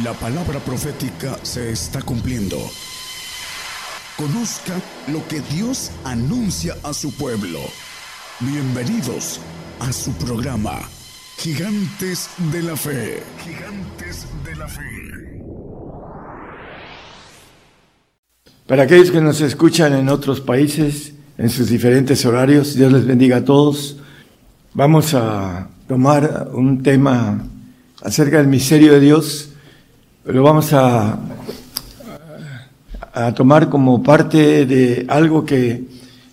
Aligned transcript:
La 0.00 0.14
palabra 0.14 0.58
profética 0.58 1.38
se 1.42 1.70
está 1.70 2.00
cumpliendo. 2.00 2.56
Conozca 4.16 4.72
lo 5.08 5.28
que 5.28 5.42
Dios 5.54 5.90
anuncia 6.02 6.74
a 6.82 6.94
su 6.94 7.12
pueblo. 7.12 7.58
Bienvenidos 8.40 9.38
a 9.80 9.92
su 9.92 10.12
programa, 10.12 10.80
Gigantes 11.36 12.30
de 12.50 12.62
la 12.62 12.74
Fe. 12.74 13.22
Gigantes 13.44 14.26
de 14.42 14.56
la 14.56 14.66
Fe. 14.66 15.42
Para 18.66 18.84
aquellos 18.84 19.10
que 19.10 19.20
nos 19.20 19.42
escuchan 19.42 19.92
en 19.92 20.08
otros 20.08 20.40
países, 20.40 21.12
en 21.36 21.50
sus 21.50 21.68
diferentes 21.68 22.24
horarios, 22.24 22.76
Dios 22.76 22.90
les 22.94 23.04
bendiga 23.04 23.36
a 23.36 23.44
todos. 23.44 23.98
Vamos 24.72 25.12
a 25.12 25.68
tomar 25.86 26.48
un 26.54 26.82
tema 26.82 27.44
acerca 28.02 28.38
del 28.38 28.46
misterio 28.46 28.94
de 28.94 29.00
Dios 29.00 29.51
lo 30.24 30.42
vamos 30.42 30.72
a, 30.72 31.18
a 33.12 33.34
tomar 33.34 33.68
como 33.68 34.02
parte 34.02 34.66
de 34.66 35.04
algo 35.08 35.44
que 35.44 35.82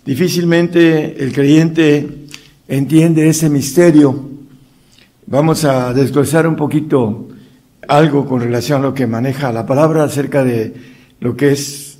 difícilmente 0.04 1.22
el 1.22 1.32
creyente 1.32 2.26
entiende 2.68 3.28
ese 3.28 3.50
misterio. 3.50 4.28
Vamos 5.26 5.64
a 5.64 5.92
desglosar 5.92 6.46
un 6.46 6.54
poquito 6.54 7.28
algo 7.88 8.26
con 8.26 8.40
relación 8.40 8.80
a 8.80 8.84
lo 8.84 8.94
que 8.94 9.08
maneja 9.08 9.52
la 9.52 9.66
palabra 9.66 10.04
acerca 10.04 10.44
de 10.44 10.72
lo 11.18 11.36
que 11.36 11.52
es 11.52 11.98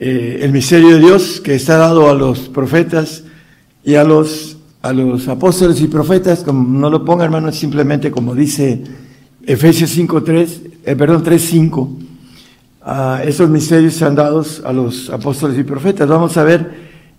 eh, 0.00 0.40
el 0.42 0.50
misterio 0.50 0.96
de 0.96 0.98
Dios 0.98 1.40
que 1.40 1.54
está 1.54 1.76
dado 1.76 2.10
a 2.10 2.14
los 2.14 2.48
profetas 2.48 3.22
y 3.84 3.94
a 3.94 4.02
los, 4.02 4.56
a 4.82 4.92
los 4.92 5.28
apóstoles 5.28 5.80
y 5.80 5.86
profetas, 5.86 6.42
como 6.42 6.78
no 6.80 6.90
lo 6.90 7.04
ponga 7.04 7.24
hermano, 7.24 7.52
simplemente 7.52 8.10
como 8.10 8.34
dice 8.34 8.82
Efesios 9.44 9.96
5.3, 9.96 10.71
eh, 10.84 10.96
perdón, 10.96 11.24
3.5. 11.24 11.88
Uh, 12.84 13.22
esos 13.28 13.48
misterios 13.48 14.02
han 14.02 14.16
dados 14.16 14.60
a 14.64 14.72
los 14.72 15.08
apóstoles 15.10 15.56
y 15.56 15.62
profetas. 15.62 16.08
Vamos 16.08 16.36
a 16.36 16.42
ver 16.42 16.68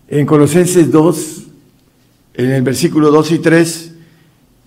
en 0.10 0.26
Colosenses 0.26 0.92
2, 0.92 1.44
en 2.34 2.52
el 2.52 2.62
versículo 2.64 3.12
2 3.12 3.32
y 3.32 3.40
3, 3.40 3.94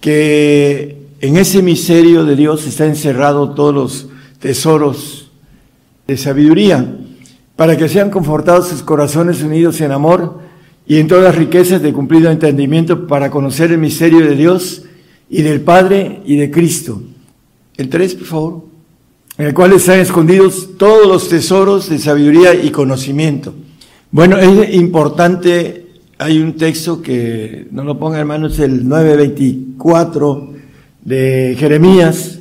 que 0.01 0.97
en 1.21 1.37
ese 1.37 1.63
misterio 1.63 2.25
de 2.25 2.37
Dios 2.37 2.67
está 2.67 2.87
encerrado 2.87 3.51
todos 3.51 3.75
los 3.75 4.07
tesoros 4.39 5.31
de 6.07 6.17
sabiduría, 6.17 6.97
para 7.57 7.77
que 7.77 7.91
sean 7.91 8.09
confortados 8.09 8.69
sus 8.69 8.83
corazones 8.83 9.43
unidos 9.43 9.81
en 9.83 9.93
amor 9.93 10.41
y 10.87 10.99
en 10.99 11.09
todas 11.09 11.25
las 11.25 11.35
riquezas 11.35 11.83
de 11.83 11.93
cumplido 11.93 12.31
entendimiento 12.31 13.07
para 13.07 13.31
conocer 13.31 13.73
el 13.73 13.79
misterio 13.79 14.21
de 14.21 14.37
Dios 14.37 14.85
y 15.29 15.43
del 15.43 15.61
Padre 15.61 16.23
y 16.25 16.37
de 16.37 16.51
Cristo. 16.51 17.03
El 17.77 17.91
3, 17.91 18.15
por 18.15 18.27
favor 18.27 18.76
en 19.39 19.47
el 19.47 19.55
cual 19.55 19.73
están 19.73 20.01
escondidos 20.01 20.79
todos 20.79 21.07
los 21.07 21.29
tesoros 21.29 21.91
de 21.91 21.99
sabiduría 21.99 22.55
y 22.55 22.71
conocimiento. 22.71 23.55
Bueno, 24.11 24.39
es 24.39 24.75
importante, 24.75 25.89
hay 26.19 26.39
un 26.39 26.55
texto 26.55 27.03
que, 27.03 27.69
no 27.71 27.85
lo 27.85 27.99
ponga 27.99 28.19
hermanos, 28.19 28.59
el 28.59 28.89
924 28.89 30.55
de 31.05 31.57
Jeremías, 31.59 32.39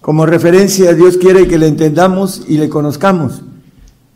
como 0.00 0.26
referencia, 0.26 0.94
Dios 0.94 1.16
quiere 1.16 1.46
que 1.46 1.58
le 1.58 1.68
entendamos 1.68 2.44
y 2.48 2.58
le 2.58 2.68
conozcamos. 2.68 3.42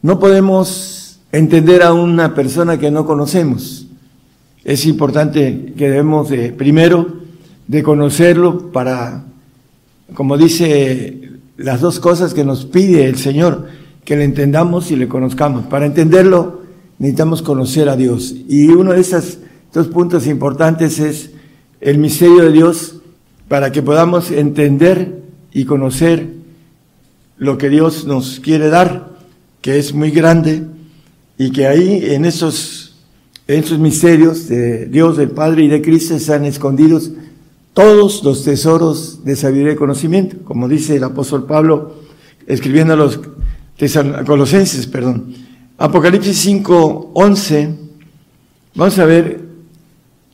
No 0.03 0.19
podemos 0.19 1.21
entender 1.31 1.85
a 1.85 1.93
una 1.93 2.35
persona 2.35 2.77
que 2.77 2.91
no 2.91 3.07
conocemos. 3.07 3.87
Es 4.65 4.85
importante 4.85 5.75
que 5.77 5.91
debemos 5.91 6.29
de, 6.29 6.51
primero, 6.51 7.07
de 7.69 7.85
conocerlo 7.85 8.73
para, 8.73 9.27
como 10.15 10.37
dice 10.37 11.26
las 11.57 11.81
dos 11.81 12.01
cosas 12.01 12.35
que 12.35 12.45
nos 12.45 12.65
pide 12.65 13.07
el 13.07 13.17
Señor, 13.17 13.67
que 14.05 14.17
le 14.17 14.25
entendamos 14.25 14.91
y 14.91 14.97
le 14.97 15.09
conozcamos. 15.09 15.67
Para 15.67 15.87
entenderlo 15.87 16.63
necesitamos 16.99 17.43
conocer 17.43 17.89
a 17.89 17.97
Dios. 17.97 18.35
Y 18.49 18.69
uno 18.69 18.93
de 18.93 19.01
esos 19.01 19.39
dos 19.73 19.89
puntos 19.89 20.27
importantes 20.27 20.99
es 20.99 21.31
el 21.81 21.99
misterio 21.99 22.45
de 22.45 22.53
Dios 22.53 22.97
para 23.49 23.73
que 23.73 23.83
podamos 23.83 24.31
entender 24.31 25.23
y 25.53 25.65
conocer 25.65 26.29
lo 27.39 27.59
que 27.59 27.69
Dios 27.69 28.07
nos 28.07 28.41
quiere 28.41 28.69
dar, 28.69 29.11
que 29.61 29.79
es 29.79 29.93
muy 29.93 30.11
grande 30.11 30.63
y 31.39 31.51
que 31.51 31.67
ahí 31.67 32.01
en 32.15 32.25
esos, 32.25 32.97
en 33.47 33.63
esos 33.63 33.79
misterios 33.79 34.49
de 34.49 34.87
Dios, 34.87 35.17
del 35.17 35.31
Padre 35.31 35.65
y 35.65 35.69
de 35.69 35.83
Cristo 35.83 36.15
están 36.15 36.45
escondidos 36.45 37.11
todos 37.77 38.25
los 38.25 38.43
tesoros 38.43 39.23
de 39.23 39.37
sabiduría 39.37 39.75
y 39.75 39.77
conocimiento, 39.77 40.39
como 40.45 40.67
dice 40.67 40.97
el 40.97 41.05
apóstol 41.05 41.45
Pablo 41.45 41.97
escribiendo 42.47 42.95
a 42.95 42.97
los 42.97 43.21
colosenses, 44.25 44.87
perdón. 44.87 45.35
Apocalipsis 45.77 46.39
5, 46.39 47.11
11, 47.13 47.75
vamos 48.77 48.99
a 48.99 49.05
ver 49.05 49.43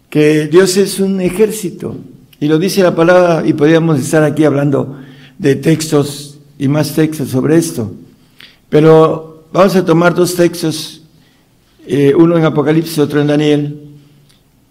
que 0.08 0.46
Dios 0.46 0.76
es 0.76 1.00
un 1.00 1.20
ejército, 1.20 1.96
y 2.38 2.46
lo 2.46 2.60
dice 2.60 2.80
la 2.80 2.94
palabra, 2.94 3.42
y 3.44 3.54
podríamos 3.54 3.98
estar 3.98 4.22
aquí 4.22 4.44
hablando 4.44 5.00
de 5.36 5.56
textos 5.56 6.38
y 6.60 6.68
más 6.68 6.94
textos 6.94 7.30
sobre 7.30 7.56
esto, 7.56 7.90
pero 8.68 9.46
vamos 9.52 9.74
a 9.74 9.84
tomar 9.84 10.14
dos 10.14 10.36
textos, 10.36 11.02
eh, 11.88 12.14
uno 12.16 12.38
en 12.38 12.44
Apocalipsis, 12.44 13.00
otro 13.00 13.20
en 13.20 13.26
Daniel, 13.26 13.80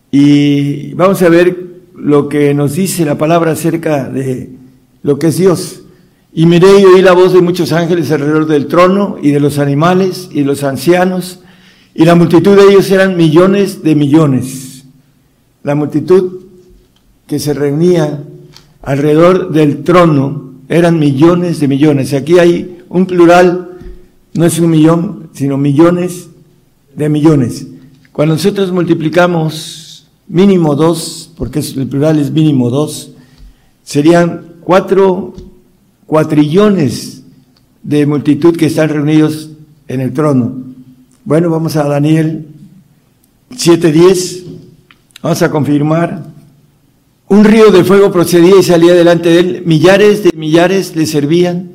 y 0.09 0.93
vamos 0.93 1.21
a 1.21 1.27
ver 1.27 1.70
lo 2.01 2.29
que 2.29 2.53
nos 2.53 2.73
dice 2.73 3.06
la 3.06 3.17
palabra 3.17 3.51
acerca 3.51 4.09
de 4.09 4.50
lo 5.03 5.19
que 5.19 5.28
es 5.28 5.38
Dios. 5.38 5.84
Y 6.34 6.45
miré 6.45 6.79
y 6.79 6.85
oí 6.85 7.01
la 7.01 7.12
voz 7.12 7.34
de 7.34 7.41
muchos 7.41 7.72
ángeles 7.72 8.12
alrededor 8.12 8.47
del 8.47 8.67
trono 8.67 9.17
y 9.22 9.31
de 9.31 9.39
los 9.39 9.59
animales 9.59 10.29
y 10.31 10.40
de 10.40 10.45
los 10.45 10.63
ancianos, 10.63 11.41
y 11.94 12.06
la 12.06 12.16
multitud 12.16 12.56
de 12.56 12.72
ellos 12.72 12.90
eran 12.90 13.17
millones 13.17 13.84
de 13.84 13.95
millones. 13.95 14.85
La 15.61 15.75
multitud 15.75 16.41
que 17.28 17.38
se 17.38 17.53
reunía 17.53 18.23
alrededor 18.81 19.51
del 19.51 19.84
trono 19.84 20.53
eran 20.69 20.97
millones 20.97 21.59
de 21.59 21.67
millones. 21.67 22.13
Aquí 22.13 22.40
hay 22.40 22.79
un 22.90 23.06
plural, 23.06 23.78
no 24.34 24.45
es 24.45 24.57
un 24.59 24.69
millón, 24.69 25.29
sino 25.34 25.57
millones 25.57 26.29
de 26.95 27.09
millones. 27.09 27.67
Cuando 28.13 28.35
nosotros 28.35 28.72
multiplicamos 28.72 29.80
mínimo 30.31 30.75
dos 30.75 31.31
porque 31.35 31.59
el 31.59 31.87
plural 31.87 32.17
es 32.19 32.31
mínimo 32.31 32.69
dos, 32.69 33.11
serían 33.83 34.55
cuatro 34.61 35.33
cuatrillones 36.05 37.23
de 37.83 38.05
multitud 38.05 38.55
que 38.55 38.67
están 38.67 38.89
reunidos 38.89 39.49
en 39.87 40.01
el 40.01 40.13
trono. 40.13 40.53
Bueno, 41.25 41.49
vamos 41.49 41.75
a 41.75 41.83
Daniel 41.83 42.47
7.10, 43.51 44.43
vamos 45.21 45.41
a 45.41 45.51
confirmar. 45.51 46.23
Un 47.27 47.43
río 47.43 47.71
de 47.71 47.83
fuego 47.83 48.11
procedía 48.11 48.55
y 48.59 48.63
salía 48.63 48.93
delante 48.93 49.29
de 49.29 49.39
él, 49.39 49.63
millares 49.65 50.23
de 50.23 50.31
millares 50.35 50.95
le 50.95 51.05
servían 51.05 51.71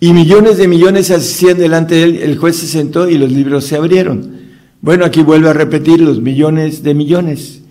y 0.00 0.12
millones 0.12 0.56
de 0.56 0.68
millones 0.68 1.10
asistían 1.10 1.58
delante 1.58 1.94
de 1.94 2.02
él. 2.04 2.16
El 2.22 2.38
juez 2.38 2.56
se 2.56 2.66
sentó 2.66 3.08
y 3.08 3.18
los 3.18 3.30
libros 3.30 3.64
se 3.64 3.76
abrieron. 3.76 4.34
Bueno, 4.80 5.04
aquí 5.04 5.22
vuelve 5.22 5.48
a 5.48 5.52
repetir 5.52 6.00
los 6.00 6.20
millones 6.20 6.82
de 6.82 6.94
millones 6.94 7.63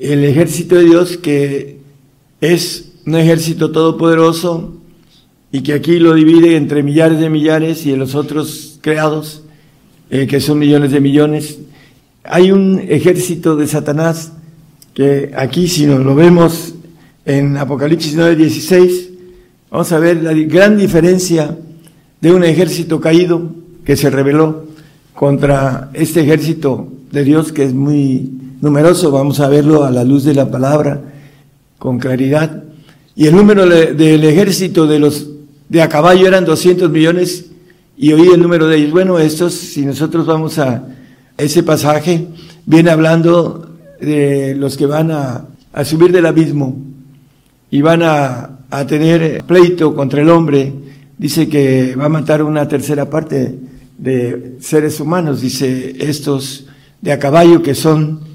el 0.00 0.24
ejército 0.24 0.76
de 0.76 0.84
Dios 0.84 1.18
que 1.18 1.78
es 2.40 2.92
un 3.06 3.16
ejército 3.16 3.70
todopoderoso 3.70 4.74
y 5.52 5.62
que 5.62 5.74
aquí 5.74 5.98
lo 5.98 6.14
divide 6.14 6.56
entre 6.56 6.82
millares 6.82 7.20
de 7.20 7.28
millares 7.28 7.84
y 7.84 7.92
en 7.92 7.98
los 7.98 8.14
otros 8.14 8.78
creados, 8.80 9.42
eh, 10.08 10.26
que 10.26 10.40
son 10.40 10.58
millones 10.58 10.92
de 10.92 11.00
millones. 11.00 11.58
Hay 12.24 12.50
un 12.50 12.80
ejército 12.88 13.56
de 13.56 13.66
Satanás 13.66 14.32
que 14.94 15.32
aquí, 15.36 15.68
si 15.68 15.86
nos 15.86 16.00
lo 16.00 16.14
vemos 16.14 16.74
en 17.26 17.58
Apocalipsis 17.58 18.16
9:16, 18.16 19.10
vamos 19.70 19.92
a 19.92 19.98
ver 19.98 20.22
la 20.22 20.32
gran 20.32 20.78
diferencia 20.78 21.58
de 22.20 22.32
un 22.32 22.42
ejército 22.44 23.00
caído 23.00 23.54
que 23.84 23.96
se 23.96 24.08
rebeló 24.08 24.64
contra 25.14 25.90
este 25.92 26.20
ejército 26.22 26.88
de 27.12 27.24
Dios 27.24 27.52
que 27.52 27.64
es 27.64 27.74
muy 27.74 28.30
numeroso, 28.60 29.10
vamos 29.10 29.40
a 29.40 29.48
verlo 29.48 29.84
a 29.84 29.90
la 29.90 30.04
luz 30.04 30.24
de 30.24 30.34
la 30.34 30.50
palabra 30.50 31.00
con 31.78 31.98
claridad. 31.98 32.64
Y 33.16 33.26
el 33.26 33.34
número 33.34 33.66
del 33.66 34.24
ejército 34.24 34.86
de 34.86 34.98
los 34.98 35.28
de 35.68 35.82
a 35.82 35.88
caballo 35.88 36.26
eran 36.26 36.44
200 36.44 36.90
millones 36.90 37.46
y 37.96 38.12
oí 38.12 38.28
el 38.28 38.40
número 38.40 38.66
de 38.66 38.76
ellos. 38.76 38.92
Bueno, 38.92 39.18
estos, 39.18 39.54
si 39.54 39.84
nosotros 39.84 40.26
vamos 40.26 40.58
a 40.58 40.84
ese 41.38 41.62
pasaje, 41.62 42.26
viene 42.66 42.90
hablando 42.90 43.76
de 44.00 44.54
los 44.56 44.76
que 44.76 44.86
van 44.86 45.10
a, 45.10 45.46
a 45.72 45.84
subir 45.84 46.12
del 46.12 46.26
abismo 46.26 46.76
y 47.70 47.82
van 47.82 48.02
a, 48.02 48.58
a 48.70 48.86
tener 48.86 49.42
pleito 49.44 49.94
contra 49.94 50.22
el 50.22 50.30
hombre. 50.30 50.72
Dice 51.16 51.48
que 51.48 51.94
va 51.96 52.06
a 52.06 52.08
matar 52.08 52.42
una 52.42 52.66
tercera 52.66 53.08
parte 53.08 53.58
de 53.96 54.56
seres 54.60 54.98
humanos, 54.98 55.40
dice 55.40 55.94
estos 56.00 56.66
de 57.00 57.12
a 57.12 57.18
caballo 57.18 57.62
que 57.62 57.74
son 57.74 58.29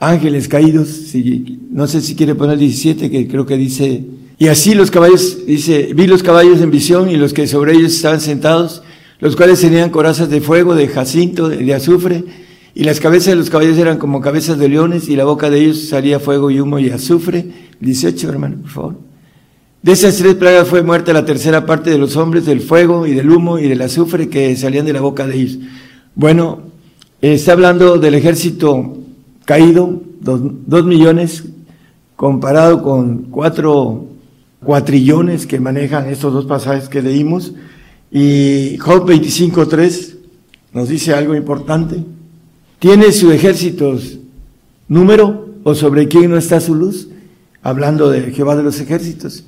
ángeles 0.00 0.48
caídos, 0.48 0.88
si, 0.88 1.60
no 1.70 1.86
sé 1.86 2.00
si 2.00 2.16
quiere 2.16 2.34
poner 2.34 2.58
17, 2.58 3.10
que 3.10 3.28
creo 3.28 3.44
que 3.44 3.58
dice 3.58 4.02
Y 4.38 4.48
así 4.48 4.74
los 4.74 4.90
caballos, 4.90 5.46
dice, 5.46 5.92
vi 5.94 6.06
los 6.06 6.22
caballos 6.22 6.60
en 6.62 6.70
visión 6.70 7.10
y 7.10 7.16
los 7.16 7.34
que 7.34 7.46
sobre 7.46 7.74
ellos 7.74 7.94
estaban 7.94 8.20
sentados, 8.20 8.82
los 9.20 9.36
cuales 9.36 9.60
tenían 9.60 9.90
corazas 9.90 10.30
de 10.30 10.40
fuego, 10.40 10.74
de 10.74 10.88
jacinto, 10.88 11.50
de, 11.50 11.74
azufre, 11.74 12.24
y 12.74 12.84
las 12.84 12.98
cabezas 12.98 13.26
de 13.26 13.36
los 13.36 13.50
caballos 13.50 13.76
eran 13.76 13.98
como 13.98 14.22
cabezas 14.22 14.58
de 14.58 14.70
leones, 14.70 15.08
y 15.10 15.16
la 15.16 15.26
boca 15.26 15.50
de 15.50 15.60
ellos 15.60 15.88
salía 15.88 16.18
fuego 16.18 16.50
y 16.50 16.58
humo 16.58 16.78
y 16.78 16.88
azufre. 16.88 17.44
18, 17.80 18.28
hermano, 18.30 18.56
por 18.62 18.70
favor. 18.70 18.98
De 19.82 19.92
esas 19.92 20.16
tres 20.16 20.34
plagas 20.34 20.68
fue 20.68 20.82
muerta 20.82 21.12
la 21.12 21.24
tercera 21.26 21.66
parte 21.66 21.90
de 21.90 21.98
los 21.98 22.16
hombres, 22.16 22.46
del 22.46 22.62
fuego 22.62 23.06
y 23.06 23.12
del 23.12 23.30
humo 23.30 23.58
y 23.58 23.68
del 23.68 23.82
azufre 23.82 24.28
que 24.28 24.56
salían 24.56 24.86
de 24.86 24.94
la 24.94 25.00
boca 25.00 25.26
de 25.26 25.36
ellos. 25.36 25.58
Bueno, 26.14 26.62
está 27.20 27.52
hablando 27.52 27.98
del 27.98 28.14
ejército 28.14 29.00
caído, 29.50 30.00
dos, 30.20 30.40
dos 30.64 30.84
millones, 30.84 31.42
comparado 32.14 32.84
con 32.84 33.22
cuatro 33.32 34.06
cuatrillones 34.62 35.44
que 35.44 35.58
manejan 35.58 36.08
estos 36.08 36.32
dos 36.32 36.46
pasajes 36.46 36.88
que 36.88 37.02
leímos. 37.02 37.52
Y 38.12 38.78
Job 38.78 39.08
25.3 39.08 40.14
nos 40.72 40.88
dice 40.88 41.14
algo 41.14 41.34
importante. 41.34 41.96
¿Tiene 42.78 43.10
su 43.10 43.32
ejército 43.32 43.98
número 44.86 45.48
o 45.64 45.74
sobre 45.74 46.06
quién 46.06 46.30
no 46.30 46.36
está 46.36 46.60
su 46.60 46.76
luz? 46.76 47.08
Hablando 47.60 48.08
de 48.08 48.30
Jehová 48.30 48.54
de 48.54 48.62
los 48.62 48.78
ejércitos. 48.78 49.42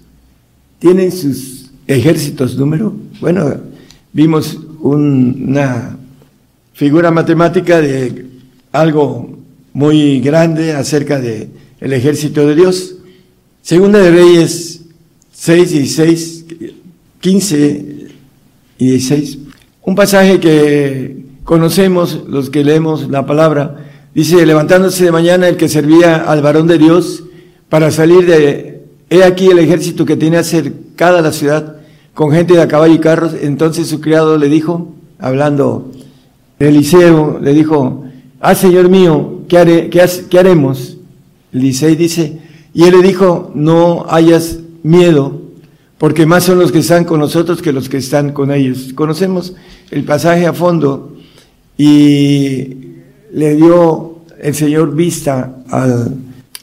¿Tienen 0.80 1.12
sus 1.12 1.70
ejércitos 1.86 2.56
número? 2.56 2.92
Bueno, 3.20 3.54
vimos 4.12 4.58
una 4.80 5.96
figura 6.72 7.12
matemática 7.12 7.80
de 7.80 8.26
algo 8.72 9.41
muy 9.72 10.20
grande 10.20 10.72
acerca 10.72 11.20
de 11.20 11.48
el 11.80 11.92
ejército 11.92 12.46
de 12.46 12.54
Dios. 12.54 12.96
Segunda 13.62 13.98
de 13.98 14.10
Reyes 14.10 14.82
6, 15.32 15.70
16, 15.70 16.44
15 17.20 18.08
y 18.78 18.86
16. 18.86 19.38
Un 19.82 19.94
pasaje 19.94 20.38
que 20.38 21.24
conocemos 21.44 22.22
los 22.28 22.50
que 22.50 22.64
leemos 22.64 23.08
la 23.08 23.26
palabra. 23.26 23.86
Dice, 24.14 24.44
levantándose 24.46 25.04
de 25.04 25.12
mañana 25.12 25.48
el 25.48 25.56
que 25.56 25.68
servía 25.68 26.16
al 26.16 26.42
varón 26.42 26.66
de 26.66 26.78
Dios 26.78 27.24
para 27.68 27.90
salir 27.90 28.26
de, 28.26 28.84
he 29.10 29.24
aquí 29.24 29.46
el 29.46 29.58
ejército 29.58 30.04
que 30.04 30.16
tenía 30.16 30.44
cercada 30.44 31.22
la 31.22 31.32
ciudad 31.32 31.76
con 32.14 32.30
gente 32.30 32.54
de 32.54 32.62
a 32.62 32.68
caballo 32.68 32.94
y 32.94 32.98
carros. 32.98 33.34
Entonces 33.40 33.88
su 33.88 34.00
criado 34.00 34.36
le 34.36 34.48
dijo, 34.48 34.92
hablando 35.18 35.90
de 36.58 36.68
Eliseo, 36.68 37.38
le 37.40 37.54
dijo, 37.54 38.04
ah, 38.40 38.54
Señor 38.54 38.88
mío, 38.88 39.41
¿qué, 39.52 40.38
haremos? 40.38 40.96
Eliseo 41.52 41.94
dice, 41.94 42.38
y 42.72 42.84
él 42.84 42.94
le 42.98 43.06
dijo, 43.06 43.52
no 43.54 44.06
hayas 44.08 44.60
miedo, 44.82 45.42
porque 45.98 46.24
más 46.24 46.44
son 46.44 46.58
los 46.58 46.72
que 46.72 46.78
están 46.78 47.04
con 47.04 47.20
nosotros 47.20 47.60
que 47.60 47.72
los 47.72 47.88
que 47.90 47.98
están 47.98 48.32
con 48.32 48.50
ellos. 48.50 48.92
Conocemos 48.94 49.54
el 49.90 50.04
pasaje 50.04 50.46
a 50.46 50.54
fondo 50.54 51.16
y 51.76 52.76
le 53.32 53.56
dio 53.56 54.20
el 54.40 54.54
Señor 54.54 54.94
vista 54.94 55.56
a 55.68 56.06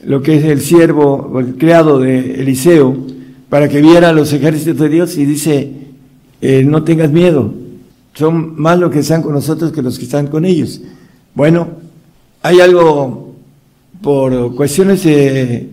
lo 0.03 0.21
que 0.23 0.37
es 0.37 0.45
el 0.45 0.59
siervo, 0.59 1.39
el 1.39 1.55
criado 1.55 1.99
de 1.99 2.41
Eliseo, 2.41 2.97
para 3.49 3.69
que 3.69 3.81
viera 3.81 4.11
los 4.13 4.33
ejércitos 4.33 4.79
de 4.79 4.89
Dios 4.89 5.15
y 5.17 5.25
dice, 5.25 5.71
eh, 6.41 6.63
no 6.65 6.83
tengas 6.83 7.11
miedo, 7.11 7.53
son 8.13 8.59
más 8.59 8.79
los 8.79 8.91
que 8.91 8.99
están 8.99 9.21
con 9.21 9.33
nosotros 9.33 9.71
que 9.71 9.83
los 9.83 9.99
que 9.99 10.05
están 10.05 10.27
con 10.27 10.43
ellos. 10.43 10.81
Bueno, 11.35 11.78
hay 12.41 12.61
algo 12.61 13.35
por 14.01 14.55
cuestiones 14.55 15.03
de 15.03 15.69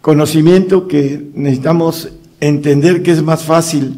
conocimiento 0.00 0.88
que 0.88 1.30
necesitamos 1.34 2.10
entender 2.40 3.02
que 3.02 3.12
es 3.12 3.22
más 3.22 3.42
fácil 3.42 3.94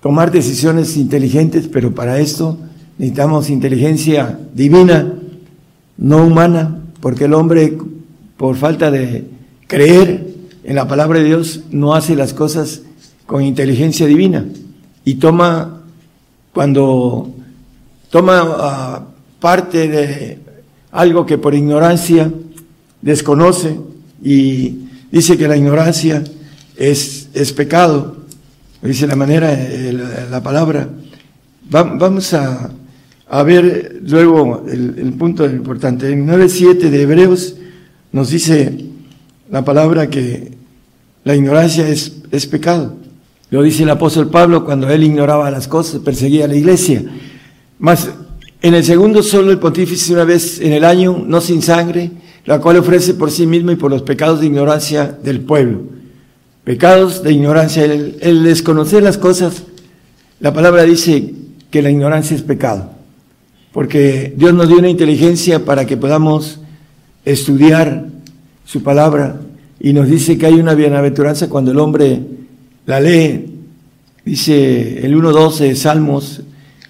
tomar 0.00 0.30
decisiones 0.30 0.96
inteligentes, 0.96 1.68
pero 1.68 1.94
para 1.94 2.18
esto 2.18 2.58
necesitamos 2.98 3.50
inteligencia 3.50 4.38
divina, 4.54 5.12
no 5.96 6.26
humana, 6.26 6.80
porque 7.00 7.24
el 7.24 7.34
hombre, 7.34 7.76
por 8.36 8.56
falta 8.56 8.90
de 8.90 9.26
creer 9.66 10.34
en 10.64 10.74
la 10.74 10.88
palabra 10.88 11.20
de 11.20 11.26
Dios, 11.26 11.62
no 11.70 11.94
hace 11.94 12.16
las 12.16 12.32
cosas 12.32 12.82
con 13.26 13.42
inteligencia 13.42 14.06
divina. 14.06 14.44
Y 15.04 15.14
toma, 15.14 15.82
cuando 16.52 17.30
toma 18.10 18.42
ah, 18.42 19.06
parte 19.38 19.88
de 19.88 20.45
algo 21.00 21.26
que 21.26 21.38
por 21.38 21.54
ignorancia 21.54 22.32
desconoce 23.02 23.78
y 24.22 24.86
Dice 25.10 25.38
que 25.38 25.48
la 25.48 25.56
ignorancia 25.56 26.22
es, 26.76 27.28
es 27.32 27.52
pecado, 27.52 28.16
dice 28.82 29.06
la 29.06 29.16
manera, 29.16 29.56
la, 30.30 30.42
palabra. 30.42 30.88
vamos 31.70 32.34
a, 32.34 32.70
a, 33.28 33.42
ver 33.42 34.00
luego 34.06 34.64
el, 34.68 34.94
el 34.98 35.12
punto 35.14 35.46
importante. 35.46 36.10
En 36.10 36.26
9.7 36.26 36.90
de 36.90 37.02
Hebreos 37.02 37.56
nos 38.12 38.30
dice 38.30 38.84
la 39.50 39.64
palabra 39.64 40.10
que 40.10 40.52
la 41.24 41.34
ignorancia 41.34 41.88
es, 41.88 42.16
es 42.30 42.46
pecado. 42.46 42.96
Lo 43.50 43.62
dice 43.62 43.84
el 43.84 43.90
apóstol 43.90 44.28
Pablo 44.28 44.64
cuando 44.64 44.90
él 44.90 45.04
ignoraba 45.04 45.50
las 45.52 45.68
cosas, 45.68 46.00
perseguía 46.00 46.46
a 46.46 46.48
la 46.48 46.56
iglesia. 46.56 47.04
Más 47.78 48.10
en 48.62 48.74
el 48.74 48.84
segundo 48.84 49.22
solo 49.22 49.50
el 49.50 49.58
pontífice 49.58 50.12
una 50.12 50.24
vez 50.24 50.60
en 50.60 50.72
el 50.72 50.84
año, 50.84 51.24
no 51.26 51.40
sin 51.40 51.62
sangre, 51.62 52.10
la 52.46 52.60
cual 52.60 52.78
ofrece 52.78 53.14
por 53.14 53.30
sí 53.30 53.46
mismo 53.46 53.70
y 53.72 53.76
por 53.76 53.90
los 53.90 54.02
pecados 54.02 54.40
de 54.40 54.46
ignorancia 54.46 55.06
del 55.22 55.40
pueblo. 55.40 55.82
Pecados 56.64 57.22
de 57.22 57.32
ignorancia, 57.32 57.84
el, 57.84 58.42
desconocer 58.42 59.02
las 59.02 59.18
cosas, 59.18 59.64
la 60.40 60.52
palabra 60.52 60.84
dice 60.84 61.34
que 61.70 61.82
la 61.82 61.90
ignorancia 61.90 62.36
es 62.36 62.42
pecado, 62.42 62.90
porque 63.72 64.32
Dios 64.36 64.54
nos 64.54 64.68
dio 64.68 64.78
una 64.78 64.88
inteligencia 64.88 65.64
para 65.64 65.86
que 65.86 65.96
podamos 65.96 66.60
estudiar 67.24 68.06
su 68.64 68.82
palabra 68.82 69.40
y 69.78 69.92
nos 69.92 70.08
dice 70.08 70.38
que 70.38 70.46
hay 70.46 70.54
una 70.54 70.74
bienaventuranza 70.74 71.48
cuando 71.48 71.70
el 71.70 71.78
hombre 71.78 72.20
la 72.86 73.00
lee, 73.00 73.46
dice 74.24 75.04
el 75.04 75.16
1.12 75.16 75.58
de 75.58 75.76
Salmos, 75.76 76.42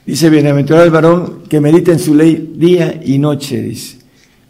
dice, 0.06 0.30
bienaventurado 0.30 0.84
el 0.84 0.90
varón 0.90 1.42
que 1.48 1.60
medita 1.60 1.92
en 1.92 1.98
su 1.98 2.14
ley 2.14 2.54
día 2.56 3.00
y 3.04 3.18
noche, 3.18 3.60
dice. 3.60 3.98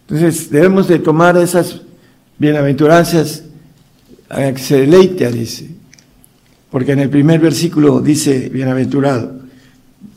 Entonces 0.02 0.50
debemos 0.50 0.86
de 0.86 0.98
tomar 0.98 1.36
esas 1.38 1.80
bienaventuranzas 2.38 3.42
a 4.28 4.52
que 4.52 4.58
se 4.58 4.80
deleite, 4.80 5.30
dice, 5.32 5.70
porque 6.70 6.92
en 6.92 7.00
el 7.00 7.10
primer 7.10 7.40
versículo 7.40 8.00
dice 8.00 8.48
bienaventurado. 8.50 9.40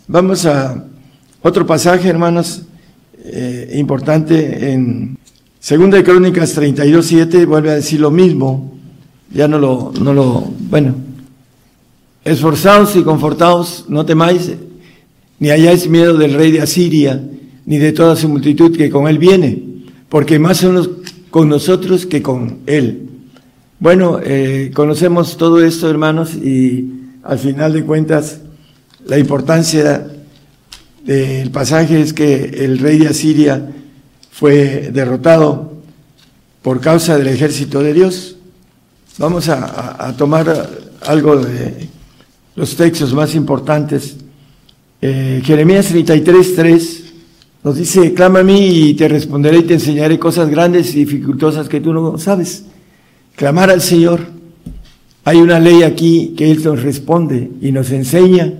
Vamos 0.07 0.45
a 0.45 0.85
otro 1.41 1.65
pasaje, 1.65 2.09
hermanos, 2.09 2.63
eh, 3.23 3.71
importante 3.75 4.71
en 4.71 5.17
Segunda 5.59 5.97
de 5.97 6.03
Crónicas 6.03 6.53
32, 6.53 7.05
7, 7.05 7.45
vuelve 7.45 7.71
a 7.71 7.75
decir 7.75 7.99
lo 7.99 8.11
mismo, 8.11 8.73
ya 9.31 9.47
no 9.47 9.59
lo, 9.59 9.91
no 10.01 10.13
lo, 10.13 10.51
bueno, 10.69 10.95
esforzaos 12.23 12.95
y 12.95 13.03
confortaos, 13.03 13.85
no 13.87 14.05
temáis, 14.05 14.51
ni 15.39 15.49
hayáis 15.49 15.89
miedo 15.89 16.17
del 16.17 16.33
rey 16.33 16.51
de 16.51 16.61
Asiria, 16.61 17.21
ni 17.65 17.77
de 17.77 17.91
toda 17.91 18.15
su 18.15 18.27
multitud 18.29 18.75
que 18.75 18.89
con 18.89 19.07
él 19.07 19.17
viene 19.17 19.69
porque 20.09 20.39
más 20.39 20.57
son 20.57 21.03
con 21.29 21.47
nosotros 21.47 22.05
que 22.05 22.21
con 22.21 22.59
Él. 22.65 23.07
Bueno, 23.79 24.19
eh, 24.21 24.71
conocemos 24.73 25.37
todo 25.37 25.63
esto, 25.63 25.89
hermanos, 25.89 26.33
y 26.33 26.91
al 27.23 27.39
final 27.39 27.71
de 27.71 27.85
cuentas, 27.85 28.39
la 29.05 29.17
importancia 29.17 30.07
del 31.05 31.51
pasaje 31.51 32.01
es 32.01 32.13
que 32.13 32.65
el 32.65 32.79
rey 32.79 32.97
de 32.97 33.07
Asiria 33.07 33.71
fue 34.31 34.89
derrotado 34.91 35.73
por 36.61 36.81
causa 36.81 37.17
del 37.17 37.27
ejército 37.27 37.81
de 37.81 37.93
Dios. 37.93 38.35
Vamos 39.17 39.47
a, 39.49 40.13
tomar 40.17 40.69
algo 41.05 41.37
de 41.37 41.87
los 42.55 42.75
textos 42.75 43.13
más 43.13 43.35
importantes. 43.35 44.17
Eh, 45.01 45.41
Jeremías 45.45 45.87
33, 45.87 46.55
3 46.55 47.03
nos 47.63 47.77
dice, 47.77 48.13
clama 48.13 48.39
a 48.39 48.43
mí 48.43 48.89
y 48.89 48.93
te 48.95 49.07
responderé 49.07 49.59
y 49.59 49.63
te 49.63 49.73
enseñaré 49.75 50.19
cosas 50.19 50.49
grandes 50.49 50.93
y 50.93 50.99
dificultosas 50.99 51.69
que 51.69 51.79
tú 51.79 51.93
no 51.93 52.17
sabes. 52.17 52.65
Clamar 53.35 53.69
al 53.69 53.81
Señor. 53.81 54.19
Hay 55.23 55.37
una 55.37 55.59
ley 55.59 55.83
aquí 55.83 56.33
que 56.35 56.49
Él 56.51 56.61
nos 56.63 56.81
responde 56.81 57.51
y 57.61 57.71
nos 57.71 57.91
enseña 57.91 58.53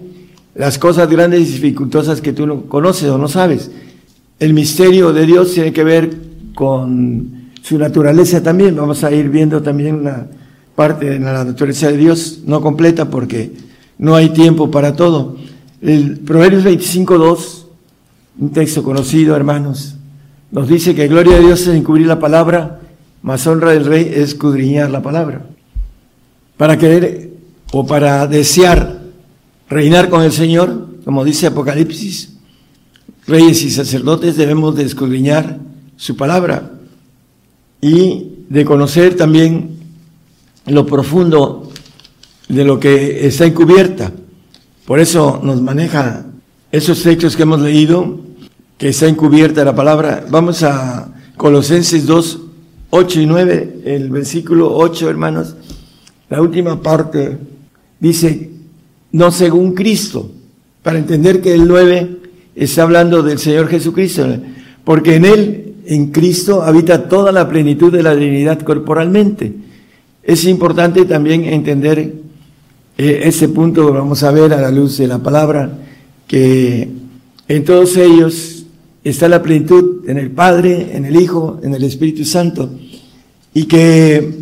las 0.56 0.78
cosas 0.78 1.10
grandes 1.10 1.42
y 1.42 1.54
dificultosas 1.54 2.22
que 2.22 2.34
tú 2.34 2.46
no 2.46 2.64
conoces 2.64 3.10
o 3.10 3.18
no 3.18 3.28
sabes. 3.28 3.72
El 4.40 4.54
misterio 4.54 5.12
de 5.12 5.26
Dios 5.26 5.54
tiene 5.54 5.74
que 5.74 5.84
ver 5.84 6.16
con 6.54 7.52
su 7.62 7.78
naturaleza 7.78 8.44
también. 8.44 8.76
Vamos 8.76 9.04
a 9.04 9.12
ir 9.12 9.30
viendo 9.30 9.62
también 9.62 9.96
una 9.96 10.28
parte 10.76 11.06
de 11.12 11.20
la 11.20 11.44
naturaleza 11.44 11.90
de 11.90 11.98
Dios, 11.98 12.42
no 12.46 12.62
completa 12.62 13.10
porque 13.10 13.52
no 13.98 14.16
hay 14.16 14.30
tiempo 14.30 14.70
para 14.70 14.96
todo. 14.96 15.38
El 15.82 16.20
Proverbios 16.20 16.64
25, 16.64 17.18
2 17.18 17.60
un 18.40 18.52
texto 18.52 18.84
conocido, 18.84 19.36
hermanos. 19.36 19.96
Nos 20.52 20.68
dice 20.68 20.96
que 20.96 21.08
gloria 21.08 21.36
de 21.36 21.46
Dios 21.46 21.62
es 21.62 21.68
encubrir 21.68 22.08
la 22.08 22.20
palabra, 22.20 22.80
más 23.22 23.46
honra 23.46 23.72
del 23.72 23.86
rey 23.86 24.10
es 24.12 24.30
escudriñar 24.30 24.90
la 24.90 25.02
palabra. 25.02 25.46
para 26.58 26.78
querer 26.78 27.30
o 27.72 27.86
para 27.86 28.28
desear 28.28 29.00
reinar 29.70 30.10
con 30.10 30.24
el 30.24 30.34
Señor, 30.34 30.88
como 31.06 31.24
dice 31.24 31.48
Apocalipsis, 31.48 32.34
reyes 33.28 33.64
y 33.64 33.72
sacerdotes 33.72 34.36
debemos 34.36 34.76
de 34.76 34.84
escudriñar 34.84 35.58
su 35.96 36.18
palabra 36.18 36.74
y 37.80 38.44
de 38.50 38.66
conocer 38.66 39.16
también 39.16 39.78
lo 40.66 40.86
profundo 40.86 41.72
de 42.50 42.66
lo 42.66 42.78
que 42.78 43.26
está 43.26 43.46
encubierta. 43.46 44.12
Por 44.90 45.00
eso 45.00 45.40
nos 45.44 45.62
maneja 45.62 46.26
esos 46.72 47.04
textos 47.04 47.36
que 47.36 47.44
hemos 47.44 47.62
leído, 47.62 48.22
que 48.76 48.90
está 48.90 49.08
encubierta 49.08 49.64
la 49.64 49.76
palabra. 49.76 50.26
Vamos 50.32 50.64
a 50.64 51.14
Colosenses 51.38 52.08
2, 52.08 52.40
8 52.90 53.22
y 53.22 53.26
9, 53.28 53.82
el 53.86 54.10
versículo 54.10 54.76
8, 54.76 55.08
hermanos, 55.08 55.56
la 56.28 56.42
última 56.42 56.82
parte 56.82 57.38
dice, 58.00 58.50
no 59.12 59.32
según 59.32 59.76
Cristo, 59.76 60.32
para 60.82 60.98
entender 60.98 61.40
que 61.40 61.54
el 61.54 61.68
9 61.68 62.18
está 62.56 62.82
hablando 62.82 63.22
del 63.22 63.38
Señor 63.38 63.68
Jesucristo, 63.68 64.26
porque 64.86 65.18
en 65.18 65.26
Él, 65.26 65.76
en 65.86 66.08
Cristo, 66.08 66.64
habita 66.64 67.08
toda 67.08 67.32
la 67.32 67.48
plenitud 67.48 67.92
de 67.94 68.02
la 68.02 68.16
divinidad 68.16 68.60
corporalmente. 68.62 69.54
Es 70.24 70.46
importante 70.46 71.06
también 71.06 71.44
entender 71.46 72.28
eh, 73.02 73.22
ese 73.30 73.48
punto, 73.48 73.94
vamos 73.94 74.24
a 74.24 74.32
ver 74.32 74.52
a 74.52 74.60
la 74.60 74.72
luz 74.72 74.98
de 74.98 75.08
la 75.08 75.20
palabra, 75.20 75.72
que 76.28 76.90
en 77.48 77.64
todos 77.64 77.96
ellos 77.96 78.66
está 79.06 79.30
la 79.30 79.42
plenitud 79.42 80.10
en 80.10 80.18
el 80.18 80.32
Padre, 80.32 80.98
en 80.98 81.06
el 81.06 81.16
Hijo, 81.16 81.62
en 81.64 81.74
el 81.74 81.86
Espíritu 81.86 82.26
Santo, 82.26 82.70
y 83.54 83.68
que 83.68 84.40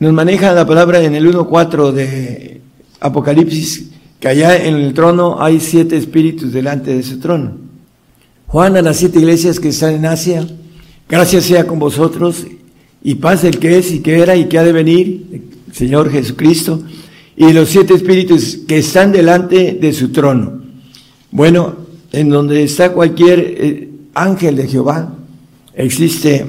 nos 0.00 0.12
maneja 0.12 0.52
la 0.52 0.66
palabra 0.66 1.00
en 1.04 1.14
el 1.14 1.32
1.4 1.32 1.92
de 1.92 2.60
Apocalipsis, 2.98 3.88
que 4.18 4.26
allá 4.26 4.56
en 4.56 4.74
el 4.74 4.92
trono 4.92 5.40
hay 5.40 5.60
siete 5.60 5.96
espíritus 5.96 6.52
delante 6.52 6.92
de 6.92 7.04
su 7.04 7.20
trono. 7.20 7.52
Juan 8.48 8.76
a 8.76 8.82
las 8.82 8.96
siete 8.96 9.20
iglesias 9.20 9.60
que 9.60 9.68
están 9.68 9.94
en 9.94 10.06
Asia, 10.06 10.44
gracias 11.08 11.44
sea 11.44 11.68
con 11.68 11.78
vosotros 11.78 12.48
y 13.00 13.14
paz 13.14 13.44
el 13.44 13.60
que 13.60 13.78
es 13.78 13.92
y 13.92 14.00
que 14.00 14.18
era 14.18 14.34
y 14.34 14.46
que 14.46 14.58
ha 14.58 14.64
de 14.64 14.72
venir, 14.72 15.42
Señor 15.70 16.10
Jesucristo, 16.10 16.82
y 17.36 17.52
los 17.52 17.68
siete 17.68 17.94
espíritus 17.94 18.58
que 18.68 18.78
están 18.78 19.12
delante 19.12 19.76
de 19.80 19.92
su 19.92 20.10
trono. 20.10 20.62
Bueno, 21.30 21.76
en 22.12 22.28
donde 22.28 22.62
está 22.62 22.92
cualquier 22.92 23.40
eh, 23.40 23.88
ángel 24.14 24.56
de 24.56 24.68
Jehová, 24.68 25.14
existe 25.74 26.46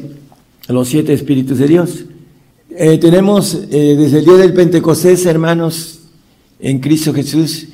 los 0.68 0.88
siete 0.88 1.14
espíritus 1.14 1.58
de 1.58 1.68
Dios. 1.68 2.06
Eh, 2.70 2.98
tenemos 2.98 3.56
eh, 3.72 3.96
desde 3.98 4.20
el 4.20 4.26
día 4.26 4.38
del 4.38 4.54
Pentecostés, 4.54 5.26
hermanos, 5.26 6.02
en 6.60 6.80
Cristo 6.80 7.14
Jesús, 7.14 7.68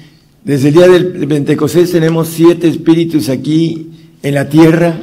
desde 0.43 0.69
el 0.69 0.73
día 0.73 0.87
del 0.87 1.27
Pentecostés 1.27 1.91
tenemos 1.91 2.27
siete 2.29 2.67
espíritus 2.67 3.29
aquí 3.29 3.91
en 4.23 4.33
la 4.33 4.49
tierra, 4.49 4.97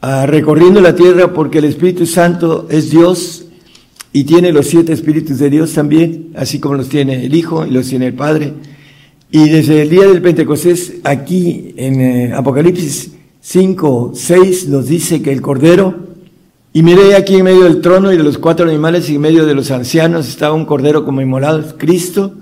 ah, 0.00 0.24
recorriendo 0.26 0.80
la 0.80 0.94
tierra 0.94 1.32
porque 1.32 1.58
el 1.58 1.64
Espíritu 1.64 2.06
Santo 2.06 2.68
es 2.70 2.90
Dios 2.90 3.45
y 4.16 4.24
tiene 4.24 4.50
los 4.50 4.68
siete 4.68 4.94
espíritus 4.94 5.38
de 5.38 5.50
Dios 5.50 5.74
también, 5.74 6.28
así 6.36 6.58
como 6.58 6.76
los 6.76 6.88
tiene 6.88 7.26
el 7.26 7.34
Hijo 7.34 7.66
y 7.66 7.70
los 7.70 7.86
tiene 7.86 8.06
el 8.06 8.14
Padre. 8.14 8.54
Y 9.30 9.50
desde 9.50 9.82
el 9.82 9.90
día 9.90 10.08
del 10.08 10.22
Pentecostés, 10.22 10.94
aquí 11.04 11.74
en 11.76 12.00
eh, 12.00 12.32
Apocalipsis 12.32 13.10
5, 13.42 14.12
6, 14.14 14.68
nos 14.68 14.86
dice 14.86 15.20
que 15.20 15.30
el 15.30 15.42
Cordero, 15.42 15.96
y 16.72 16.82
miré 16.82 17.14
aquí 17.14 17.34
en 17.34 17.44
medio 17.44 17.64
del 17.64 17.82
trono 17.82 18.10
y 18.10 18.16
de 18.16 18.22
los 18.22 18.38
cuatro 18.38 18.66
animales 18.66 19.10
y 19.10 19.16
en 19.16 19.20
medio 19.20 19.44
de 19.44 19.54
los 19.54 19.70
ancianos 19.70 20.26
estaba 20.26 20.54
un 20.54 20.64
Cordero 20.64 21.04
como 21.04 21.20
inmolado, 21.20 21.76
Cristo, 21.76 22.36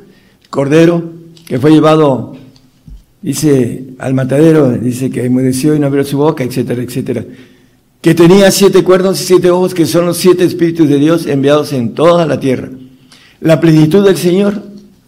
Cordero, 0.51 1.03
que 1.45 1.59
fue 1.59 1.73
llevado, 1.73 2.37
dice, 3.21 3.83
al 3.99 4.15
matadero, 4.15 4.71
dice 4.71 5.11
que 5.11 5.25
enmudeció 5.25 5.75
y 5.75 5.81
no 5.81 5.89
abrió 5.89 6.05
su 6.05 6.19
boca, 6.19 6.45
etcétera, 6.45 6.85
etcétera. 6.85 7.25
Que 8.05 8.15
tenía 8.15 8.51
siete 8.51 8.85
cuernos 8.85 9.19
y 9.19 9.25
siete 9.25 9.49
ojos, 9.49 9.73
que 9.73 9.87
son 9.87 10.05
los 10.05 10.19
siete 10.19 10.45
espíritus 10.45 10.91
de 10.91 10.99
Dios 10.99 11.25
enviados 11.25 11.73
en 11.73 11.95
toda 11.95 12.27
la 12.27 12.39
tierra. 12.39 12.69
La 13.41 13.61
plenitud 13.61 14.05
del 14.05 14.19
Señor, 14.19 14.63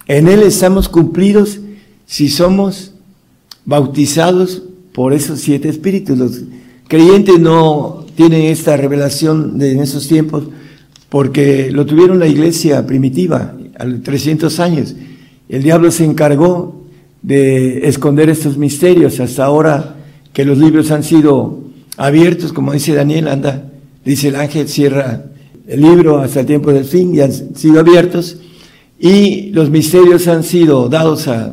en 0.07 0.29
Él 0.29 0.41
estamos 0.41 0.89
cumplidos 0.89 1.59
si 2.07 2.31
somos 2.31 2.95
bautizados 3.67 4.63
por 4.95 5.13
esos 5.13 5.41
siete 5.41 5.69
espíritus. 5.69 6.17
Los 6.17 6.41
creyentes 6.89 7.39
no 7.39 8.07
tienen 8.15 8.45
esta 8.45 8.79
revelación 8.79 9.59
de 9.59 9.73
en 9.73 9.81
esos 9.81 10.09
tiempos 10.09 10.45
porque 11.11 11.71
lo 11.71 11.85
tuvieron 11.85 12.19
la 12.19 12.29
iglesia 12.29 12.87
primitiva 12.87 13.55
a 13.79 13.85
los 13.85 14.03
300 14.05 14.59
años. 14.59 14.97
El 15.51 15.63
diablo 15.63 15.91
se 15.91 16.07
encargó 16.07 16.87
de 17.21 17.89
esconder 17.89 18.31
estos 18.31 18.57
misterios 18.57 19.21
hasta 19.21 19.45
ahora 19.45 19.97
que 20.33 20.47
los 20.47 20.57
libros 20.57 20.91
han 20.91 21.05
sido 21.05 21.66
abiertos, 21.97 22.53
como 22.53 22.73
dice 22.73 22.95
Daniel, 22.95 23.29
anda, 23.29 23.71
dice 24.05 24.29
el 24.29 24.37
ángel, 24.37 24.69
cierra 24.69 25.25
el 25.67 25.81
libro 25.81 26.19
hasta 26.19 26.41
el 26.41 26.47
tiempo 26.47 26.73
del 26.73 26.85
fin 26.85 27.15
y 27.15 27.21
han 27.21 27.33
sido 27.33 27.81
abiertos 27.81 28.39
y 28.99 29.51
los 29.51 29.69
misterios 29.71 30.27
han 30.29 30.45
sido 30.45 30.89
dados 30.89 31.29
a 31.29 31.53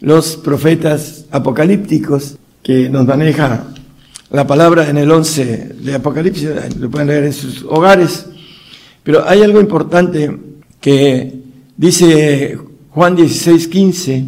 los 0.00 0.36
profetas 0.36 1.26
apocalípticos 1.30 2.36
que 2.62 2.88
nos 2.88 3.06
maneja 3.06 3.66
la 4.30 4.46
palabra 4.46 4.88
en 4.88 4.98
el 4.98 5.10
11 5.10 5.76
de 5.80 5.94
Apocalipsis, 5.94 6.76
lo 6.78 6.90
pueden 6.90 7.08
leer 7.08 7.24
en 7.24 7.32
sus 7.32 7.62
hogares. 7.64 8.26
Pero 9.02 9.26
hay 9.26 9.42
algo 9.42 9.60
importante 9.60 10.30
que 10.80 11.34
dice 11.76 12.58
Juan 12.90 13.16
16, 13.16 13.68
15 13.68 14.24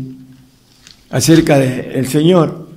acerca 1.11 1.59
del 1.59 2.07
Señor. 2.07 2.69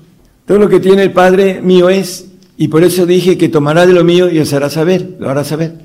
Todo 0.45 0.59
lo 0.59 0.69
que 0.69 0.81
tiene 0.81 1.03
el 1.03 1.11
Padre 1.13 1.61
mío 1.61 1.89
es, 1.89 2.25
y 2.57 2.67
por 2.67 2.83
eso 2.83 3.05
dije 3.05 3.37
que 3.37 3.49
tomará 3.49 3.85
de 3.85 3.93
lo 3.93 4.03
mío 4.03 4.29
y 4.29 4.39
os 4.39 4.53
hará 4.53 4.69
saber, 4.69 5.15
lo 5.19 5.29
hará 5.29 5.43
saber. 5.43 5.75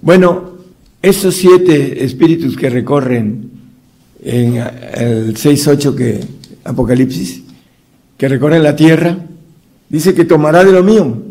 Bueno, 0.00 0.56
esos 1.02 1.34
siete 1.34 2.04
espíritus 2.04 2.56
que 2.56 2.70
recorren 2.70 3.50
en 4.22 4.56
el 4.56 5.34
6.8 5.34 5.94
que 5.94 6.20
Apocalipsis, 6.64 7.42
que 8.16 8.28
recorren 8.28 8.62
la 8.62 8.74
tierra, 8.74 9.18
dice 9.88 10.14
que 10.14 10.24
tomará 10.24 10.64
de 10.64 10.72
lo 10.72 10.82
mío. 10.82 11.22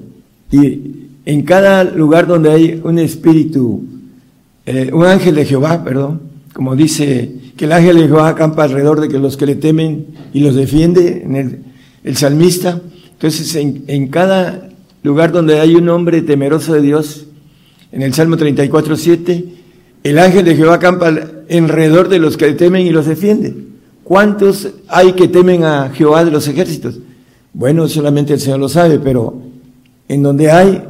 Y 0.51 0.81
en 1.25 1.41
cada 1.43 1.83
lugar 1.83 2.27
donde 2.27 2.51
hay 2.51 2.81
un 2.83 2.99
espíritu, 2.99 3.83
eh, 4.65 4.91
un 4.93 5.05
ángel 5.05 5.35
de 5.35 5.45
Jehová, 5.45 5.83
perdón, 5.83 6.21
como 6.53 6.75
dice 6.75 7.31
que 7.57 7.65
el 7.65 7.71
ángel 7.71 7.97
de 7.97 8.07
Jehová 8.07 8.29
acampa 8.29 8.63
alrededor 8.63 9.01
de 9.01 9.09
que 9.09 9.19
los 9.19 9.35
que 9.35 9.45
le 9.45 9.55
temen 9.55 10.05
y 10.33 10.39
los 10.41 10.55
defiende, 10.55 11.23
en 11.23 11.63
el, 12.03 12.17
salmista. 12.17 12.81
Entonces, 13.13 13.55
en, 13.55 13.83
en, 13.87 14.07
cada 14.07 14.64
lugar 15.05 15.31
donde 15.31 15.59
hay 15.59 15.75
un 15.75 15.87
hombre 15.89 16.23
temeroso 16.23 16.73
de 16.73 16.81
Dios, 16.81 17.27
en 17.91 18.01
el 18.01 18.13
Salmo 18.15 18.37
34, 18.37 18.97
7, 18.97 19.45
el 20.03 20.17
ángel 20.17 20.43
de 20.43 20.55
Jehová 20.55 20.75
acampa 20.75 21.07
alrededor 21.07 22.09
de 22.09 22.17
los 22.17 22.37
que 22.37 22.51
temen 22.53 22.87
y 22.87 22.89
los 22.89 23.05
defiende. 23.05 23.55
¿Cuántos 24.03 24.67
hay 24.87 25.13
que 25.13 25.27
temen 25.27 25.63
a 25.63 25.91
Jehová 25.91 26.25
de 26.25 26.31
los 26.31 26.47
ejércitos? 26.47 26.97
Bueno, 27.53 27.87
solamente 27.87 28.33
el 28.33 28.39
Señor 28.39 28.59
lo 28.59 28.67
sabe, 28.67 28.97
pero 28.97 29.41
en 30.07 30.23
donde 30.23 30.49
hay, 30.49 30.83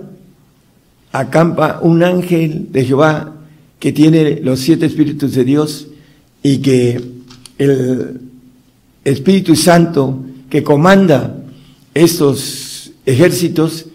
acampa 1.11 1.79
un 1.81 2.01
ángel 2.01 2.71
de 2.71 2.85
Jehová 2.85 3.33
que 3.79 3.91
tiene 3.91 4.39
los 4.41 4.61
siete 4.61 4.85
espíritus 4.85 5.35
de 5.35 5.43
Dios 5.43 5.87
y 6.41 6.59
que 6.59 7.01
el 7.57 8.21
Espíritu 9.03 9.55
Santo 9.55 10.19
que 10.49 10.63
comanda 10.63 11.35
estos 11.93 12.91
ejércitos, 13.05 13.87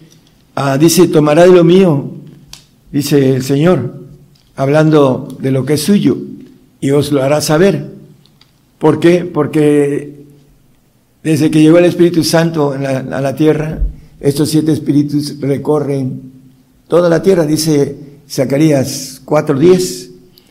ah, 0.55 0.79
dice, 0.79 1.09
tomará 1.09 1.43
de 1.47 1.53
lo 1.53 1.65
mío, 1.65 2.11
dice 2.93 3.35
el 3.35 3.43
Señor, 3.43 3.95
hablando 4.57 5.29
de 5.41 5.51
lo 5.51 5.65
que 5.65 5.75
es 5.75 5.83
suyo, 5.83 6.17
y 6.81 6.91
os 6.91 7.13
lo 7.13 7.23
hará 7.23 7.41
saber. 7.41 7.91
¿Por 8.79 9.01
qué? 9.01 9.25
Porque 9.25 10.25
desde 11.23 11.51
que 11.51 11.61
llegó 11.61 11.79
el 11.79 11.85
Espíritu 11.85 12.25
Santo 12.25 12.73
a 12.73 13.21
la 13.21 13.37
tierra, 13.37 13.81
estos 14.21 14.51
siete 14.51 14.73
espíritus 14.73 15.41
recorren 15.41 16.21
toda 16.89 17.09
la 17.09 17.23
tierra, 17.23 17.47
dice 17.47 17.97
Zacarías 18.29 19.23
4.10. 19.25 20.11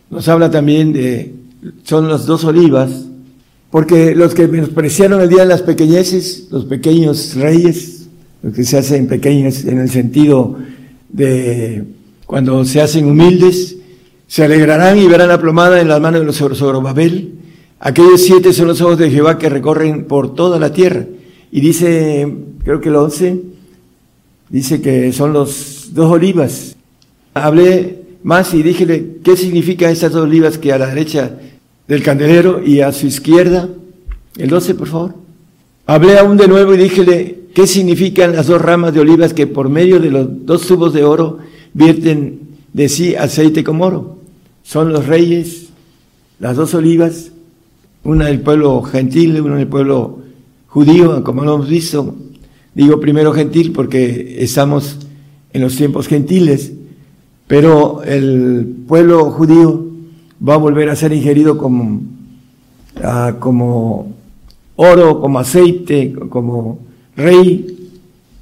Nos 0.10 0.28
habla 0.28 0.50
también 0.50 0.94
de, 0.94 1.34
son 1.84 2.10
las 2.10 2.26
dos 2.26 2.44
olivas, 2.44 2.90
porque 3.70 4.16
los 4.16 4.34
que 4.34 4.48
menospreciaron 4.48 5.22
el 5.22 5.30
día 5.30 5.42
de 5.42 5.48
las 5.48 5.62
pequeñeces, 5.62 6.48
los 6.50 6.66
pequeños 6.66 7.36
reyes, 7.36 7.99
los 8.42 8.54
que 8.54 8.64
se 8.64 8.78
hacen 8.78 9.08
pequeños 9.08 9.66
en 9.66 9.80
el 9.80 9.90
sentido 9.90 10.58
de 11.10 11.84
cuando 12.26 12.64
se 12.66 12.82
hacen 12.82 13.06
humildes, 13.06 13.78
se 14.28 14.44
alegrarán 14.44 14.98
y 14.98 15.08
verán 15.08 15.30
la 15.30 15.42
plomada 15.42 15.82
en 15.82 15.88
las 15.88 16.00
manos 16.00 16.22
de 16.22 16.28
los 16.28 16.38
Zorobabel, 16.38 17.34
Aquellos 17.82 18.22
siete 18.22 18.52
son 18.52 18.68
los 18.68 18.82
ojos 18.82 18.98
de 18.98 19.10
Jehová 19.10 19.38
que 19.38 19.48
recorren 19.48 20.04
por 20.04 20.36
toda 20.36 20.60
la 20.60 20.74
tierra. 20.74 21.06
Y 21.50 21.62
dice, 21.62 22.28
creo 22.64 22.82
que 22.82 22.90
el 22.90 22.96
once, 22.96 23.42
dice 24.50 24.82
que 24.82 25.14
son 25.14 25.32
los 25.32 25.94
dos 25.94 26.12
olivas. 26.12 26.76
Hablé 27.34 28.02
más 28.22 28.54
y 28.54 28.64
díjele, 28.64 29.20
¿qué 29.24 29.38
significan 29.38 29.92
estas 29.92 30.12
dos 30.12 30.24
olivas 30.24 30.58
que 30.58 30.74
a 30.74 30.78
la 30.78 30.88
derecha 30.88 31.32
del 31.88 32.04
candelero 32.04 32.62
y 32.64 32.82
a 32.82 32.92
su 32.92 33.08
izquierda? 33.08 33.70
El 34.38 34.50
12, 34.50 34.76
por 34.76 34.88
favor. 34.90 35.16
Hablé 35.86 36.18
aún 36.20 36.36
de 36.36 36.50
nuevo 36.50 36.74
y 36.74 36.78
díjele, 36.78 37.39
¿qué 37.54 37.68
significan 37.68 38.36
las 38.36 38.48
dos 38.48 38.62
ramas 38.62 38.94
de 38.94 39.00
olivas 39.00 39.34
que 39.34 39.48
por 39.48 39.70
medio 39.70 40.00
de 40.00 40.12
los 40.12 40.46
dos 40.46 40.66
tubos 40.68 40.94
de 40.94 41.04
oro 41.04 41.40
vierten 41.74 42.40
de 42.74 42.90
sí 42.90 43.16
aceite 43.16 43.64
como 43.64 43.86
oro? 43.86 44.18
Son 44.64 44.94
los 44.94 45.08
reyes, 45.08 45.70
las 46.40 46.56
dos 46.56 46.74
olivas, 46.74 47.32
una 48.04 48.26
del 48.26 48.42
pueblo 48.42 48.82
gentil, 48.84 49.42
una 49.42 49.58
del 49.58 49.68
pueblo 49.68 50.20
judío, 50.68 51.24
como 51.24 51.44
lo 51.44 51.56
hemos 51.56 51.70
visto. 51.70 52.16
Digo 52.76 53.00
primero 53.00 53.34
gentil 53.34 53.72
porque 53.72 54.38
estamos 54.40 54.98
en 55.52 55.62
los 55.62 55.76
tiempos 55.76 56.08
gentiles, 56.08 56.74
pero 57.48 58.04
el 58.04 58.76
pueblo 58.88 59.32
judío 59.32 59.86
va 60.48 60.54
a 60.54 60.58
volver 60.58 60.90
a 60.90 60.96
ser 60.96 61.12
ingerido 61.12 61.58
como, 61.58 62.02
ah, 63.04 63.36
como 63.40 64.14
oro, 64.76 65.20
como 65.20 65.40
aceite, 65.40 66.14
como 66.30 66.80
rey 67.20 67.92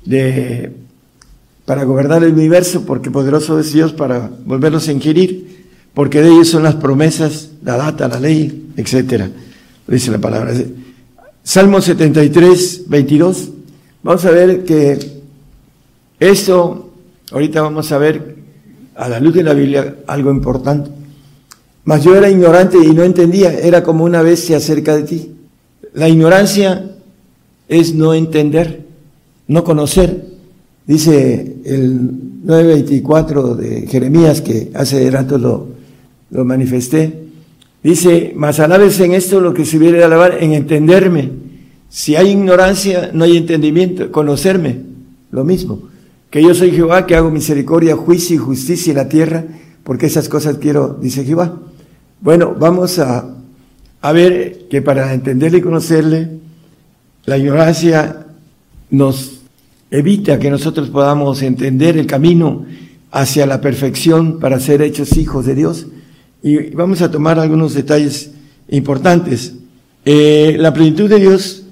de, 0.05 0.71
para 1.65 1.83
gobernar 1.83 2.23
el 2.23 2.33
universo, 2.33 2.85
porque 2.85 3.11
poderoso 3.11 3.59
es 3.59 3.73
Dios 3.73 3.91
para 3.91 4.31
volverlos 4.45 4.87
a 4.87 4.93
ingerir, 4.93 5.65
porque 5.93 6.21
de 6.21 6.29
ellos 6.29 6.49
son 6.49 6.63
las 6.63 6.75
promesas, 6.75 7.49
la 7.63 7.75
data, 7.75 8.07
la 8.07 8.19
ley, 8.19 8.71
etcétera. 8.77 9.29
Dice 9.87 10.11
la 10.11 10.19
palabra. 10.19 10.53
Salmo 11.43 11.81
73, 11.81 12.83
22. 12.87 13.49
Vamos 14.03 14.25
a 14.25 14.31
ver 14.31 14.63
que 14.63 14.97
esto, 16.19 16.91
ahorita 17.31 17.61
vamos 17.61 17.91
a 17.91 17.97
ver 17.97 18.35
a 18.95 19.09
la 19.09 19.19
luz 19.19 19.33
de 19.33 19.43
la 19.43 19.53
Biblia 19.53 19.97
algo 20.07 20.31
importante. 20.31 20.89
Mas 21.83 22.03
yo 22.03 22.15
era 22.15 22.29
ignorante 22.29 22.77
y 22.77 22.93
no 22.93 23.03
entendía, 23.03 23.53
era 23.53 23.81
como 23.81 24.03
una 24.03 24.21
bestia 24.21 24.59
cerca 24.59 24.95
de 24.95 25.03
ti. 25.03 25.35
La 25.93 26.09
ignorancia 26.09 26.96
es 27.67 27.93
no 27.93 28.13
entender, 28.13 28.85
no 29.47 29.63
conocer. 29.63 30.25
Dice 30.85 31.57
el 31.65 31.99
9.24 32.45 33.55
de 33.55 33.87
Jeremías, 33.87 34.41
que 34.41 34.71
hace 34.73 35.09
rato 35.11 35.37
lo, 35.37 35.67
lo 36.31 36.45
manifesté, 36.45 37.23
dice, 37.83 38.33
mas 38.35 38.59
alabes 38.59 38.99
en 38.99 39.13
esto 39.13 39.41
lo 39.41 39.53
que 39.53 39.65
se 39.65 39.77
hubiera 39.77 39.97
de 39.97 40.03
alabar, 40.03 40.37
en 40.41 40.53
entenderme. 40.53 41.31
Si 41.89 42.15
hay 42.15 42.29
ignorancia, 42.29 43.11
no 43.13 43.23
hay 43.23 43.37
entendimiento. 43.37 44.11
Conocerme, 44.11 44.81
lo 45.31 45.43
mismo 45.43 45.81
que 46.29 46.43
yo 46.43 46.53
soy 46.53 46.71
Jehová, 46.71 47.05
que 47.05 47.15
hago 47.15 47.31
misericordia, 47.31 47.95
juicio 47.95 48.35
y 48.35 48.39
justicia 48.39 48.91
en 48.91 48.97
la 48.97 49.09
tierra, 49.09 49.45
porque 49.83 50.07
esas 50.07 50.27
cosas 50.27 50.57
quiero, 50.57 50.97
dice 51.01 51.23
Jehová. 51.23 51.59
Bueno, 52.21 52.55
vamos 52.59 52.99
a, 52.99 53.35
a 54.01 54.11
ver 54.11 54.67
que 54.69 54.81
para 54.81 55.13
entenderle 55.13 55.59
y 55.59 55.61
conocerle, 55.61 56.29
la 57.27 57.37
ignorancia 57.37 58.25
nos 58.89 59.41
evita 59.91 60.39
que 60.39 60.49
nosotros 60.49 60.89
podamos 60.89 61.41
entender 61.41 61.97
el 61.97 62.07
camino 62.07 62.65
hacia 63.11 63.45
la 63.45 63.59
perfección 63.59 64.39
para 64.39 64.61
ser 64.61 64.81
hechos 64.81 65.17
hijos 65.17 65.45
de 65.45 65.53
Dios. 65.53 65.87
Y 66.41 66.69
vamos 66.69 67.01
a 67.01 67.11
tomar 67.11 67.37
algunos 67.37 67.73
detalles 67.73 68.31
importantes. 68.69 69.55
Eh, 70.05 70.55
la 70.57 70.73
plenitud 70.73 71.09
de 71.09 71.19
Dios 71.19 71.63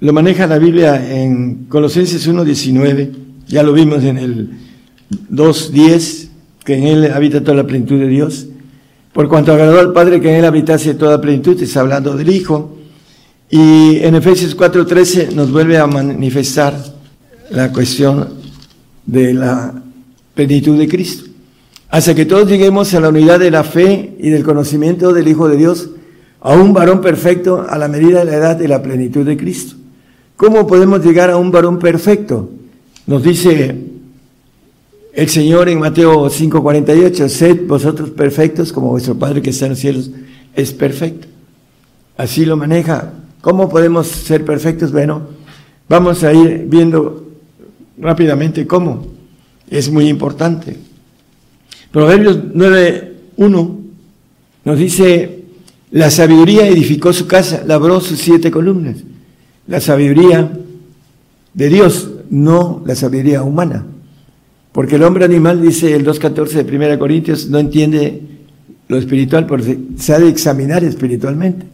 lo 0.00 0.14
maneja 0.14 0.46
la 0.46 0.58
Biblia 0.58 1.14
en 1.22 1.66
Colosenses 1.68 2.26
1.19 2.26 3.10
ya 3.48 3.62
lo 3.62 3.74
vimos 3.74 4.02
en 4.04 4.16
el 4.16 4.50
2.10, 5.30 6.28
que 6.64 6.74
en 6.74 6.84
él 6.84 7.12
habita 7.12 7.42
toda 7.42 7.58
la 7.58 7.66
plenitud 7.66 7.98
de 7.98 8.08
Dios. 8.08 8.46
Por 9.12 9.28
cuanto 9.28 9.52
agradó 9.52 9.78
al 9.78 9.92
Padre 9.92 10.22
que 10.22 10.30
en 10.30 10.36
él 10.36 10.44
habitase 10.46 10.94
toda 10.94 11.20
plenitud, 11.20 11.60
está 11.62 11.80
hablando 11.80 12.16
del 12.16 12.30
Hijo. 12.30 12.77
Y 13.50 13.96
en 14.00 14.14
Efesios 14.14 14.56
4.13 14.56 15.32
nos 15.32 15.50
vuelve 15.50 15.78
a 15.78 15.86
manifestar 15.86 16.74
la 17.50 17.72
cuestión 17.72 18.28
de 19.06 19.32
la 19.32 19.74
plenitud 20.34 20.78
de 20.78 20.86
Cristo. 20.86 21.24
Hasta 21.88 22.14
que 22.14 22.26
todos 22.26 22.48
lleguemos 22.48 22.92
a 22.92 23.00
la 23.00 23.08
unidad 23.08 23.40
de 23.40 23.50
la 23.50 23.64
fe 23.64 24.14
y 24.18 24.28
del 24.28 24.44
conocimiento 24.44 25.14
del 25.14 25.28
Hijo 25.28 25.48
de 25.48 25.56
Dios, 25.56 25.88
a 26.40 26.54
un 26.54 26.72
varón 26.72 27.00
perfecto 27.00 27.66
a 27.68 27.78
la 27.78 27.88
medida 27.88 28.20
de 28.20 28.26
la 28.26 28.36
edad 28.36 28.56
de 28.56 28.68
la 28.68 28.82
plenitud 28.82 29.24
de 29.24 29.36
Cristo. 29.36 29.76
¿Cómo 30.36 30.66
podemos 30.66 31.04
llegar 31.04 31.30
a 31.30 31.36
un 31.36 31.50
varón 31.50 31.78
perfecto? 31.78 32.50
Nos 33.06 33.22
dice 33.22 33.76
el 35.14 35.28
Señor 35.28 35.68
en 35.68 35.80
Mateo 35.80 36.28
5:48, 36.28 37.28
sed 37.28 37.66
vosotros 37.66 38.10
perfectos 38.10 38.72
como 38.72 38.90
vuestro 38.90 39.18
Padre 39.18 39.42
que 39.42 39.50
está 39.50 39.64
en 39.64 39.70
los 39.70 39.80
cielos 39.80 40.10
es 40.54 40.72
perfecto. 40.72 41.26
Así 42.16 42.44
lo 42.44 42.56
maneja. 42.56 43.12
¿Cómo 43.40 43.68
podemos 43.68 44.06
ser 44.06 44.44
perfectos? 44.44 44.92
Bueno, 44.92 45.22
vamos 45.88 46.24
a 46.24 46.32
ir 46.32 46.66
viendo 46.68 47.28
rápidamente 47.98 48.66
cómo. 48.66 49.06
Es 49.70 49.90
muy 49.90 50.08
importante. 50.08 50.76
Proverbios 51.90 52.38
9:1 52.54 53.76
nos 54.64 54.78
dice, 54.78 55.44
la 55.90 56.10
sabiduría 56.10 56.66
edificó 56.66 57.12
su 57.12 57.26
casa, 57.26 57.62
labró 57.66 58.00
sus 58.00 58.18
siete 58.18 58.50
columnas. 58.50 58.96
La 59.66 59.80
sabiduría 59.80 60.50
de 61.54 61.68
Dios 61.68 62.10
no 62.30 62.82
la 62.84 62.94
sabiduría 62.94 63.42
humana. 63.42 63.86
Porque 64.72 64.96
el 64.96 65.02
hombre 65.02 65.24
animal, 65.24 65.62
dice 65.62 65.94
el 65.94 66.04
2.14 66.04 66.62
de 66.62 66.76
1 66.76 66.98
Corintios, 66.98 67.48
no 67.48 67.58
entiende 67.58 68.22
lo 68.88 68.96
espiritual 68.96 69.46
porque 69.46 69.78
se 69.96 70.14
ha 70.14 70.18
de 70.18 70.28
examinar 70.28 70.84
espiritualmente. 70.84 71.66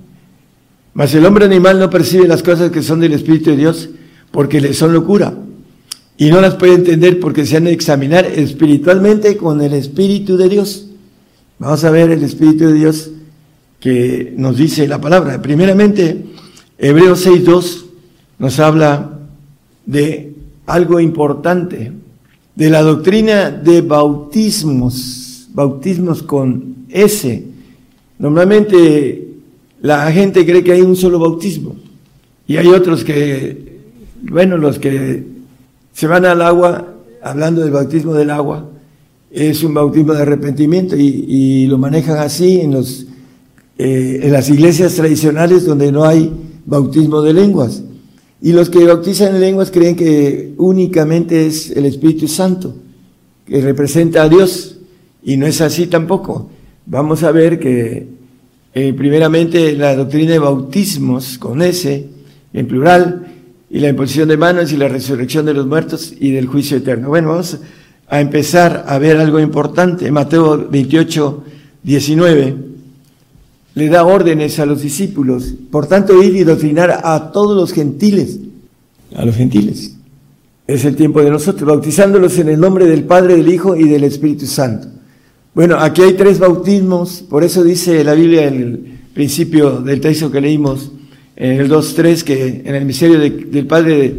Mas 0.94 1.12
el 1.14 1.26
hombre 1.26 1.44
animal 1.44 1.78
no 1.80 1.90
percibe 1.90 2.28
las 2.28 2.42
cosas 2.42 2.70
que 2.70 2.82
son 2.82 3.00
del 3.00 3.12
Espíritu 3.12 3.50
de 3.50 3.56
Dios 3.56 3.90
porque 4.30 4.60
le 4.60 4.72
son 4.72 4.92
locura. 4.92 5.34
Y 6.16 6.30
no 6.30 6.40
las 6.40 6.54
puede 6.54 6.74
entender 6.74 7.18
porque 7.18 7.44
se 7.44 7.56
han 7.56 7.64
de 7.64 7.72
examinar 7.72 8.24
espiritualmente 8.24 9.36
con 9.36 9.60
el 9.60 9.74
Espíritu 9.74 10.36
de 10.36 10.48
Dios. 10.48 10.86
Vamos 11.58 11.82
a 11.84 11.90
ver 11.90 12.10
el 12.10 12.22
Espíritu 12.22 12.66
de 12.66 12.74
Dios 12.74 13.10
que 13.80 14.32
nos 14.36 14.56
dice 14.56 14.86
la 14.86 15.00
palabra. 15.00 15.42
Primeramente, 15.42 16.24
Hebreos 16.78 17.26
6.2 17.26 17.84
nos 18.38 18.58
habla 18.60 19.18
de 19.86 20.32
algo 20.66 21.00
importante 21.00 21.92
de 22.54 22.70
la 22.70 22.82
doctrina 22.82 23.50
de 23.50 23.82
bautismos, 23.82 25.48
bautismos 25.52 26.22
con 26.22 26.86
S. 26.88 27.44
Normalmente 28.18 29.23
la 29.84 30.10
gente 30.10 30.46
cree 30.46 30.64
que 30.64 30.72
hay 30.72 30.80
un 30.80 30.96
solo 30.96 31.18
bautismo 31.18 31.76
y 32.48 32.56
hay 32.56 32.68
otros 32.68 33.04
que, 33.04 33.80
bueno, 34.22 34.56
los 34.56 34.78
que 34.78 35.22
se 35.92 36.06
van 36.06 36.24
al 36.24 36.40
agua, 36.40 36.94
hablando 37.22 37.60
del 37.60 37.70
bautismo 37.70 38.14
del 38.14 38.30
agua, 38.30 38.66
es 39.30 39.62
un 39.62 39.74
bautismo 39.74 40.14
de 40.14 40.22
arrepentimiento 40.22 40.96
y, 40.96 41.66
lo 41.66 41.76
manejan 41.76 42.16
así 42.16 42.62
eh, 43.76 44.20
en 44.22 44.32
las 44.32 44.48
iglesias 44.48 44.94
tradicionales 44.94 45.66
donde 45.66 45.92
no 45.92 46.04
hay 46.04 46.32
bautismo 46.64 47.20
de 47.20 47.34
lenguas. 47.34 47.82
Y 48.40 48.52
los 48.52 48.70
que 48.70 48.86
bautizan 48.86 49.34
en 49.34 49.42
lenguas 49.42 49.70
creen 49.70 49.96
que 49.96 50.54
únicamente 50.56 51.46
es 51.46 51.70
el 51.70 51.84
Espíritu 51.84 52.26
Santo, 52.26 52.74
que 53.44 53.60
representa 53.60 54.22
a 54.22 54.30
Dios, 54.30 54.78
y 55.22 55.36
no 55.36 55.46
es 55.46 55.60
así 55.60 55.88
tampoco. 55.88 56.48
Vamos 56.86 57.22
a 57.22 57.32
ver 57.32 57.60
que 57.60 58.23
eh, 58.74 58.92
primeramente 58.92 59.72
la 59.74 59.94
doctrina 59.94 60.32
de 60.32 60.38
bautismos 60.38 61.38
con 61.38 61.62
S, 61.62 62.08
en 62.52 62.66
plural, 62.66 63.26
y 63.70 63.80
la 63.80 63.88
imposición 63.88 64.28
de 64.28 64.36
manos 64.36 64.72
y 64.72 64.76
la 64.76 64.88
resurrección 64.88 65.46
de 65.46 65.54
los 65.54 65.66
muertos 65.66 66.12
y 66.18 66.30
del 66.30 66.46
juicio 66.46 66.76
eterno. 66.76 67.08
Bueno, 67.08 67.30
vamos 67.30 67.58
a 68.08 68.20
empezar 68.20 68.84
a 68.86 68.98
ver 68.98 69.16
algo 69.16 69.40
importante. 69.40 70.10
Mateo 70.10 70.68
28, 70.68 71.44
19 71.82 72.74
le 73.74 73.88
da 73.88 74.04
órdenes 74.04 74.58
a 74.58 74.66
los 74.66 74.82
discípulos. 74.82 75.54
Por 75.70 75.86
tanto, 75.86 76.22
ir 76.22 76.36
y 76.36 76.44
doctrinar 76.44 77.00
a 77.02 77.32
todos 77.32 77.56
los 77.56 77.72
gentiles, 77.72 78.38
a 79.16 79.24
los 79.24 79.34
gentiles. 79.34 79.96
Es 80.66 80.84
el 80.84 80.96
tiempo 80.96 81.22
de 81.22 81.30
nosotros, 81.30 81.68
bautizándolos 81.68 82.38
en 82.38 82.48
el 82.48 82.60
nombre 82.60 82.86
del 82.86 83.04
Padre, 83.04 83.36
del 83.36 83.52
Hijo 83.52 83.76
y 83.76 83.88
del 83.88 84.04
Espíritu 84.04 84.46
Santo. 84.46 84.88
Bueno, 85.54 85.76
aquí 85.78 86.02
hay 86.02 86.14
tres 86.14 86.40
bautismos, 86.40 87.22
por 87.22 87.44
eso 87.44 87.62
dice 87.62 88.02
la 88.02 88.14
Biblia 88.14 88.48
en 88.48 88.60
el 88.60 88.78
principio 89.14 89.80
del 89.80 90.00
texto 90.00 90.28
que 90.28 90.40
leímos, 90.40 90.90
en 91.36 91.60
el 91.60 91.70
2.3, 91.70 92.22
que 92.24 92.62
en 92.64 92.74
el 92.74 92.84
misterio 92.84 93.20
del 93.20 93.64
Padre 93.68 94.14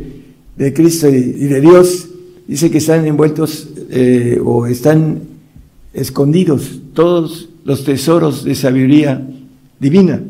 de, 0.55 0.73
Cristo 0.73 1.09
y, 1.09 1.13
de 1.13 1.59
Dios, 1.59 2.07
dice 2.47 2.71
que 2.71 2.77
están 2.77 3.05
envueltos 3.05 3.67
eh, 3.89 4.39
o 4.41 4.65
están 4.65 5.23
escondidos 5.93 6.79
todos 6.93 7.49
los 7.65 7.83
tesoros 7.83 8.45
de 8.45 8.55
sabiduría 8.55 9.27
divina. 9.77 10.21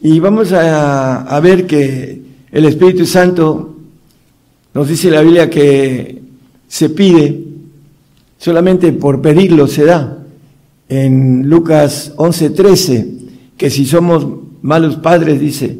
Y 0.00 0.20
vamos 0.20 0.52
a, 0.52 1.40
ver 1.42 1.66
que 1.66 2.22
el 2.52 2.64
Espíritu 2.64 3.06
Santo 3.06 3.76
nos 4.72 4.88
dice 4.88 5.10
la 5.10 5.22
Biblia 5.22 5.50
que 5.50 6.22
se 6.68 6.90
pide 6.90 7.42
solamente 8.38 8.92
por 8.92 9.20
pedirlo 9.20 9.66
se 9.66 9.84
da. 9.84 10.14
En 10.88 11.48
Lucas 11.48 12.12
11:13, 12.16 13.06
que 13.56 13.70
si 13.70 13.84
somos 13.84 14.26
malos 14.62 14.96
padres, 14.96 15.40
dice, 15.40 15.78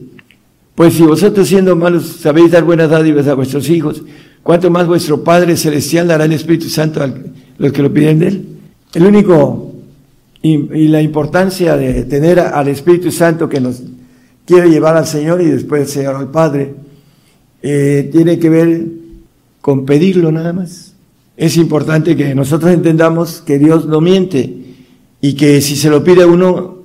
pues 0.75 0.95
si 0.95 1.03
vosotros 1.03 1.49
siendo 1.49 1.75
malos 1.77 2.19
sabéis 2.21 2.51
dar 2.51 2.65
buenas 2.65 2.91
dádivas 2.91 3.27
a 3.27 3.35
vuestros 3.35 3.69
hijos, 3.71 4.03
¿cuánto 4.43 4.71
más 4.71 4.87
vuestro 4.87 5.25
Padre 5.25 5.57
Celestial 5.57 6.09
dará 6.09 6.25
el 6.25 6.33
Espíritu 6.33 6.69
Santo 6.69 7.03
a 7.03 7.13
los 7.59 7.73
que 7.73 7.83
lo 7.83 7.93
piden 7.93 8.19
de 8.19 8.29
él? 8.29 8.47
El 8.95 9.07
único 9.07 9.75
y, 10.43 10.89
la 10.89 11.03
importancia 11.03 11.77
de 11.77 12.05
tener 12.05 12.39
al 12.39 12.69
Espíritu 12.69 13.11
Santo 13.11 13.49
que 13.49 13.61
nos 13.61 13.83
quiere 14.47 14.71
llevar 14.71 14.97
al 14.97 15.07
Señor 15.07 15.43
y 15.43 15.47
después 15.47 15.83
el 15.83 15.89
Señor 15.89 16.17
al 16.17 16.31
Padre, 16.31 16.75
eh, 17.63 18.09
tiene 18.13 18.39
que 18.39 18.49
ver 18.49 18.87
con 19.61 19.85
pedirlo 19.85 20.31
nada 20.33 20.53
más. 20.53 20.95
Es 21.37 21.57
importante 21.57 22.17
que 22.17 22.35
nosotros 22.35 22.73
entendamos 22.73 23.43
que 23.45 23.59
Dios 23.59 23.87
no 23.87 24.01
miente 24.01 24.58
y 25.21 25.35
que 25.35 25.61
si 25.61 25.77
se 25.77 25.91
lo 25.91 26.05
pide 26.05 26.25
uno 26.25 26.79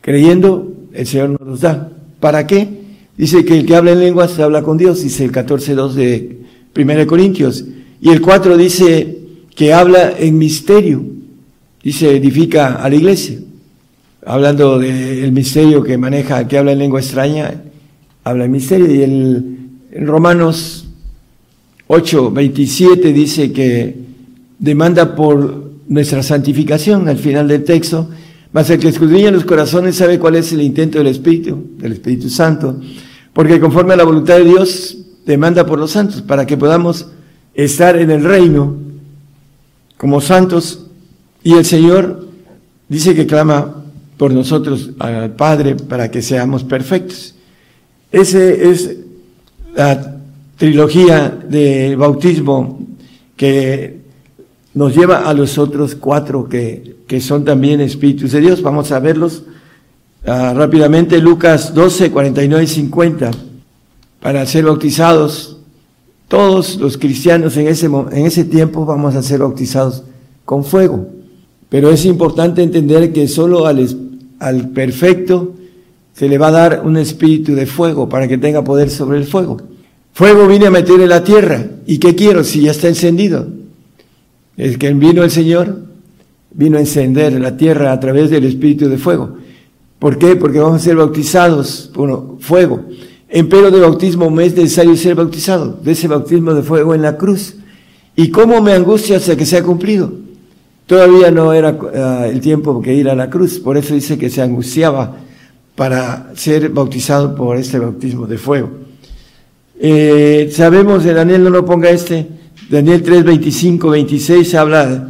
creyendo, 0.00 0.72
el 0.92 1.06
Señor 1.06 1.30
nos 1.30 1.48
lo 1.48 1.56
da. 1.56 1.90
¿Para 2.20 2.46
qué? 2.46 2.68
Dice 3.16 3.44
que 3.44 3.58
el 3.58 3.66
que 3.66 3.76
habla 3.76 3.92
en 3.92 4.00
lenguas 4.00 4.38
habla 4.38 4.62
con 4.62 4.76
Dios, 4.76 5.02
dice 5.02 5.24
el 5.24 5.32
14.2 5.32 5.92
de 5.92 6.38
1 6.76 7.06
Corintios. 7.06 7.64
Y 8.00 8.10
el 8.10 8.20
4 8.20 8.56
dice 8.56 9.18
que 9.54 9.72
habla 9.72 10.12
en 10.18 10.36
misterio, 10.36 11.02
dice 11.82 12.16
edifica 12.16 12.74
a 12.74 12.88
la 12.88 12.96
iglesia. 12.96 13.38
Hablando 14.24 14.78
del 14.78 15.30
misterio 15.32 15.82
que 15.82 15.96
maneja, 15.96 16.46
que 16.48 16.58
habla 16.58 16.72
en 16.72 16.80
lengua 16.80 17.00
extraña, 17.00 17.62
habla 18.24 18.44
en 18.44 18.50
misterio. 18.50 18.92
Y 18.92 19.02
el, 19.02 19.58
en 19.92 20.06
Romanos 20.06 20.88
8.27 21.88 23.12
dice 23.12 23.52
que 23.52 23.96
demanda 24.58 25.14
por 25.14 25.70
nuestra 25.88 26.22
santificación 26.22 27.08
al 27.08 27.18
final 27.18 27.48
del 27.48 27.64
texto, 27.64 28.08
mas 28.52 28.70
el 28.70 28.78
que 28.78 28.88
escudriña 28.88 29.30
los 29.30 29.44
corazones 29.44 29.96
sabe 29.96 30.18
cuál 30.18 30.36
es 30.36 30.52
el 30.52 30.62
intento 30.62 30.98
del 30.98 31.08
Espíritu, 31.08 31.72
del 31.78 31.92
Espíritu 31.92 32.28
Santo, 32.30 32.80
porque 33.32 33.60
conforme 33.60 33.94
a 33.94 33.96
la 33.96 34.04
voluntad 34.04 34.36
de 34.36 34.44
Dios 34.44 34.96
demanda 35.24 35.66
por 35.66 35.78
los 35.78 35.90
santos, 35.90 36.22
para 36.22 36.46
que 36.46 36.56
podamos 36.56 37.06
estar 37.54 37.96
en 37.96 38.10
el 38.10 38.24
reino 38.24 38.76
como 39.96 40.20
santos, 40.20 40.86
y 41.42 41.54
el 41.54 41.64
Señor 41.64 42.26
dice 42.88 43.14
que 43.14 43.26
clama 43.26 43.84
por 44.16 44.32
nosotros 44.32 44.90
al 44.98 45.32
Padre 45.32 45.76
para 45.76 46.10
que 46.10 46.22
seamos 46.22 46.64
perfectos. 46.64 47.34
Ese 48.10 48.70
es 48.70 48.96
la 49.74 50.16
trilogía 50.56 51.28
del 51.28 51.96
bautismo 51.96 52.86
que 53.36 54.05
nos 54.76 54.94
lleva 54.94 55.26
a 55.26 55.32
los 55.32 55.56
otros 55.56 55.94
cuatro 55.94 56.50
que, 56.50 56.96
que 57.06 57.22
son 57.22 57.46
también 57.46 57.80
espíritus 57.80 58.32
de 58.32 58.40
Dios. 58.42 58.60
Vamos 58.60 58.92
a 58.92 59.00
verlos 59.00 59.42
uh, 60.26 60.54
rápidamente. 60.54 61.18
Lucas 61.18 61.72
12, 61.74 62.10
49 62.10 62.62
y 62.62 62.66
50. 62.66 63.30
Para 64.20 64.44
ser 64.44 64.66
bautizados, 64.66 65.56
todos 66.28 66.76
los 66.76 66.98
cristianos 66.98 67.56
en 67.56 67.68
ese, 67.68 67.86
en 67.86 68.26
ese 68.26 68.44
tiempo 68.44 68.84
vamos 68.84 69.14
a 69.14 69.22
ser 69.22 69.40
bautizados 69.40 70.02
con 70.44 70.62
fuego. 70.62 71.08
Pero 71.70 71.88
es 71.90 72.04
importante 72.04 72.62
entender 72.62 73.14
que 73.14 73.28
solo 73.28 73.66
al, 73.66 73.88
al 74.40 74.68
perfecto 74.68 75.54
se 76.12 76.28
le 76.28 76.36
va 76.36 76.48
a 76.48 76.52
dar 76.52 76.82
un 76.84 76.98
espíritu 76.98 77.54
de 77.54 77.64
fuego 77.64 78.10
para 78.10 78.28
que 78.28 78.36
tenga 78.36 78.62
poder 78.62 78.90
sobre 78.90 79.16
el 79.16 79.24
fuego. 79.24 79.56
Fuego 80.12 80.46
vine 80.46 80.66
a 80.66 80.70
meter 80.70 81.00
en 81.00 81.08
la 81.08 81.24
tierra. 81.24 81.64
¿Y 81.86 81.96
qué 81.96 82.14
quiero 82.14 82.44
si 82.44 82.60
ya 82.60 82.72
está 82.72 82.88
encendido? 82.88 83.46
Es 84.56 84.78
que 84.78 84.92
vino 84.94 85.22
el 85.22 85.30
Señor, 85.30 85.82
vino 86.52 86.78
a 86.78 86.80
encender 86.80 87.32
la 87.40 87.56
tierra 87.56 87.92
a 87.92 88.00
través 88.00 88.30
del 88.30 88.44
Espíritu 88.44 88.88
de 88.88 88.98
fuego. 88.98 89.36
¿Por 89.98 90.18
qué? 90.18 90.36
Porque 90.36 90.58
vamos 90.58 90.80
a 90.80 90.84
ser 90.84 90.96
bautizados 90.96 91.90
por 91.92 92.40
fuego. 92.40 92.84
En 93.28 93.48
pelo 93.48 93.70
de 93.70 93.80
bautismo 93.80 94.30
me 94.30 94.46
es 94.46 94.56
necesario 94.56 94.96
ser 94.96 95.14
bautizado, 95.14 95.78
de 95.82 95.92
ese 95.92 96.08
bautismo 96.08 96.54
de 96.54 96.62
fuego 96.62 96.94
en 96.94 97.02
la 97.02 97.16
cruz. 97.16 97.56
¿Y 98.14 98.30
cómo 98.30 98.62
me 98.62 98.72
angustia 98.72 99.16
hasta 99.16 99.36
que 99.36 99.44
sea 99.44 99.62
cumplido? 99.62 100.12
Todavía 100.86 101.30
no 101.30 101.52
era 101.52 101.72
uh, 101.72 102.24
el 102.24 102.40
tiempo 102.40 102.80
que 102.80 102.94
ir 102.94 103.08
a 103.08 103.14
la 103.14 103.28
cruz, 103.28 103.58
por 103.58 103.76
eso 103.76 103.94
dice 103.94 104.16
que 104.16 104.30
se 104.30 104.40
angustiaba 104.40 105.16
para 105.74 106.32
ser 106.36 106.70
bautizado 106.70 107.34
por 107.34 107.56
este 107.56 107.78
bautismo 107.78 108.26
de 108.26 108.38
fuego. 108.38 108.70
Eh, 109.78 110.48
sabemos 110.52 111.04
de 111.04 111.12
Daniel, 111.12 111.44
no 111.44 111.50
lo 111.50 111.66
ponga 111.66 111.90
este, 111.90 112.26
Daniel 112.68 113.02
3, 113.02 113.22
25, 113.24 113.90
26 113.90 114.54
habla 114.56 115.08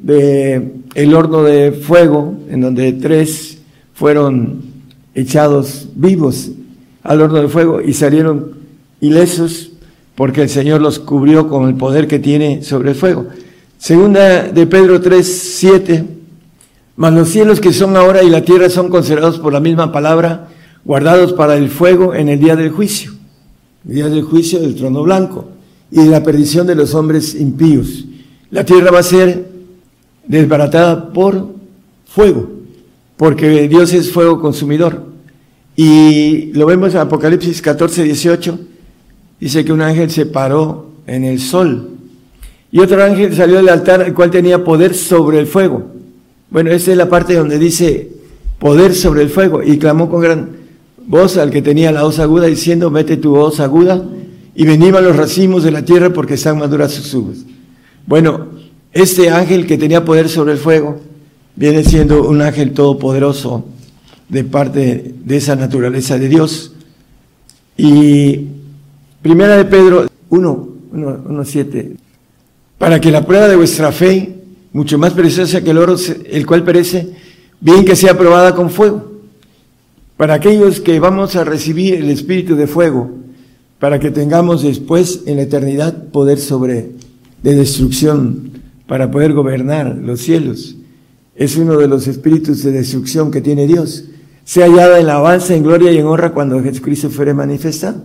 de 0.00 0.72
el 0.94 1.14
horno 1.14 1.44
de 1.44 1.70
fuego, 1.70 2.34
en 2.50 2.60
donde 2.62 2.92
tres 2.94 3.58
fueron 3.94 4.62
echados 5.14 5.88
vivos 5.94 6.50
al 7.04 7.20
horno 7.20 7.42
de 7.42 7.48
fuego 7.48 7.80
y 7.80 7.92
salieron 7.92 8.56
ilesos 9.00 9.70
porque 10.16 10.42
el 10.42 10.48
Señor 10.48 10.80
los 10.80 10.98
cubrió 10.98 11.48
con 11.48 11.68
el 11.68 11.76
poder 11.76 12.08
que 12.08 12.18
tiene 12.18 12.64
sobre 12.64 12.90
el 12.90 12.96
fuego. 12.96 13.26
Segunda 13.78 14.42
de 14.44 14.66
Pedro 14.66 15.00
3, 15.00 15.52
7, 15.56 16.04
mas 16.96 17.12
los 17.12 17.28
cielos 17.28 17.60
que 17.60 17.72
son 17.72 17.96
ahora 17.96 18.24
y 18.24 18.30
la 18.30 18.44
tierra 18.44 18.68
son 18.68 18.88
considerados 18.88 19.38
por 19.38 19.52
la 19.52 19.60
misma 19.60 19.92
palabra, 19.92 20.48
guardados 20.84 21.34
para 21.34 21.56
el 21.56 21.68
fuego 21.68 22.14
en 22.14 22.30
el 22.30 22.40
día 22.40 22.56
del 22.56 22.70
juicio, 22.70 23.12
el 23.86 23.94
día 23.94 24.08
del 24.08 24.22
juicio 24.22 24.58
del 24.58 24.74
trono 24.74 25.04
blanco 25.04 25.55
y 25.90 26.04
de 26.04 26.10
la 26.10 26.22
perdición 26.22 26.66
de 26.66 26.74
los 26.74 26.94
hombres 26.94 27.34
impíos. 27.34 28.04
La 28.50 28.64
tierra 28.64 28.90
va 28.90 29.00
a 29.00 29.04
ser 29.04 29.48
desbaratada 30.26 31.12
por 31.12 31.54
fuego, 32.06 32.50
porque 33.16 33.68
Dios 33.68 33.92
es 33.92 34.10
fuego 34.10 34.40
consumidor. 34.40 35.04
Y 35.76 36.52
lo 36.52 36.66
vemos 36.66 36.94
en 36.94 37.00
Apocalipsis 37.00 37.60
14, 37.60 38.04
18, 38.04 38.58
dice 39.40 39.64
que 39.64 39.72
un 39.72 39.82
ángel 39.82 40.10
se 40.10 40.26
paró 40.26 40.86
en 41.06 41.24
el 41.24 41.40
sol 41.40 41.96
y 42.76 42.80
otro 42.80 43.02
ángel 43.02 43.34
salió 43.34 43.56
del 43.56 43.68
altar, 43.68 44.02
el 44.02 44.14
cual 44.14 44.30
tenía 44.30 44.64
poder 44.64 44.94
sobre 44.94 45.38
el 45.38 45.46
fuego. 45.46 45.84
Bueno, 46.50 46.70
esa 46.70 46.90
es 46.90 46.96
la 46.96 47.08
parte 47.08 47.34
donde 47.34 47.58
dice 47.58 48.10
poder 48.58 48.94
sobre 48.94 49.22
el 49.22 49.30
fuego, 49.30 49.62
y 49.62 49.78
clamó 49.78 50.10
con 50.10 50.20
gran 50.20 50.50
voz 51.06 51.36
al 51.36 51.50
que 51.50 51.62
tenía 51.62 51.92
la 51.92 52.02
voz 52.02 52.18
aguda, 52.18 52.46
diciendo, 52.46 52.90
mete 52.90 53.16
tu 53.16 53.30
voz 53.36 53.60
aguda 53.60 54.04
y 54.58 54.64
venimos 54.64 55.02
los 55.02 55.14
racimos 55.14 55.64
de 55.64 55.70
la 55.70 55.84
tierra 55.84 56.10
porque 56.10 56.34
están 56.34 56.58
maduras 56.58 56.92
sus 56.92 57.12
uvas. 57.12 57.36
Bueno, 58.06 58.46
este 58.90 59.28
ángel 59.28 59.66
que 59.66 59.76
tenía 59.76 60.02
poder 60.02 60.30
sobre 60.30 60.52
el 60.52 60.58
fuego 60.58 60.98
viene 61.54 61.84
siendo 61.84 62.26
un 62.26 62.40
ángel 62.40 62.72
todopoderoso 62.72 63.66
de 64.30 64.44
parte 64.44 65.14
de 65.22 65.36
esa 65.36 65.56
naturaleza 65.56 66.18
de 66.18 66.28
Dios. 66.30 66.72
Y 67.76 68.46
primera 69.20 69.58
de 69.58 69.66
Pedro 69.66 70.06
1, 70.30 70.68
1, 70.90 71.44
7, 71.44 71.92
para 72.78 72.98
que 72.98 73.10
la 73.10 73.26
prueba 73.26 73.48
de 73.48 73.56
vuestra 73.56 73.92
fe, 73.92 74.38
mucho 74.72 74.96
más 74.96 75.12
preciosa 75.12 75.62
que 75.62 75.70
el 75.72 75.78
oro, 75.78 75.96
el 76.30 76.46
cual 76.46 76.64
perece, 76.64 77.10
bien 77.60 77.84
que 77.84 77.94
sea 77.94 78.16
probada 78.16 78.54
con 78.54 78.70
fuego. 78.70 79.12
Para 80.16 80.32
aquellos 80.32 80.80
que 80.80 80.98
vamos 80.98 81.36
a 81.36 81.44
recibir 81.44 81.96
el 81.96 82.08
espíritu 82.08 82.56
de 82.56 82.66
fuego, 82.66 83.25
para 83.78 84.00
que 84.00 84.10
tengamos 84.10 84.62
después 84.62 85.22
en 85.26 85.36
la 85.36 85.42
eternidad 85.42 86.04
poder 86.08 86.38
sobre 86.38 86.90
de 87.42 87.54
destrucción 87.54 88.52
para 88.86 89.10
poder 89.10 89.32
gobernar 89.32 89.96
los 89.96 90.20
cielos. 90.20 90.76
Es 91.34 91.56
uno 91.56 91.76
de 91.76 91.88
los 91.88 92.06
espíritus 92.06 92.62
de 92.62 92.72
destrucción 92.72 93.30
que 93.30 93.40
tiene 93.40 93.66
Dios. 93.66 94.04
Se 94.44 94.62
hallada 94.62 94.98
en 94.98 95.06
la 95.06 95.16
alabanza, 95.16 95.54
en 95.54 95.62
gloria 95.62 95.92
y 95.92 95.98
en 95.98 96.06
honra 96.06 96.32
cuando 96.32 96.62
Jesucristo 96.62 97.10
fuere 97.10 97.34
manifestado. 97.34 98.02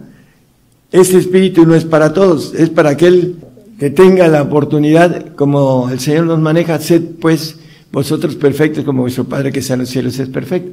Ese 0.91 1.17
espíritu 1.17 1.65
no 1.65 1.73
es 1.73 1.85
para 1.85 2.11
todos, 2.11 2.53
es 2.53 2.69
para 2.69 2.89
aquel 2.89 3.37
que 3.79 3.89
tenga 3.89 4.27
la 4.27 4.41
oportunidad, 4.41 5.33
como 5.35 5.89
el 5.89 5.99
Señor 5.99 6.25
nos 6.25 6.39
maneja, 6.39 6.77
sed 6.79 7.01
pues 7.19 7.55
vosotros 7.91 8.35
perfectos 8.35 8.83
como 8.83 9.03
vuestro 9.03 9.23
Padre 9.23 9.51
que 9.51 9.59
está 9.59 9.73
en 9.73 9.81
los 9.81 9.89
cielos 9.89 10.19
es 10.19 10.27
perfecto. 10.27 10.71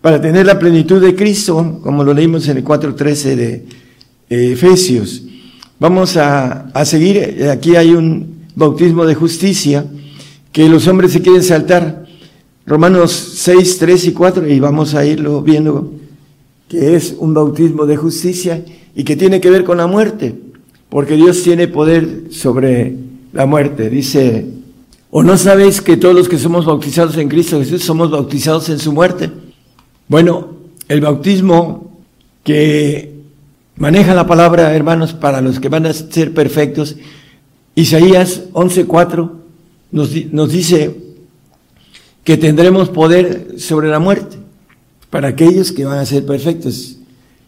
Para 0.00 0.20
tener 0.20 0.46
la 0.46 0.58
plenitud 0.58 1.02
de 1.02 1.16
Cristo, 1.16 1.80
como 1.82 2.04
lo 2.04 2.14
leímos 2.14 2.46
en 2.48 2.58
el 2.58 2.64
4.13 2.64 3.34
de 3.34 3.66
Efesios. 4.28 5.22
Vamos 5.78 6.16
a, 6.16 6.70
a, 6.72 6.84
seguir, 6.84 7.48
aquí 7.50 7.76
hay 7.76 7.90
un 7.90 8.46
bautismo 8.54 9.04
de 9.04 9.14
justicia 9.14 9.86
que 10.52 10.68
los 10.68 10.88
hombres 10.88 11.12
se 11.12 11.20
quieren 11.20 11.42
saltar. 11.42 12.06
Romanos 12.66 13.12
6, 13.12 13.78
3 13.78 14.06
y 14.06 14.12
4, 14.12 14.48
y 14.48 14.58
vamos 14.58 14.94
a 14.94 15.04
irlo 15.06 15.42
viendo, 15.42 15.92
que 16.68 16.96
es 16.96 17.14
un 17.18 17.34
bautismo 17.34 17.86
de 17.86 17.96
justicia 17.96 18.64
y 18.94 19.04
que 19.04 19.14
tiene 19.14 19.40
que 19.40 19.50
ver 19.50 19.62
con 19.62 19.76
la 19.76 19.86
muerte, 19.86 20.34
porque 20.88 21.14
Dios 21.14 21.42
tiene 21.42 21.68
poder 21.68 22.24
sobre 22.30 22.96
la 23.32 23.46
muerte. 23.46 23.90
Dice, 23.90 24.46
¿o 25.10 25.22
no 25.22 25.36
sabéis 25.36 25.80
que 25.80 25.96
todos 25.96 26.14
los 26.14 26.28
que 26.28 26.38
somos 26.38 26.64
bautizados 26.64 27.16
en 27.18 27.28
Cristo 27.28 27.58
Jesús 27.58 27.84
somos 27.84 28.10
bautizados 28.10 28.68
en 28.70 28.78
su 28.78 28.92
muerte? 28.92 29.30
Bueno, 30.08 30.56
el 30.88 31.00
bautismo 31.02 32.00
que 32.42 33.15
Maneja 33.78 34.14
la 34.14 34.26
palabra, 34.26 34.74
hermanos, 34.74 35.12
para 35.12 35.42
los 35.42 35.60
que 35.60 35.68
van 35.68 35.84
a 35.84 35.92
ser 35.92 36.32
perfectos. 36.32 36.96
Isaías 37.74 38.44
11:4 38.54 39.30
nos, 39.92 40.10
nos 40.32 40.50
dice 40.50 40.96
que 42.24 42.38
tendremos 42.38 42.88
poder 42.88 43.56
sobre 43.58 43.88
la 43.88 43.98
muerte 43.98 44.38
para 45.10 45.28
aquellos 45.28 45.72
que 45.72 45.84
van 45.84 45.98
a 45.98 46.06
ser 46.06 46.24
perfectos, 46.24 46.96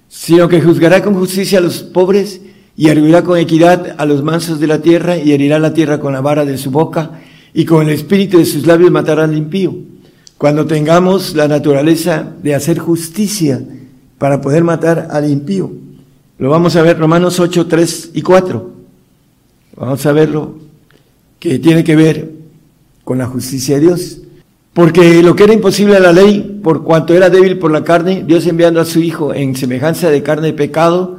sino 0.08 0.48
que 0.48 0.60
juzgará 0.60 1.02
con 1.02 1.14
justicia 1.14 1.60
a 1.60 1.62
los 1.62 1.78
pobres 1.82 2.42
y 2.76 2.88
hervirá 2.88 3.24
con 3.24 3.38
equidad 3.38 3.96
a 3.96 4.04
los 4.04 4.22
mansos 4.22 4.60
de 4.60 4.66
la 4.66 4.82
tierra 4.82 5.16
y 5.16 5.32
herirá 5.32 5.58
la 5.58 5.72
tierra 5.72 5.98
con 5.98 6.12
la 6.12 6.20
vara 6.20 6.44
de 6.44 6.58
su 6.58 6.70
boca 6.70 7.22
y 7.54 7.64
con 7.64 7.88
el 7.88 7.94
espíritu 7.94 8.36
de 8.36 8.44
sus 8.44 8.66
labios 8.66 8.90
matará 8.90 9.24
al 9.24 9.34
impío. 9.34 9.74
Cuando 10.36 10.66
tengamos 10.66 11.34
la 11.34 11.48
naturaleza 11.48 12.34
de 12.42 12.54
hacer 12.54 12.78
justicia 12.78 13.62
para 14.18 14.42
poder 14.42 14.62
matar 14.62 15.08
al 15.10 15.28
impío. 15.28 15.87
Lo 16.38 16.50
vamos 16.50 16.76
a 16.76 16.82
ver 16.82 16.98
Romanos 16.98 17.40
8, 17.40 17.66
3 17.66 18.10
y 18.14 18.22
4. 18.22 18.70
Vamos 19.76 20.06
a 20.06 20.12
verlo 20.12 20.54
que 21.40 21.58
tiene 21.58 21.82
que 21.82 21.96
ver 21.96 22.30
con 23.02 23.18
la 23.18 23.26
justicia 23.26 23.74
de 23.74 23.80
Dios. 23.82 24.18
Porque 24.72 25.20
lo 25.24 25.34
que 25.34 25.42
era 25.44 25.52
imposible 25.52 25.96
a 25.96 26.00
la 26.00 26.12
ley, 26.12 26.60
por 26.62 26.84
cuanto 26.84 27.12
era 27.12 27.28
débil 27.28 27.58
por 27.58 27.72
la 27.72 27.82
carne, 27.82 28.22
Dios 28.24 28.46
enviando 28.46 28.80
a 28.80 28.84
su 28.84 29.00
Hijo 29.00 29.34
en 29.34 29.56
semejanza 29.56 30.10
de 30.10 30.22
carne 30.22 30.48
de 30.48 30.52
pecado, 30.52 31.18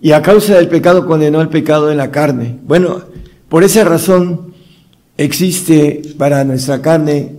y 0.00 0.10
a 0.10 0.22
causa 0.22 0.56
del 0.56 0.68
pecado 0.68 1.06
condenó 1.06 1.40
el 1.40 1.48
pecado 1.48 1.92
en 1.92 1.98
la 1.98 2.10
carne. 2.10 2.58
Bueno, 2.66 3.02
por 3.48 3.62
esa 3.62 3.84
razón 3.84 4.52
existe 5.16 6.02
para 6.18 6.42
nuestra 6.42 6.82
carne 6.82 7.36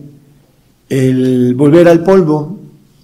el 0.88 1.56
volver 1.56 1.90
al 1.90 2.04
polvo, 2.04 2.58